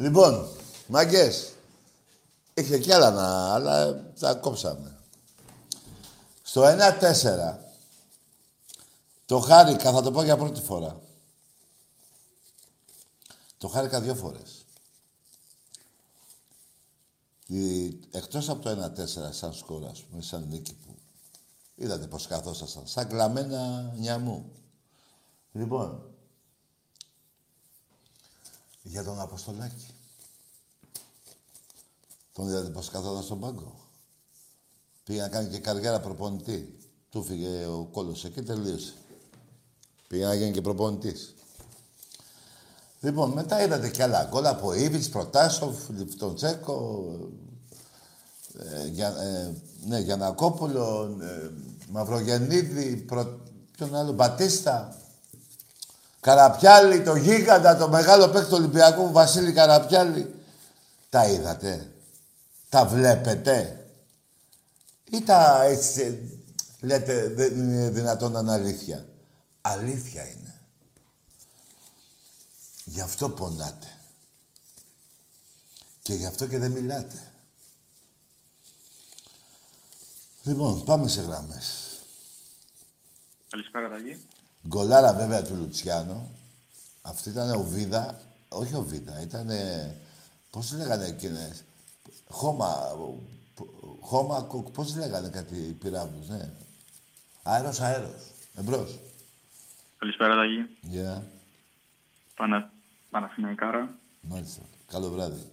[0.07, 0.49] Λοιπόν,
[0.87, 1.53] μαγκές.
[2.53, 4.97] Είχε κι άλλα να, αλλά τα κόψαμε.
[6.41, 7.57] Στο 1-4
[9.25, 11.01] το χάρηκα, θα το πω για πρώτη φορά.
[13.57, 14.65] Το χάρηκα δύο φορές.
[17.47, 20.95] Η- Εκτός από το 1-4 σαν σκορ, ας πούμε, σαν νίκη που
[21.75, 22.87] είδατε πως καθόσασταν.
[22.87, 24.51] Σαν κλαμμένα νιαμού.
[25.51, 26.09] Λοιπόν,
[28.81, 29.91] για τον Αποστολάκη.
[32.37, 33.75] Τον είδατε πως καθόταν στον πάγκο.
[35.03, 36.77] Πήγε να κάνει και καριέρα προπονητή.
[37.09, 38.93] Του φύγε ο κόλος εκεί, τελείωσε.
[40.07, 41.35] Πήγε να γίνει και προπονητής.
[42.99, 47.05] Λοιπόν, μετά είδατε κι άλλα γκολ από Ήβιτς, Προτάσοφ, Λιφτοντσέκο,
[48.57, 49.53] ε, για, ε,
[49.85, 51.51] ναι, Γιανακόπουλο, ε,
[51.89, 53.39] Μαυρογεννίδη, προ...
[53.71, 54.97] ποιον άλλο, Μπατίστα,
[56.19, 60.35] Καραπιάλη, το γίγαντα, το μεγάλο παίκτη του Ολυμπιακού, Βασίλη Καραπιάλη.
[61.09, 61.91] Τα είδατε,
[62.77, 63.85] τα βλέπετε;
[65.11, 69.07] Ή τα έτσι ε, λέτε δεν είναι δυνατόν να είναι αλήθεια;
[69.61, 70.61] Αλήθεια είναι.
[72.83, 73.87] Γι' αυτό πονάτε.
[76.01, 77.31] Και γι' αυτό και δεν μιλάτε.
[80.43, 81.99] Λοιπόν, πάμε σε γραμμές.
[83.49, 84.19] Καλησπέρα, Ταγί.
[84.67, 86.29] Γκολάρα βέβαια του Λουτσιάνο.
[87.01, 88.21] Αυτή ήταν ο Βίδα.
[88.47, 89.49] Όχι ο Βίδα, ήταν.
[90.49, 91.63] Πώς λέγανε εκείνες.
[92.29, 92.75] Χώμα.
[93.99, 96.53] Χώμα, κοκ- πώς λέγανε κάτι οι πυράβλους, ναι.
[97.43, 98.31] Αέρος, αέρος.
[98.55, 98.99] Εμπρός.
[99.97, 100.77] Καλησπέρα, Ταγί.
[100.81, 101.31] Γεια.
[102.35, 102.71] Πανα...
[103.09, 103.97] Παναθηναϊκάρα.
[104.21, 104.61] Μάλιστα.
[104.87, 105.51] Καλό βράδυ.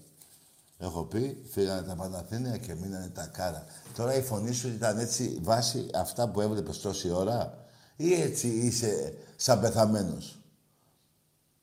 [0.78, 3.64] Έχω πει, φύγανε τα Παναθήνια και μείνανε τα κάρα.
[3.94, 7.64] Τώρα η φωνή σου ήταν έτσι βάσει αυτά που έβλεπες τόση ώρα
[7.96, 10.38] ή έτσι είσαι σαν πεθαμένος;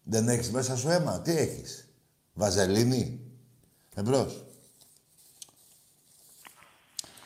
[0.04, 1.22] Δεν έχεις μέσα σου αίμα.
[1.22, 1.88] Τι έχεις;
[2.34, 3.20] Βαζελίνη;
[3.96, 4.44] Εμπρός.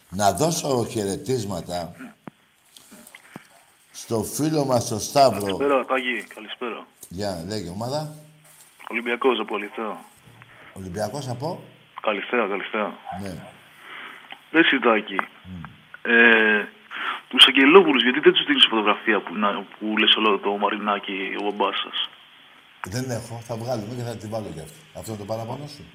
[0.10, 1.96] Να δώσω χαιρετίσματα
[3.92, 5.40] στο φίλο μας το Σταύρο.
[5.40, 6.24] Καλησπέρα, Τάγι.
[6.36, 6.86] Καλησπέρα.
[7.10, 8.14] Για λέγε ομάδα.
[8.90, 9.98] Ολυμπιακός από Αληθέα.
[10.74, 11.64] Ολυμπιακός από;
[12.02, 12.98] Καλησπέρα, καλησπέρα.
[13.22, 13.34] Ναι.
[14.52, 15.18] Δεν Τάκη.
[16.02, 16.66] Ε,
[17.28, 21.44] τους Αγγελόπουλους, γιατί δεν τους δίνεις φωτογραφία που, να, που λες όλο το Μαρινάκι, ο
[21.44, 22.10] μπαμπάς σας;
[22.84, 23.40] Δεν έχω.
[23.44, 25.00] Θα βγάλουμε και θα τη βάλω κι αυτό.
[25.00, 25.86] Αυτό είναι το παραπάνω σου.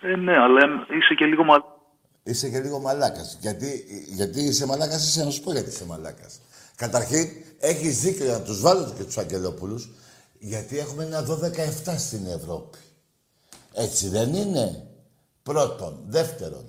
[0.00, 1.64] Ε, ναι, αλλά είσαι και λίγο μα...
[2.28, 3.36] Είσαι και λίγο μαλάκας.
[3.40, 6.40] Γιατί, γιατί είσαι μαλάκας, είσαι να σου πω γιατί είσαι μαλάκας.
[6.74, 7.28] Καταρχήν,
[7.58, 9.90] έχεις δίκιο να τους βάλω και τους Αγγελόπουλους,
[10.38, 12.78] γιατί έχουμε ένα 12-17 στην Ευρώπη.
[13.72, 14.86] Έτσι δεν είναι;
[15.42, 16.04] Πρώτον.
[16.06, 16.64] Δεύτερον.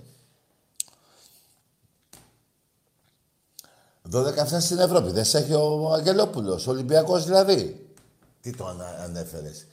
[4.12, 5.12] 12-17 στην Ευρώπη.
[5.12, 7.90] Δεν σε έχει ο Αγγελόπουλος, ο Ολυμπιακός δηλαδή.
[8.42, 9.68] Τι το ανα, ανέφερες.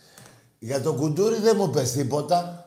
[0.58, 2.65] Για τον Κουντούρι δεν μου πες τίποτα.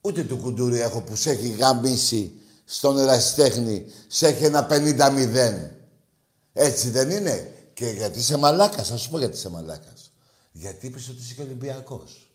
[0.00, 2.32] Ούτε του κουντούρι έχω που σε έχει γαμίσει
[2.64, 5.70] στον ερασιτέχνη, σε έχει ένα 50-0.
[6.52, 10.12] Έτσι δεν είναι; Και γιατί είσαι μαλάκας, θα σου πω γιατί είσαι μαλάκας.
[10.52, 12.30] Γιατί είπες ότι είσαι και Ολυμπιακός.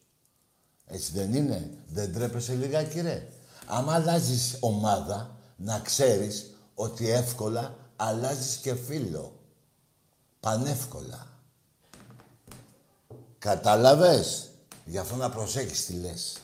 [0.88, 3.28] Έτσι δεν είναι; Δεν τρέπεσαι λιγάκι, ρε.
[3.66, 9.40] Άμα αλλάζεις ομάδα, να ξέρεις ότι εύκολα αλλάζεις και φίλο.
[10.40, 11.28] Πανεύκολα.
[13.40, 14.50] Κατάλαβες;
[14.86, 16.38] Γι' αυτό να προσέχεις τι λες.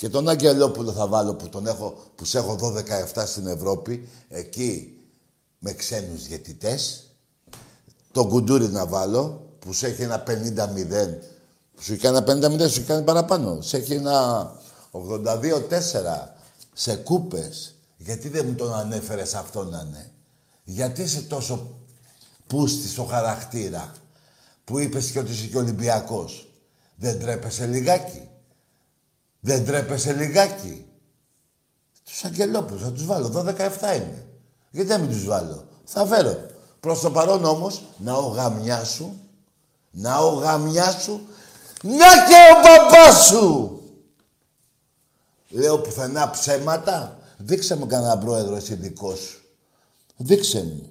[0.00, 2.58] Και τον Αγγελόπουλο θα βάλω που τον έχω, που σε έχω
[3.14, 4.98] 12-17 στην Ευρώπη, εκεί
[5.58, 7.06] με ξένους διαιτητές.
[8.12, 11.18] Τον Κουντούρι να βάλω, που σε έχει ένα 50-0.
[11.80, 13.60] Σου έχει ένα 50-0, σου κάνει παραπάνω.
[13.60, 14.52] Σε έχει ένα
[14.90, 16.34] 82-4
[16.72, 17.74] σε κούπες.
[17.96, 20.10] Γιατί δεν μου τον ανέφερες αυτό να είναι;
[20.64, 21.78] Γιατί είσαι τόσο
[22.46, 23.92] πούστη στο χαρακτήρα
[24.64, 26.52] που είπες και ότι είσαι και Ολυμπιακός;
[26.96, 28.29] Δεν τρέπεσαι λιγάκι;
[29.40, 30.86] Δεν τρέπεσαι λιγάκι.
[32.04, 33.28] Τους Αγγελόπουλους θα τους βάλω.
[33.28, 34.26] 12-17 είναι.
[34.70, 36.46] Γιατί δεν μην τους βάλω; Θα φέρω.
[36.80, 39.20] Προς το παρόν όμως, να ο γαμιά σου,
[39.90, 41.20] να ο γαμιά σου,
[41.82, 43.74] να και ο παπάς σου.
[45.48, 47.18] Λέω πουθενά ψέματα.
[47.36, 49.40] Δείξε μου κανένα πρόεδρο εσύ δικό σου.
[50.16, 50.90] Δείξε μου.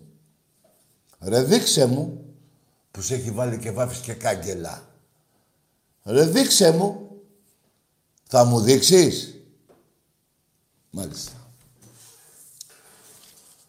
[1.20, 2.26] Ρε δείξε μου
[2.92, 4.84] που σε έχει βάλει και βάφεις και κάγκελα.
[6.04, 7.09] Ρε δείξε μου.
[8.32, 9.34] Θα μου δείξεις;
[10.92, 11.32] Μάλιστα.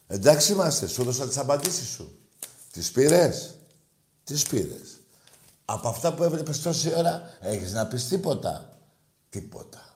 [0.07, 2.19] Εντάξει είμαστε, σου έδωσα τις απαντήσεις σου.
[2.71, 3.55] Τις πήρες;
[4.25, 5.01] Τις πήρες.
[5.65, 8.79] Από αυτά που έβλεπες τόση ώρα, έχεις να πεις τίποτα;
[9.31, 9.95] Τίποτα.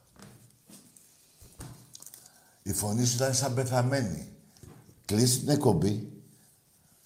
[2.62, 4.28] Η φωνή σου ήταν σαν πεθαμένη.
[5.04, 6.12] Κλείσει την εκπομπή.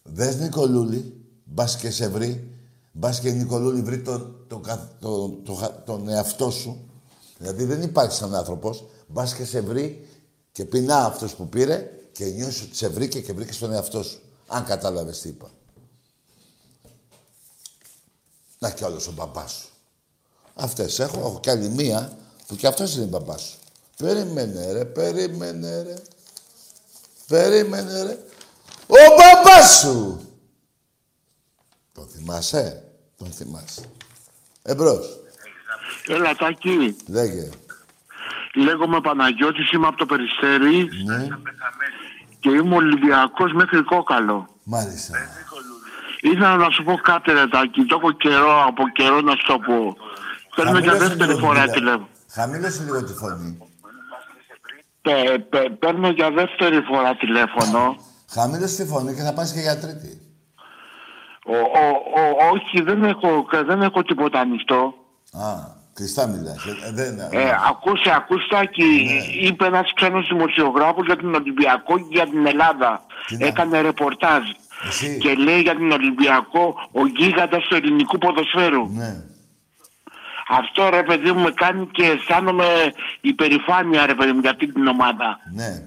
[0.03, 2.57] Δες Νικολούλη, μπας και σε βρει.
[2.93, 6.88] Μπας και Νικολούλη βρει τον, το, κα- το, το, χα- τον εαυτό σου.
[7.39, 8.85] Δηλαδή δεν υπάρχει σαν άνθρωπος.
[9.07, 10.09] Μπας και σε βρει
[10.53, 14.21] και πεινά αυτός που πήρε και νιώσει ότι σε βρήκε και βρήκε στον εαυτό σου.
[14.47, 15.51] Αν κατάλαβες τι είπα.
[18.59, 19.69] Να κι άλλος ο μπαμπάς σου.
[20.55, 21.19] Αυτές έχω.
[21.19, 23.59] Έχω κι άλλη μία που κι αυτός είναι μπαμπάς σου.
[23.97, 25.95] Περίμενε ρε, περίμενε ρε.
[27.27, 28.19] Περίμενε ρε.
[28.87, 30.21] Ο μπαμπάς σου!
[31.93, 32.85] Τον θυμάσαι,
[33.17, 33.83] τον θυμάσαι.
[34.63, 35.18] Εμπρός.
[36.07, 36.97] Έλα, Τάκη.
[37.09, 37.49] Λέγε.
[38.55, 41.27] Λέγομαι Παναγιώτης, είμαι από το Περιστέρι Ναι,
[42.41, 44.49] και είμαι Ολυμπιακός μέχρι κόκαλο.
[44.65, 45.19] μάλιστα.
[46.21, 47.85] Ήθελα να σου πω κάτι, ρε Τάκη.
[47.85, 49.97] Το έχω καιρό, από καιρό να σου το πω.
[50.57, 52.09] Παίρνω για Χαμήλωσε δεύτερη λίγο φορά τη- τηλέφωνο.
[52.33, 53.59] Χαμήλωσε λίγο τη φωνή.
[55.03, 57.97] Πε- πε- Παίρνω για δεύτερη φορά τηλέφωνο.
[58.31, 60.21] Χαμήλωσε τη φωνή και θα πας και για τρίτη.
[61.45, 61.85] Ο, ο,
[62.21, 64.95] ο, όχι, δεν έχω, δεν έχω τίποτα ανοιχτό.
[65.33, 66.65] Α, κλειστά μιλάς.
[66.67, 69.47] Ε, ε, δεν, Ε, ακούσε, ακούσε Τάκη, Ναι.
[69.47, 73.03] είπε ένας ξένος δημοσιογράφος για τον Ολυμπιακό και για την Ελλάδα.
[73.39, 74.43] Έκανε ρεπορτάζ.
[75.21, 78.89] Και λέει για τον Ολυμπιακό ο γίγαντας του ελληνικού ποδοσφαίρου.
[78.93, 79.23] Ναι.
[80.49, 82.65] Αυτό ρε παιδί μου με κάνει και αισθάνομαι
[83.21, 85.39] υπερηφάνεια ρε παιδί μου για αυτή την ομάδα.
[85.55, 85.83] Ναι.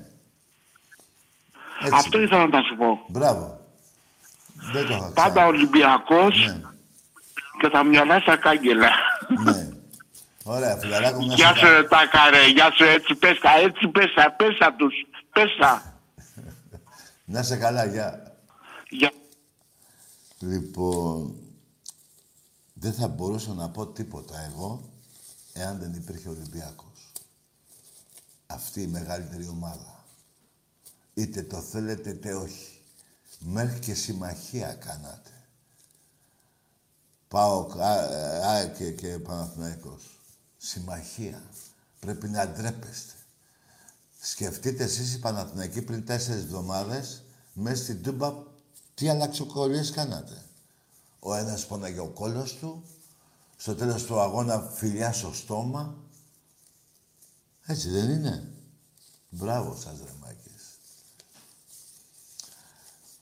[1.94, 3.00] Αυτό ήθελα να σου πω.
[3.08, 3.60] Μπράβο.
[4.72, 6.62] Δεν το είχα Πάντα Ολυμπιακός Ναι.
[7.60, 8.90] και τα μυαλά στα κάγκελα.
[10.44, 11.28] Ωραία, φιλαράκο μου.
[11.28, 14.32] να Γεια σε σου ρε Τάκα ρε, γεια σου έτσι πες τα, έτσι πες τα,
[14.32, 14.94] πες τα τους,
[15.32, 16.00] πες τα.
[17.26, 18.36] Να είσαι καλά, γεια.
[18.90, 19.12] Γεια.
[20.40, 21.36] Λοιπόν,
[22.74, 24.90] δεν θα μπορούσα να πω τίποτα εγώ
[25.54, 27.12] εάν δεν υπήρχε ο Ολυμπιακός.
[28.48, 30.06] Αυτή η μεγαλύτερη ομάδα.
[31.14, 32.82] Είτε το θέλετε είτε όχι.
[33.40, 35.41] Μέχρι και συμμαχία κάνατε.
[37.32, 37.68] Πάω
[38.44, 40.20] ΑΕΚ και, και Παναθηναϊκός.
[40.58, 41.44] Συμμαχία.
[42.00, 43.14] Πρέπει να ντρέπεστε.
[44.22, 48.34] Σκεφτείτε εσείς οι Παναθηναϊκοί πριν τέσσερις εβδομάδες μέσα στην Τούμπα
[48.94, 50.44] τι αλλαξοκολλίες κάνατε.
[51.20, 52.84] Ο ένας πόναγε ο κόλος του,
[53.58, 55.96] στο τέλος του αγώνα φιλιά στο στόμα.
[57.66, 58.52] Έτσι δεν είναι.
[59.30, 60.78] Μπράβο σας ρε μάκες.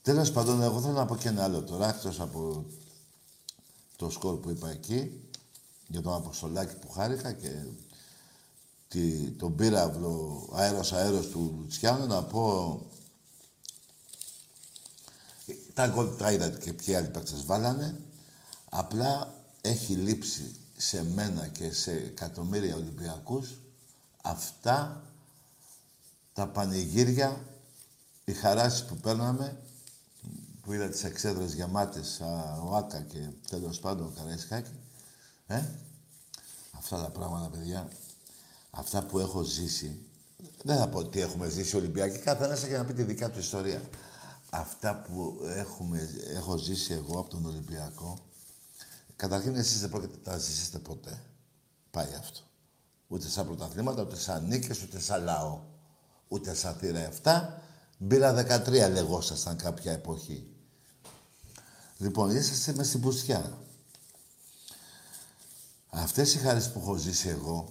[0.02, 2.66] Τέλος πάντων, εγώ θέλω να πω και ένα άλλο τώρα, εκτός από
[4.00, 5.20] το σκορ που είπα εκεί,
[5.86, 7.64] για τον Αποστολάκη που χάρηκα και
[8.88, 12.86] τη, τον πύραυλο αέρος αέρος του Λουτσιάνου, να πω
[15.74, 18.00] τα γκολ τα είδατε και ποιοι άλλοι παίκτες βάλανε.
[18.70, 23.60] Απλά έχει λείψει σε μένα και σε εκατομμύρια Ολυμπιακούς
[24.22, 25.02] αυτά
[26.32, 27.44] τα πανηγύρια,
[28.24, 29.62] οι χαράσεις που παίρναμε,
[30.70, 33.18] που είδα τις εξέδρες γεμάτες, α, ο Άκα και
[33.48, 34.70] τέλος πάντων ο Καραϊσκάκη.
[35.46, 35.64] Ε;
[36.70, 37.88] Αυτά τα πράγματα, παιδιά,
[38.70, 40.06] αυτά που έχω ζήσει,
[40.62, 43.82] δεν θα πω τι έχουμε ζήσει Ολυμπιακοί, καθένας έχει να πει τη δικιά του ιστορία.
[44.50, 48.18] Αυτά που έχουμε, έχω ζήσει εγώ από τον Ολυμπιακό,
[49.16, 51.22] καταρχήν εσείς δεν πρόκειται να τα ζήσετε ποτέ.
[51.90, 52.40] Πάει αυτό.
[53.08, 55.60] Ούτε σαν πρωταθλήματα, ούτε σαν νίκες, ούτε σαν λαό.
[56.28, 57.62] Ούτε σαν θύρα 7.
[57.98, 60.54] Μπήρα 13 λεγόσασταν κάποια εποχή.
[62.00, 63.58] Λοιπόν, είσαστε μες στην πουστιά.
[65.90, 67.68] Αυτές οι χάρες που έχω ζήσει εγώ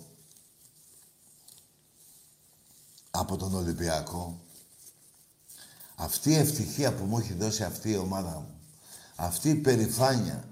[3.12, 4.40] από τον Ολυμπιακό,
[5.96, 8.60] αυτή η ευτυχία που μου έχει δώσει αυτή η ομάδα μου,
[9.16, 10.50] αυτή η περηφάνεια,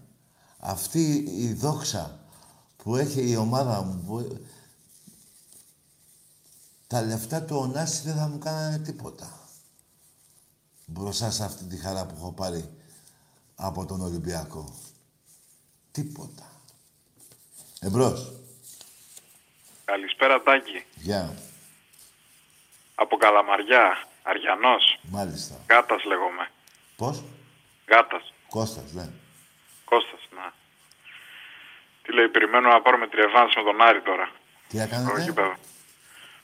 [0.58, 2.20] αυτή η δόξα
[2.78, 4.46] που έχει η ομάδα μου, που...
[6.88, 9.50] τα λεφτά του Ωνάση δεν θα μου κάνανε τίποτα.
[10.86, 12.77] Μπροστά σε αυτή τη χαρά που έχω πάρει
[13.60, 14.74] από τον Ολυμπιακό.
[15.92, 16.46] Τίποτα.
[17.82, 18.32] Εμπρός.
[19.86, 20.84] Καλησπέρα Τάκη.
[20.96, 21.36] Γεια.
[22.96, 25.00] Από Καλαμαριά, Αριανός.
[25.02, 25.56] Μάλιστα.
[25.70, 26.50] Γάτας λέγομαι.
[26.96, 27.24] Πώς;
[27.88, 28.34] Γάτας.
[28.50, 29.10] Κώστας, ναι.
[29.86, 30.52] Κώστας, ναι.
[32.04, 34.32] Τι λέει, περιμένουμε να πάρουμε τριεβάνς με τον Άρη τώρα.
[34.68, 35.56] Τι έκανετε; Στο γήπεδο.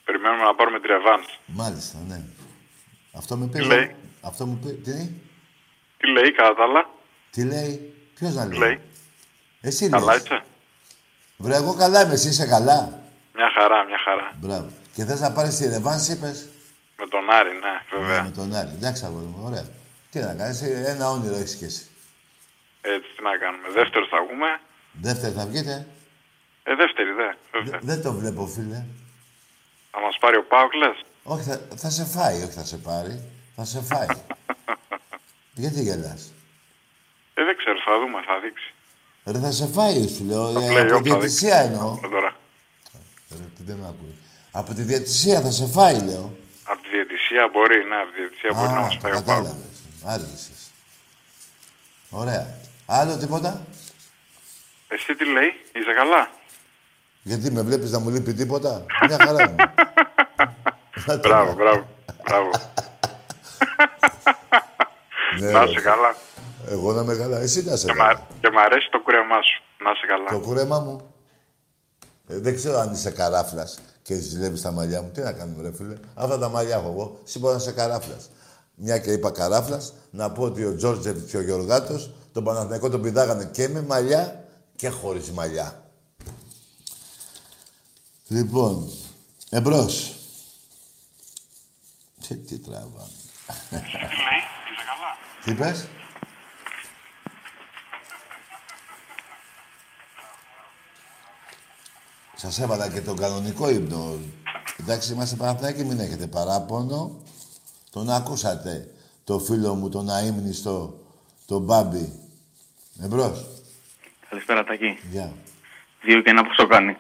[0.05, 1.39] Περιμένουμε να πάρουμε τριεβάνς.
[1.45, 2.23] Μάλιστα, ναι.
[3.13, 3.65] Αυτό με Τι πει.
[3.65, 4.71] λέει; Αυτό μου πει.
[4.73, 5.11] Τι,
[5.97, 6.89] Τι λέει, κατά τα άλλα;
[7.33, 7.93] Τι λέει.
[8.15, 8.79] Ποιος να λέει; Τι λέει.
[9.61, 10.23] Εσύ Καλά λες.
[10.23, 10.43] είσαι.
[11.37, 12.13] Βρε, εγώ καλά είμαι.
[12.13, 13.01] Εσύ είσαι καλά.
[13.35, 14.31] Μια χαρά, μια χαρά.
[14.39, 14.69] Μπράβο.
[14.93, 16.47] Και θες να πάρεις τη ρεβάνση, είπες;
[16.97, 18.21] Με τον Άρη, ναι, βέβαια.
[18.21, 18.69] Ναι, με τον Άρη.
[18.75, 19.41] Εντάξει, αγόρι μου.
[19.45, 19.65] Ωραία.
[20.09, 20.61] Τι να κάνεις.
[20.61, 21.85] Ένα όνειρο έχεις και εσύ.
[22.81, 23.69] Έτσι, τι να κάνουμε.
[23.73, 24.59] Δεύτερο θα βγούμε.
[24.91, 25.87] Δεύτερη θα βγείτε;
[26.63, 27.29] Ε, δεύτερη, δε.
[27.59, 27.79] βέβαια.
[27.83, 28.85] Δεν το βλέπω, φίλε.
[29.91, 33.23] Θα μας πάρει ο Πάουκ, λες; Όχι, θα, θα σε φάει, όχι θα σε πάρει.
[33.55, 34.07] Θα σε φάει.
[35.61, 36.31] Γιατί γελάς;
[37.33, 38.73] Ε, δεν ξέρω, θα δούμε, θα δείξει.
[39.25, 40.51] Ρε θα σε φάει, σου λέω.
[40.51, 41.73] Το ε, play-off από θα τη διατησία δείξει.
[41.73, 41.99] εννοώ.
[42.09, 42.35] Τώρα.
[43.29, 44.15] Ρε, τι δεν με ακούει.
[44.51, 46.37] Από τη διατησία θα σε φάει, λέω.
[46.63, 49.25] Από τη διαιτησία μπορεί, ναι, από τη διαιτησία μπορεί να μας το πάει ο Πάοκ.
[49.27, 49.77] κατάλαβες.
[50.05, 50.71] Άργησες.
[52.09, 52.47] Ωραία.
[52.85, 53.65] Άλλο τίποτα;
[54.87, 56.29] Εσύ τι λέει, είσαι καλά;
[57.21, 59.55] Γιατί με βλέπεις να μου λείπει τίποτα; Μια χαρά μου.
[61.21, 61.87] μπράβο, μπράβο,
[62.23, 62.49] μπράβο.
[65.39, 65.69] Ναι, να ρε.
[65.71, 66.15] είσαι καλά.
[66.73, 67.37] Εγώ να είμαι καλά.
[67.39, 68.13] Εσύ να είσαι Και, καλά.
[68.13, 69.63] μα, και μ' αρέσει το κούρεμά σου.
[69.83, 70.29] Να είσαι καλά.
[70.29, 71.13] Το κούρεμά μου.
[72.27, 75.09] Ε, δεν ξέρω αν είσαι καράφλας και ζηλεύεις τα μαλλιά μου.
[75.11, 75.95] Τι να κάνουμε, ρε φίλε.
[76.13, 77.19] Αυτά τα μαλλιά έχω εγώ.
[77.25, 78.29] Εσύ μπορείς να είσαι καράφλας.
[78.75, 83.01] Μια και είπα καράφλας, να πω ότι ο Τζόρτζεβιτ και ο Γεωργάτος τον Παναθηναϊκό τον
[83.01, 84.45] πηδάγανε και με μαλλιά
[84.75, 85.83] και χωρίς μαλλιά.
[88.27, 88.91] Λοιπόν,
[89.49, 90.15] εμπρός.
[92.27, 93.07] Τι, τι τραβάμε.
[93.69, 94.41] Τι λέει,
[94.71, 95.11] είσαι καλά.
[95.43, 95.87] Τι είπες;
[102.43, 104.19] Σας έβαλα και τον κανονικό ύπνο.
[104.79, 107.21] Εντάξει, είμαστε Παναθηναϊκοί, μην έχετε παράπονο.
[107.89, 108.93] Τον ακούσατε,
[109.23, 110.99] το φίλο μου, τον αείμνηστο,
[111.45, 112.19] τον Μπάμπη.
[113.01, 113.47] Εμπρός.
[114.29, 114.97] Καλησπέρα, Τάκη.
[115.11, 115.33] Γεια.
[116.01, 116.97] Δύο και ένα πόσο κάνει.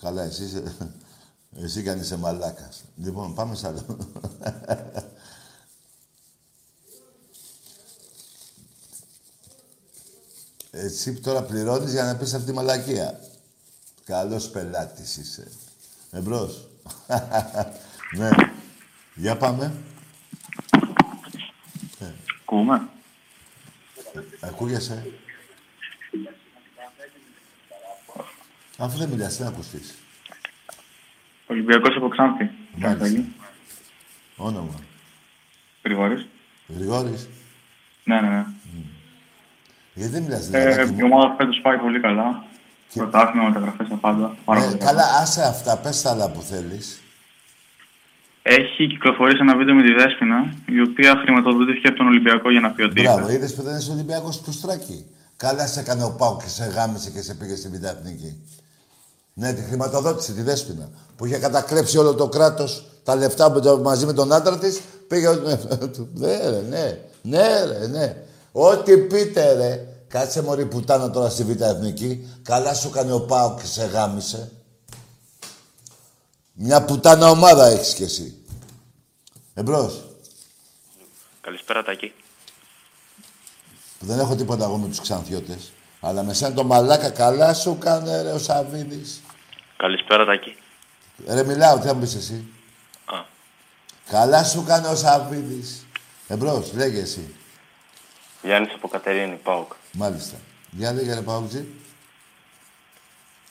[0.00, 0.76] Καλά, εσύ είσαι...
[1.56, 2.84] Εσύ κι αν είσαι μαλάκας.
[2.96, 3.98] Λοιπόν, πάμε σ' άλλο.
[10.70, 13.20] Εσύ τώρα πληρώνεις για να πεις αυτή τη μαλακία.
[14.08, 15.50] Καλός πελάτης είσαι.
[16.10, 16.68] Εμπρός.
[18.18, 18.28] ναι.
[19.14, 19.72] Για πάμε.
[22.40, 22.88] Ακούμε.
[24.40, 25.06] Ακούγεσαι;
[28.78, 29.94] Αφού δεν μιλάς, τι να ακουστείς.
[31.46, 32.50] Ολυμπιακός από Ξάνθη.
[32.76, 33.24] Μάλιστα.
[34.36, 34.74] Όνομα.
[35.84, 36.26] Γρηγόρης.
[36.68, 37.28] Γρηγόρης.
[38.04, 38.44] Ναι, ναι, ναι.
[39.94, 41.00] Γιατί δεν μιλάς, Ε, δηλαδή.
[41.00, 42.47] η ομάδα φέτος πάει πολύ καλά.
[42.94, 44.36] Πρωτάθλημα, μεταγραφές τα πάντα.
[44.44, 47.00] Πάρα Ε, πολύ καλά, άσε αυτά, πες τα άλλα που θέλεις.
[48.42, 52.70] Έχει κυκλοφορήσει ένα βίντεο με τη Δέσποινα, η οποία χρηματοδοτήθηκε από τον Ολυμπιακό για να
[52.70, 53.32] πει ότι Μπράβο, είπε.
[53.32, 55.04] είδες που δεν είσαι Ολυμπιακός του Στράκη.
[55.36, 58.42] Καλά σε έκανε ο Πάου και σε γάμισε και σε πήγε στην Β' Εθνική.
[59.34, 60.88] Ναι, τη χρηματοδότησε τη Δέσποινα.
[61.16, 64.80] Που είχε κατακλέψει όλο το κράτος τα λεφτά με το- μαζί με τον άντρα της.
[65.08, 65.28] Πήγε...
[66.22, 66.98] ναι, ρε, ναι.
[67.22, 68.16] Ναι, ρε, ναι.
[68.52, 69.80] Ό,τι πείτε, ρε.
[70.08, 72.40] Κάτσε μωρή πουτάνα τώρα στη Β' Εθνική.
[72.42, 74.52] Καλά σου έκανε ο Πάου και σε γάμισε.
[76.52, 78.38] Μια πουτάνα ομάδα έχεις κι εσύ.
[79.54, 80.04] Εμπρός.
[81.40, 82.12] Καλησπέρα, Τάκη.
[83.98, 85.72] που δεν έχω τίποτα εγώ με τους ξανθιώτες.
[86.00, 89.20] Αλλά με σένα το μαλάκα καλά σου κάνε ρε ο Σαββίδης.
[89.76, 90.56] Καλησπέρα, Τάκη.
[91.26, 92.52] Ρε μιλάω, τι θα μου πεις εσύ.
[93.04, 93.24] Α.
[94.10, 95.86] Καλά σου κάνει ο Σαββίδης.
[96.28, 97.34] Εμπρός, λέγε εσύ.
[98.42, 99.72] Γιάννης από Κατερίνη, ΠΑΟΚ.
[100.02, 100.36] Μάλιστα.
[100.70, 101.66] Για λέγε ρε Παουτζή.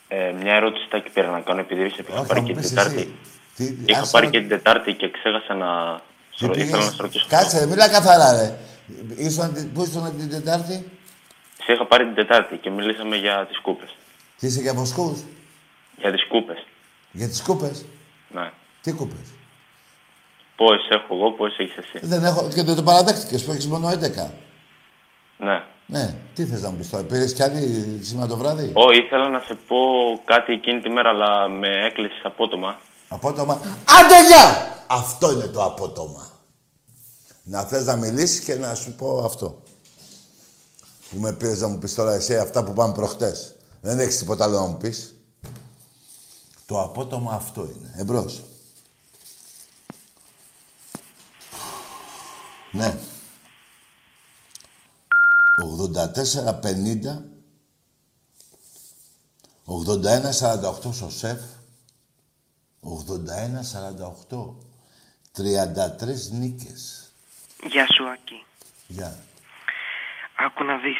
[0.08, 2.70] Ε, μια ερώτηση, Τάκη, πήρα να κάνω, επειδή είχα θα πάρει μου και την πεις
[2.70, 2.96] Τετάρτη.
[2.98, 3.14] εσύ.
[3.56, 6.02] Τι, Είχα άσε πάρει να- και την Τετάρτη και ξέχασα να...
[6.38, 7.26] Τι Ήθελα να πήγες; σε ρωτήσω.
[7.30, 8.58] Κάτσε ρε, μιλά καθαρά ρε.
[9.16, 10.90] Ήσουν, την- πού ήσουν την Τετάρτη;
[11.66, 13.96] Σε είχα πάρει την Τετάρτη και μιλήσαμε για τις κούπες.
[14.40, 15.20] Τι είσαι για βοσκούς;
[15.98, 16.66] Για τις κούπες.
[17.12, 17.86] Για τις κούπες;
[18.30, 18.52] Ναι.
[18.82, 19.26] Τι κούπες;
[20.56, 22.06] Πόσες έχω εγώ, πόσες έχεις εσύ.
[22.06, 24.32] Δεν έχω, και δεν το παραδέχτηκες που έχεις μόνο 11.
[25.38, 25.64] Ναι.
[25.90, 27.04] Ναι, τι θες να μου πεις τώρα.
[27.04, 29.78] Πήρες κι άλλη σήμερα το βράδυ; Ω, ήθελα να σε πω
[30.26, 32.80] κάτι εκείνη τη μέρα, αλλά με έκλεισες απότομα.
[33.08, 33.54] Απότομα.
[34.00, 34.76] Άντε γεια!
[34.88, 36.28] Αυτό είναι το απότομα.
[37.44, 39.62] Να θες να μιλήσεις και να σου πω αυτό.
[41.10, 43.56] Που με πήρες να μου πεις τώρα εσύ αυτά που πάμε προχτές.
[43.82, 45.16] Δεν έχεις τίποτα άλλο να μου πεις.
[46.66, 47.94] Το απότομα αυτό είναι.
[47.98, 48.44] Εμπρός.
[52.72, 52.98] Ναι.
[55.62, 55.64] 84-50
[59.66, 61.40] 81-48 στο σεφ
[62.82, 62.88] 81-48
[65.38, 65.42] 33
[66.32, 67.12] νίκες
[67.64, 68.44] Γεια σου, Άκη.
[68.88, 69.16] Γεια.
[70.36, 70.98] Άκου να δεις.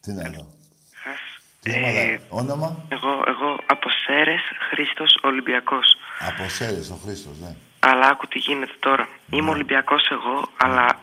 [0.00, 0.46] Τι να δω.
[0.92, 1.20] Χας.
[1.62, 4.40] Τι Ε, ομάδα, όνομα; Εγώ, εγώ από Σέρες,
[4.70, 5.96] Χρήστος Ολυμπιακός.
[6.18, 7.56] Από Σέρες, ο Χρήστος, ναι.
[7.78, 9.08] Αλλά άκου τι γίνεται τώρα.
[9.30, 10.98] Είμαι Ολυμπιακός εγώ, αλλά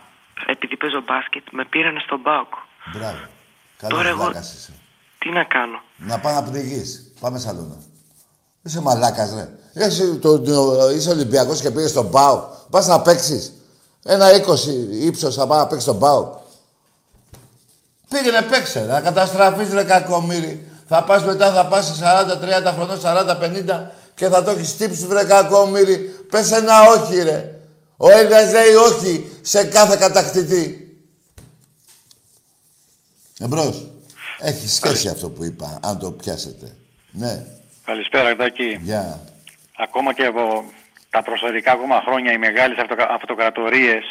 [0.45, 2.53] επειδή παίζω μπάσκετ, με πήρανε στον Μπάουκ.
[2.93, 3.17] Μπράβο.
[3.79, 4.71] Τώρα Καλός εγώ- βλάκας είσαι.
[5.19, 7.11] Τι να κάνω; Να πάει να πνιγείς.
[7.19, 7.75] Πάμε σαλόνα.
[8.61, 9.49] Είσαι μαλάκας, ρε.
[9.73, 12.43] Εσύ, το, το- είσαι Ολυμπιακός και πήγες στον ΠΑΟ.
[12.69, 13.53] Πας να παίξεις.
[14.03, 16.37] Ένα 20 ύψος θα πάει να παίξεις στον ΠΑΟ.
[18.09, 20.67] Πήγαινε παίξε, να καταστραφείς ρε κακομύρι.
[20.87, 25.23] Θα πας μετά, θα πας σε 40-30 χρονών, 40-50 και θα το έχεις τύψει βρε
[25.23, 25.95] κακομύρι.
[26.29, 27.55] Πες ένα όχι ρε.
[27.97, 30.88] Ο Έλληνας λέει όχι σε κάθε κατακτητή.
[33.39, 33.87] Εμπρός.
[34.39, 36.75] Έχει σχέση αυτό που είπα, αν το πιάσετε.
[37.11, 37.45] Ναι.
[37.85, 38.79] Καλησπέρα, Τάκη.
[38.81, 39.19] Γεια.
[39.77, 40.63] Ακόμα και από
[41.09, 43.07] τα προσωρικά ακόμα χρόνια οι μεγάλες αυτοκα...
[43.09, 44.03] αυτοκρατορίες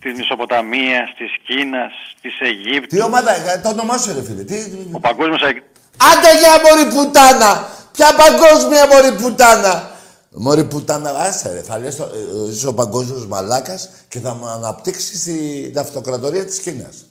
[0.00, 2.86] της Μισοποταμίας, της Κίνας, της Αιγύπτου.
[2.96, 4.42] Τι ομάδα, ε, το όνομά σου ρε φίλε.
[4.44, 4.56] Τι...
[4.92, 5.62] Ο παγκόσμιος αγ-
[6.10, 7.68] Άντε για μωρή πουτάνα!
[7.92, 9.90] Ποια παγκόσμια μωρή πουτάνα!
[10.30, 14.46] Μωρή πουτάνα, άσε ρε, θα λες το, ε, είσαι ο παγκόσμιος μαλάκας και θα μου
[14.46, 17.04] αναπτύξεις την αυτοκρατορία της Κίνας.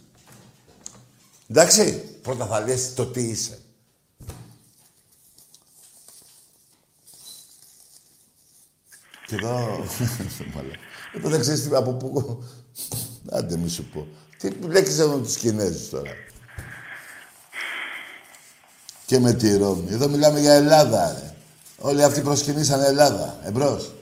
[1.52, 3.60] Εντάξει, πρώτα θα λες το τι είσαι.
[9.26, 9.49] Και εδώ...
[10.56, 10.80] Μαλάκα.
[11.14, 12.44] Εδώ δεν ξέρεις τι, από πού...
[13.32, 14.07] Άντε μη σου πω.
[14.38, 16.11] Τι λέξεις εδώ τους Κινέζους τώρα;
[19.06, 19.88] Και με τη Ρώμη.
[19.90, 21.34] Εδώ μιλάμε για Ελλάδα, ρε.
[21.78, 23.40] Όλοι αυτοί προσκυνήσαν Ελλάδα.
[23.45, 23.94] Εμπρός.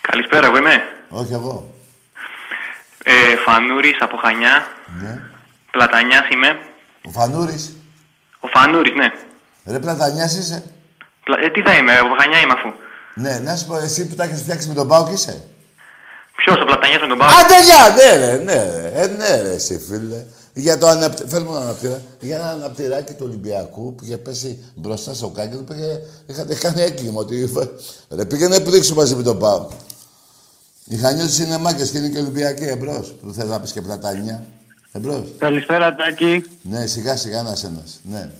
[0.00, 0.82] Καλησπέρα, εγώ είμαι.
[1.08, 1.74] Όχι εγώ.
[3.04, 4.66] Ε, Φανούρης από Χανιά.
[5.00, 5.36] Ναι.
[5.70, 6.48] Πλατανιάς είμαι.
[7.08, 7.76] Ο Φανούρης.
[8.40, 9.08] Ο Φανούρης, ναι.
[9.72, 10.62] Ρε Πλατανιάς είσαι.
[11.24, 12.68] Πλα- Ε, τι θα είμαι, από Χανιά είμαι αφού.
[13.14, 15.44] Ναι, να σου πω, εσύ που τα έχεις φτιάξει με τον Πάοκ είσαι.
[16.36, 17.28] Ποιος, ο Πλατανιάς με τον Πάο.
[17.28, 18.92] Άντε για, ναι ρε, ναι ρε.
[19.02, 20.24] Ε, ναι ρε, εσύ φίλε.
[20.54, 21.24] Για το αναπτυ...
[21.28, 22.02] Φέρνουμε ένα αναπτήρα.
[22.20, 26.00] Για ένα αναπτυράκι του Ολυμπιακού που είχε πέσει μπροστά στο κάγκελ που είχε...
[26.26, 27.20] είχατε κάνει έγκλημα.
[27.20, 27.52] Ότι...
[28.10, 29.70] Ρε, πήγαινε πρίξου μαζί με τον Πάοκ.
[30.84, 33.14] Οι Χανιώτες είναι μάκες και είναι και Ολυμπιακοί εμπρός.
[33.22, 34.44] Που θες να πεις και πλατανιά.
[34.92, 35.34] Εμπρός.
[35.38, 36.44] Καλησπέρα, Τάκη.
[36.62, 38.00] Ναι, σιγά σιγά ένας ένας.
[38.02, 38.30] Ναι.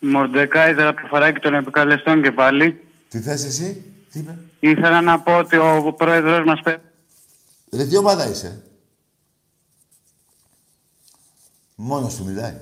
[0.00, 2.86] Μορντεκάιζερ από το φαράκι των επικαλεστών και πάλι.
[3.08, 6.80] Τι θες εσύ, τι είπες; Ήθελα να πω ότι ο πρόεδρος μας πέ...
[7.72, 8.62] Ρε, τι ομάδα είσαι;
[11.74, 12.60] Μόνος του μιλάει.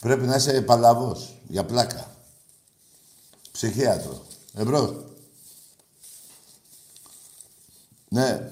[0.00, 2.16] Πρέπει να είσαι παλαβός, για πλάκα.
[3.52, 4.26] Ψυχίατρο.
[4.54, 4.94] Εμπρός.
[8.08, 8.50] Ναι.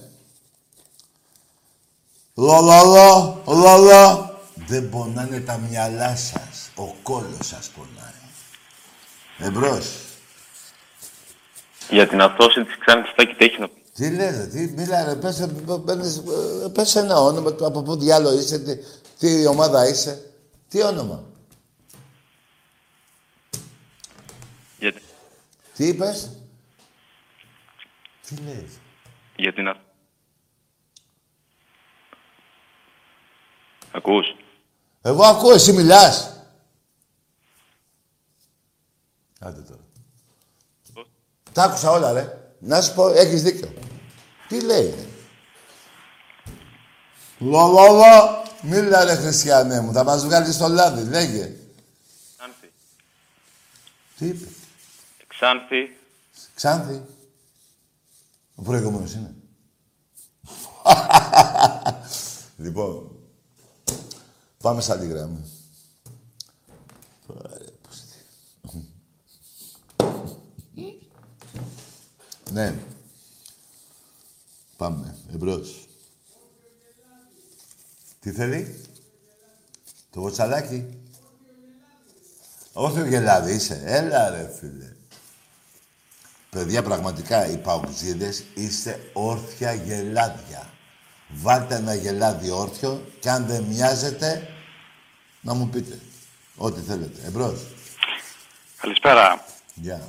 [2.36, 4.40] Λολολο, λολο.
[4.54, 6.70] Δεν πονάνε τα μυαλά σας.
[6.74, 8.12] Ο κόλος σας πονάει.
[9.38, 9.86] Εμπρός.
[11.90, 13.82] Για την αυτόση της Ξάνθης Τάκη τι έχει να πει.
[13.94, 15.48] Τι λες, ρε, τι μιλά, ρε, πες, ε,
[15.84, 16.16] πες,
[16.64, 18.76] ε, πες ένα όνομα, του, από πού διάλο είσαι, τι,
[19.18, 20.32] τι ομάδα είσαι,
[20.68, 21.24] τι όνομα.
[24.78, 24.92] Για,
[25.76, 26.30] Τι είπες.
[28.28, 28.70] Τι λες.
[29.36, 29.85] για την αυτόση.
[33.97, 34.27] Ακούς;
[35.02, 36.31] Εγώ ακούω, εσύ μιλάς.
[39.39, 39.81] Άντε τώρα.
[41.52, 42.55] Τα άκουσα όλα, ρε.
[42.59, 43.73] Να σου πω, έχεις δίκιο.
[44.48, 45.06] Τι λέει, ρε.
[47.39, 48.44] Λολολο.
[48.62, 49.93] Μίλα, ρε, χριστιανέ μου.
[49.93, 51.56] Θα μας βγάλεις στο λάδι, λέγε.
[52.36, 52.73] Ξάνθη.
[54.18, 54.47] Τι είπε;
[55.27, 55.97] Ξάνθη.
[56.55, 57.05] Ξάνθη.
[58.55, 59.35] Ο προηγούμενος είναι.
[62.64, 63.15] λοιπόν,
[64.58, 65.44] πάμε σαν τη γραμμή.
[67.26, 68.18] Ωραία, πώς τι.
[72.52, 72.78] ναι.
[74.76, 75.88] Πάμε, εμπρός.
[78.20, 78.80] Τι θέλει;
[80.10, 80.98] Το βοτσαλάκι.
[82.72, 83.82] Όχι ο γελάδι είσαι.
[83.84, 84.96] Έλα ρε φίλε.
[86.50, 90.70] Παιδιά, πραγματικά οι παουτζίδες είστε όρθια γελάδια.
[91.28, 94.48] Βάλτε ένα γελάδι όρθιο και αν δεν μοιάζετε,
[95.40, 95.98] να μου πείτε.
[96.56, 97.20] Ό,τι θέλετε.
[97.26, 97.60] Εμπρός.
[98.80, 99.44] Καλησπέρα.
[99.74, 100.00] Γεια.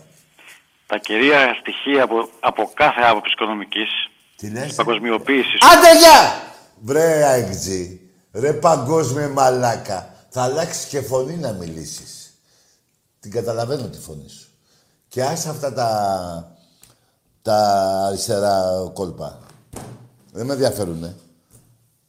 [0.88, 3.90] Τα κυρία στοιχεία από, από κάθε άποψη οικονομικής
[4.36, 4.64] Τι λες.
[4.68, 6.42] της παγκοσμιοποίησης Άντε γεια!
[6.82, 10.16] Βρε αεκτζή, ρε παγκόσμια μαλάκα.
[10.30, 12.40] Θα αλλάξεις και φωνή να μιλήσεις.
[13.20, 14.48] Την καταλαβαίνω τη φωνή σου.
[15.08, 16.58] Και άσε αυτά τα,
[17.42, 17.58] τα
[18.08, 18.62] αριστερά
[18.94, 19.40] κόλπα.
[20.38, 21.16] Δεν με ενδιαφέρουνε.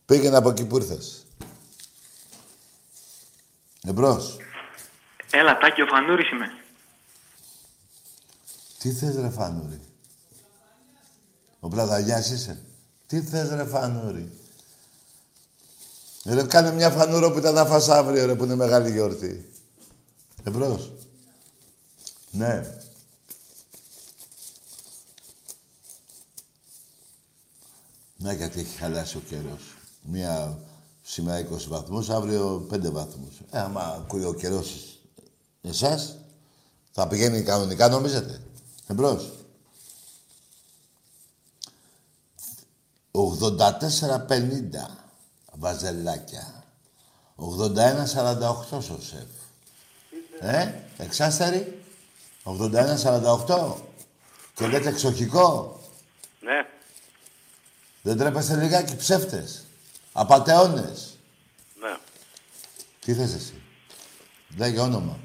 [0.07, 1.27] Πήγαινε από εκεί που ήρθες.
[3.87, 4.37] Εμπρός.
[5.31, 6.47] Έλα, Τάκη, ο Φανούρης είμαι.
[8.79, 9.81] Τι θες ρε Φανούρη;
[11.61, 12.63] Ο Πλαταγιάς είσαι.
[13.07, 14.33] Τι θες ρε Φανούρη;
[16.25, 19.51] Ρε κάνε μια φανούρο που ήταν να φας αύριο ρε που είναι μεγάλη γιορτή.
[20.45, 20.93] Εμπρός.
[22.31, 22.81] Ναι.
[28.21, 29.77] Να γιατί έχει χαλάσει ο καιρός.
[30.03, 30.59] Μία
[31.03, 33.41] σήμερα 20 βαθμούς, αύριο 5 βαθμούς.
[33.51, 34.99] Ε, άμα ακούει ο καιρός
[35.63, 36.17] εσάς,
[36.93, 38.41] θα πηγαίνει κανονικά νομίζετε.
[38.87, 39.33] Εμπρός.
[43.11, 44.97] 84-50
[45.53, 46.65] βαζελάκια.
[47.37, 49.29] 81-48 στο σεφ.
[50.41, 51.83] Ε, εξάστερη.
[52.45, 53.75] 81-48.
[54.55, 55.81] Και λέτε εξοχικό.
[56.41, 56.78] Ναι.
[58.09, 59.67] Δεν τρέπεστε λιγάκι ψεύτες.
[60.13, 61.19] Απατεώνες.
[61.81, 61.97] Ναι.
[63.01, 63.63] Τι θες εσύ;
[64.57, 65.19] Λέγε όνομα.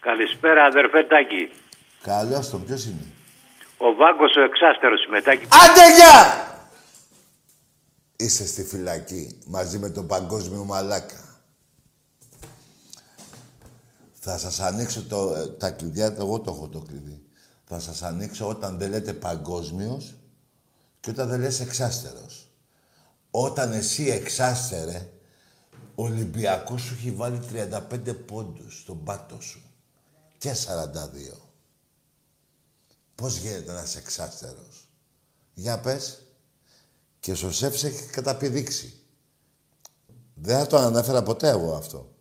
[0.00, 1.50] Καλησπέρα αδερφέ Τάκη.
[2.02, 3.06] Καλώς τον, ποιος είναι;
[3.76, 5.44] Ο Βάγκος ο εξάστερος συμμετάκη.
[5.44, 6.48] Άντε γεια!
[8.16, 11.40] Είσαι στη φυλακή μαζί με τον παγκόσμιο μαλάκα.
[14.12, 17.22] Θα σας ανοίξω το, ε, τα κλειδιά, εγώ το έχω το κλειδί.
[17.64, 20.14] Θα σας ανοίξω όταν δεν λέτε παγκόσμιος
[21.00, 22.50] και όταν δεν λες εξάστερος.
[23.30, 25.08] Όταν εσύ εξάστερε,
[25.94, 29.62] ο Ολυμπιακός σου έχει βάλει 35 πόντους στον πάτο σου.
[30.38, 31.36] Και 42.
[33.14, 34.88] Πώς γίνεται να είσαι εξάστερος;
[35.54, 36.22] Για πες.
[37.20, 38.94] Και στο σεφ έχει καταπηδήξει.
[40.34, 42.14] Δεν θα το ανέφερα ποτέ εγώ αυτό.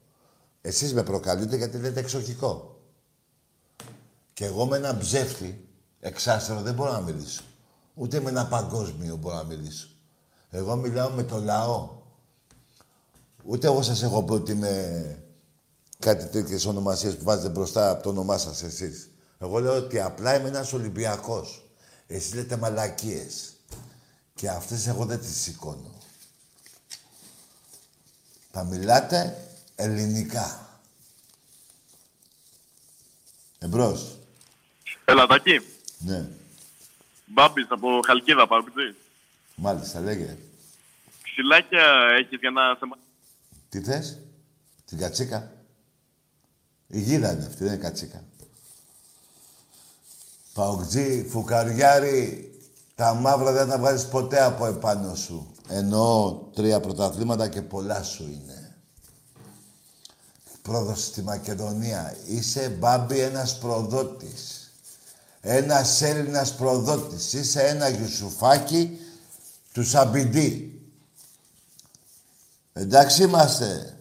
[0.61, 2.81] Εσείς με προκαλείτε γιατί λέτε εξοχικό.
[4.33, 5.67] Και εγώ με ένα ψεύτη
[5.99, 7.43] εξάστερο δεν μπορώ να μιλήσω.
[7.99, 9.87] Ούτε με ένα παγκόσμιο μπορώ να μιλήσω.
[10.49, 12.01] Εγώ μιλάω με το λαό.
[13.43, 15.23] Ούτε εγώ σας έχω πει ότι είμαι
[15.99, 19.09] κάτι τέτοιες ονομασίες που βάζετε μπροστά από το όνομά σας εσείς.
[19.39, 21.69] Εγώ λέω ότι απλά είμαι ένας Ολυμπιακός.
[22.07, 23.53] Εσείς λέτε μαλακίες.
[24.35, 25.93] Και αυτές εγώ δεν τις σηκώνω.
[28.51, 30.79] Θα μιλάτε ελληνικά.
[33.57, 34.17] Εμπρός.
[35.05, 35.59] Έλα, Τάκη.
[35.99, 36.29] Ναι.
[37.33, 38.95] Μπάμπης από Χαλκίδα, παραπιτζή.
[39.55, 40.37] Μάλιστα, λέγε.
[41.23, 41.85] Ξυλάκια
[42.19, 42.85] έχεις για να σε...
[42.85, 42.97] μα-
[43.69, 44.19] Τι θες,
[44.85, 45.51] την κατσίκα.
[46.87, 48.23] Η γίδα είναι αυτή, δεν είναι κατσίκα.
[50.53, 52.51] Παοκτζή, φουκαριάρι,
[52.95, 55.53] τα μαύρα δεν θα βγάλεις ποτέ από επάνω σου.
[55.67, 58.75] Εννοώ τρία πρωταθλήματα και πολλά σου είναι.
[60.61, 62.15] Πρόδοση στη Μακεδονία.
[62.25, 64.58] Είσαι μπάμπι ένας προδότης.
[65.41, 67.33] Ένας Έλληνας προδότης.
[67.33, 68.99] Είσαι ένα γιουσουφάκι
[69.71, 70.81] του Σαμπιντή.
[72.73, 73.97] Εντάξει είμαστε.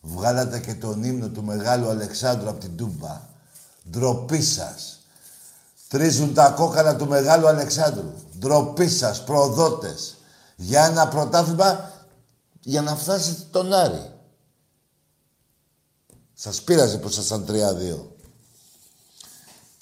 [0.00, 3.20] Βγάλατε και τον ύμνο του Μεγάλου Αλεξάνδρου από την Τούμπα.
[3.90, 5.00] Ντροπή σας.
[5.88, 8.12] Τρίζουν τα κόκαλα του Μεγάλου Αλεξάνδρου.
[8.38, 10.16] Ντροπή σας, προδότες.
[10.56, 11.90] Για ένα πρωτάθλημα
[12.60, 14.12] για να φτάσετε τον Άρη.
[16.34, 18.11] Σας πείραζε που ήσασταν 3-2.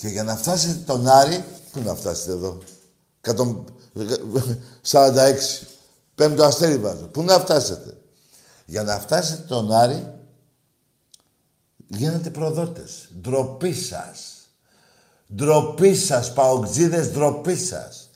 [0.00, 2.58] Και για να φτάσετε τον Άρη, πού να φτάσετε εδώ;
[3.20, 5.66] 146.
[6.14, 7.06] Πέμπτο αστέρι βάζω.
[7.06, 7.96] Πού να φτάσετε;
[8.64, 10.12] Για να φτάσετε τον Άρη,
[11.86, 13.08] γίνετε προδότες.
[13.20, 14.34] Ντροπή σας.
[15.34, 18.10] Ντροπή σας, παοκτζίδες, ντροπή σας.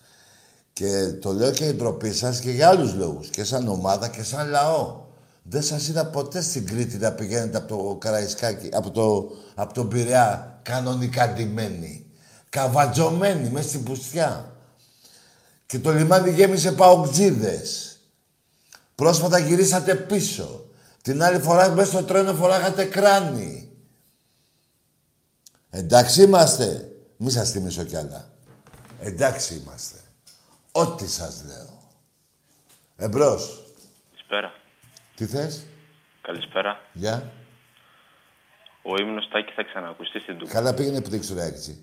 [0.72, 3.28] Και το λέω και η ντροπή σας και για άλλους λόγους.
[3.28, 5.03] Και σαν ομάδα και σαν λαό.
[5.46, 9.88] Δεν σας είδα ποτέ στην Κρήτη να πηγαίνετε από το Καραϊσκάκι, από το, από τον
[9.88, 12.06] Πειραιά, κανονικά ντυμένοι.
[12.48, 14.56] Καβατζωμένοι, μέσα στην πουστιά.
[15.66, 17.98] Και το λιμάνι γέμισε παοκτζίδες.
[18.94, 20.68] Πρόσφατα γυρίσατε πίσω.
[21.02, 23.72] Την άλλη φορά μέσα στο τρένο φοράγατε κράνη.
[25.70, 26.92] Εντάξει είμαστε.
[27.16, 28.32] Μη σας θυμίσω κι άλλα.
[29.00, 29.98] Εντάξει είμαστε.
[30.72, 31.82] Ό,τι σας λέω.
[32.96, 33.64] Εμπρός.
[34.10, 34.63] Καλησπέρα.
[35.14, 35.66] Τι θες;
[36.20, 36.80] Καλησπέρα.
[36.92, 37.32] Γεια.
[38.82, 40.52] Ο ύμνος Τάκη θα ξανακουστεί στην Τούμπα.
[40.52, 41.82] Καλά πήγαινε πτήξου ρε έτσι.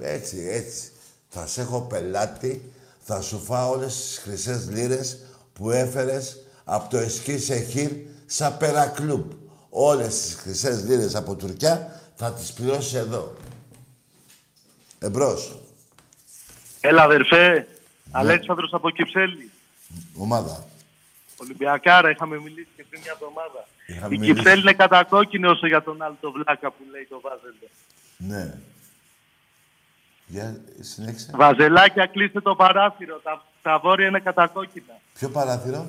[0.00, 0.92] Έτσι, έτσι.
[1.28, 5.18] Θα σε έχω πελάτη, θα σου φάω όλες τις χρυσές λίρες
[5.52, 7.90] που έφερες από το Εσκή Σεχίρ
[8.26, 9.30] σαν περακλούμπ.
[9.70, 13.36] Όλες τις χρυσές λίρες από Τουρκιά θα τις πληρώσεις εδώ.
[14.98, 15.58] Εμπρός.
[16.80, 17.66] Έλα, αδερφέ.
[18.10, 19.50] Αλέξανδρος από Κυψέλη.
[20.16, 20.66] Ομάδα.
[21.42, 23.60] Ολυμπιακάρα, είχαμε μιλήσει και πριν μια εβδομάδα.
[23.86, 24.34] Είχαμε Η μιλήσει.
[24.34, 27.68] Κυψέλη είναι κατακόκκινη όσο για τον άλλο το βλάκα που λέει το βάζελο.
[28.16, 28.54] Ναι.
[30.26, 31.30] Για συνέχισε.
[31.34, 33.16] Βαζελάκια, κλείστε το παράθυρο.
[33.18, 34.94] Τα, τα βόρεια είναι κατακόκκινα.
[35.14, 35.86] Ποιο παράθυρο;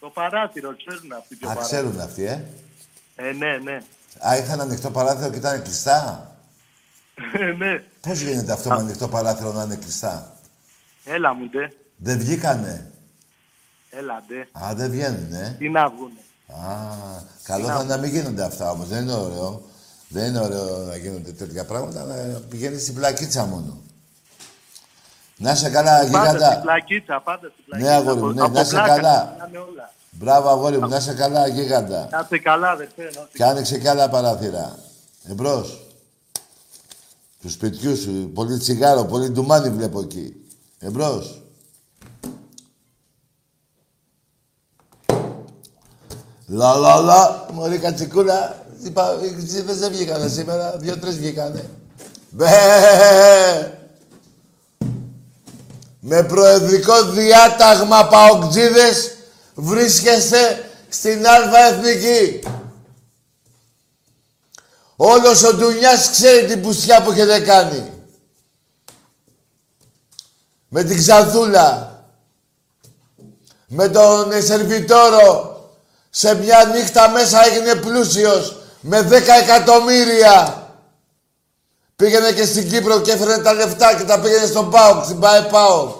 [0.00, 1.80] Το παράθυρο, ξέρουν αυτοί ποιο Α, παράθυρο.
[1.80, 2.44] ξέρουν αυτοί, ε.
[3.16, 3.82] Ε, ναι, ναι.
[4.28, 6.32] Α, είχαν ανοιχτό παράθυρο και ήταν κλειστά;
[7.32, 7.82] Ε, ναι.
[8.00, 10.32] Πώς γίνεται αυτό με ανοιχτό παράθυρο να είναι κλειστά;
[11.04, 11.72] Έλα μου, ντε.
[11.96, 12.90] Δεν βγήκανε;
[13.90, 14.64] Έλα, ντε.
[14.64, 15.54] Α, δεν βγαίνουνε.
[15.58, 16.20] Τι να βγουνε.
[16.68, 16.86] Α,
[17.42, 18.88] καλό θα είναι να μην γίνονται αυτά όμως.
[18.88, 19.62] Δεν είναι ωραίο.
[20.08, 22.14] Δεν είναι ωραίο να γίνονται τέτοια πράγματα, να
[22.48, 23.76] πηγαίνεις στην πλακίτσα μόνο.
[25.36, 26.60] Να είσαι καλά, Πάντα στην γίγαντα.
[26.60, 27.90] πλακίτσα, πάντα στην πλακίτσα.
[27.90, 29.18] Ναι, αγόρι μου, Από- ναι, από να είσαι πλάκα καλά.
[29.26, 29.92] ξεκινάνε όλα.
[30.10, 32.08] Μπράβο, αγόρι μου, να είσαι καλά, γίγαντα.
[32.10, 33.02] Να είστε καλά, αδερφέ.
[33.14, 34.78] να Και άνοιξε κι άλλα παράθυρα.
[35.28, 35.86] Εμπρός.
[37.40, 38.30] Του σπιτιού σου.
[38.34, 40.34] Πολύ τσιγάρο, πολύ ντουμάνι βλέπω εκεί.
[40.78, 41.42] Εμπρός.
[46.50, 47.46] Λα λα λα.
[47.52, 48.66] Μωρή κατσικούλα.
[48.84, 50.76] Είπα, οι ξύδες δεν βγήκανε σήμερα.
[50.76, 51.70] Δύο-τρεις βγήκανε.
[52.30, 52.48] Μπε.
[56.00, 59.16] Με προεδρικό διάταγμα παοκτζίδες
[59.54, 62.40] βρίσκεστε στην Αλφα Εθνική.
[64.96, 67.92] Όλος ο Ντουνιάς ξέρει την πουστιά που έχετε κάνει.
[70.68, 71.96] Με την Ξανθούλα.
[73.66, 75.47] Με τον Σερβιτόρο.
[76.18, 78.56] Σε μια νύχτα μέσα έγινε πλούσιος.
[78.80, 79.10] Με 10
[79.42, 80.66] εκατομμύρια.
[81.96, 85.42] Πήγαινε και στην Κύπρο και έφερε τα λεφτά και τα πήγαινε στον ΠΑΟΚ, στην ΠΑΕ
[85.42, 85.96] ΠΑΟΚ.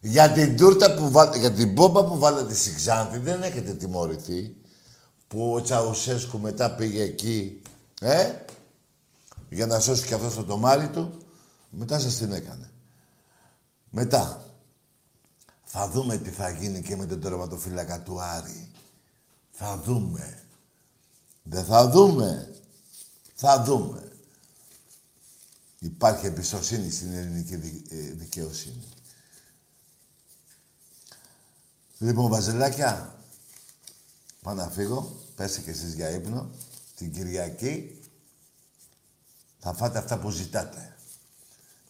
[0.00, 1.36] Για την τούρτα που βά...
[1.36, 4.56] για την μπόμπα που βάλατε στην Ξάνθη δεν έχετε τιμωρηθεί.
[5.28, 7.62] Που ο Τσαουσέσκου μετά πήγε εκεί,
[8.00, 8.30] ε,
[9.48, 11.18] για να σώσει και αυτός το τομάρι του.
[11.70, 12.70] Μετά σας την έκανε.
[13.90, 14.44] Μετά.
[15.64, 18.73] Θα δούμε τι θα γίνει και με τον τερματοφύλακα του Άρη.
[19.56, 20.42] Θα δούμε.
[21.42, 22.54] Δεν θα δούμε.
[23.34, 24.12] Θα δούμε.
[25.78, 28.88] Υπάρχει εμπιστοσύνη στην ελληνική ε, δικαιοσύνη.
[31.98, 33.18] Λοιπόν, βαζελάκια,
[34.42, 35.22] πάω να φύγω.
[35.36, 36.50] Πέστε και εσείς για ύπνο.
[36.96, 38.02] Την Κυριακή
[39.58, 40.96] θα φάτε αυτά που ζητάτε.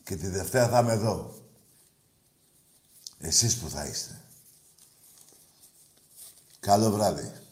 [0.04, 1.42] Και τη Δευτέρα θα είμαι εδώ.
[3.18, 4.20] Εσείς που θα είστε.
[6.60, 7.43] Καλό βράδυ.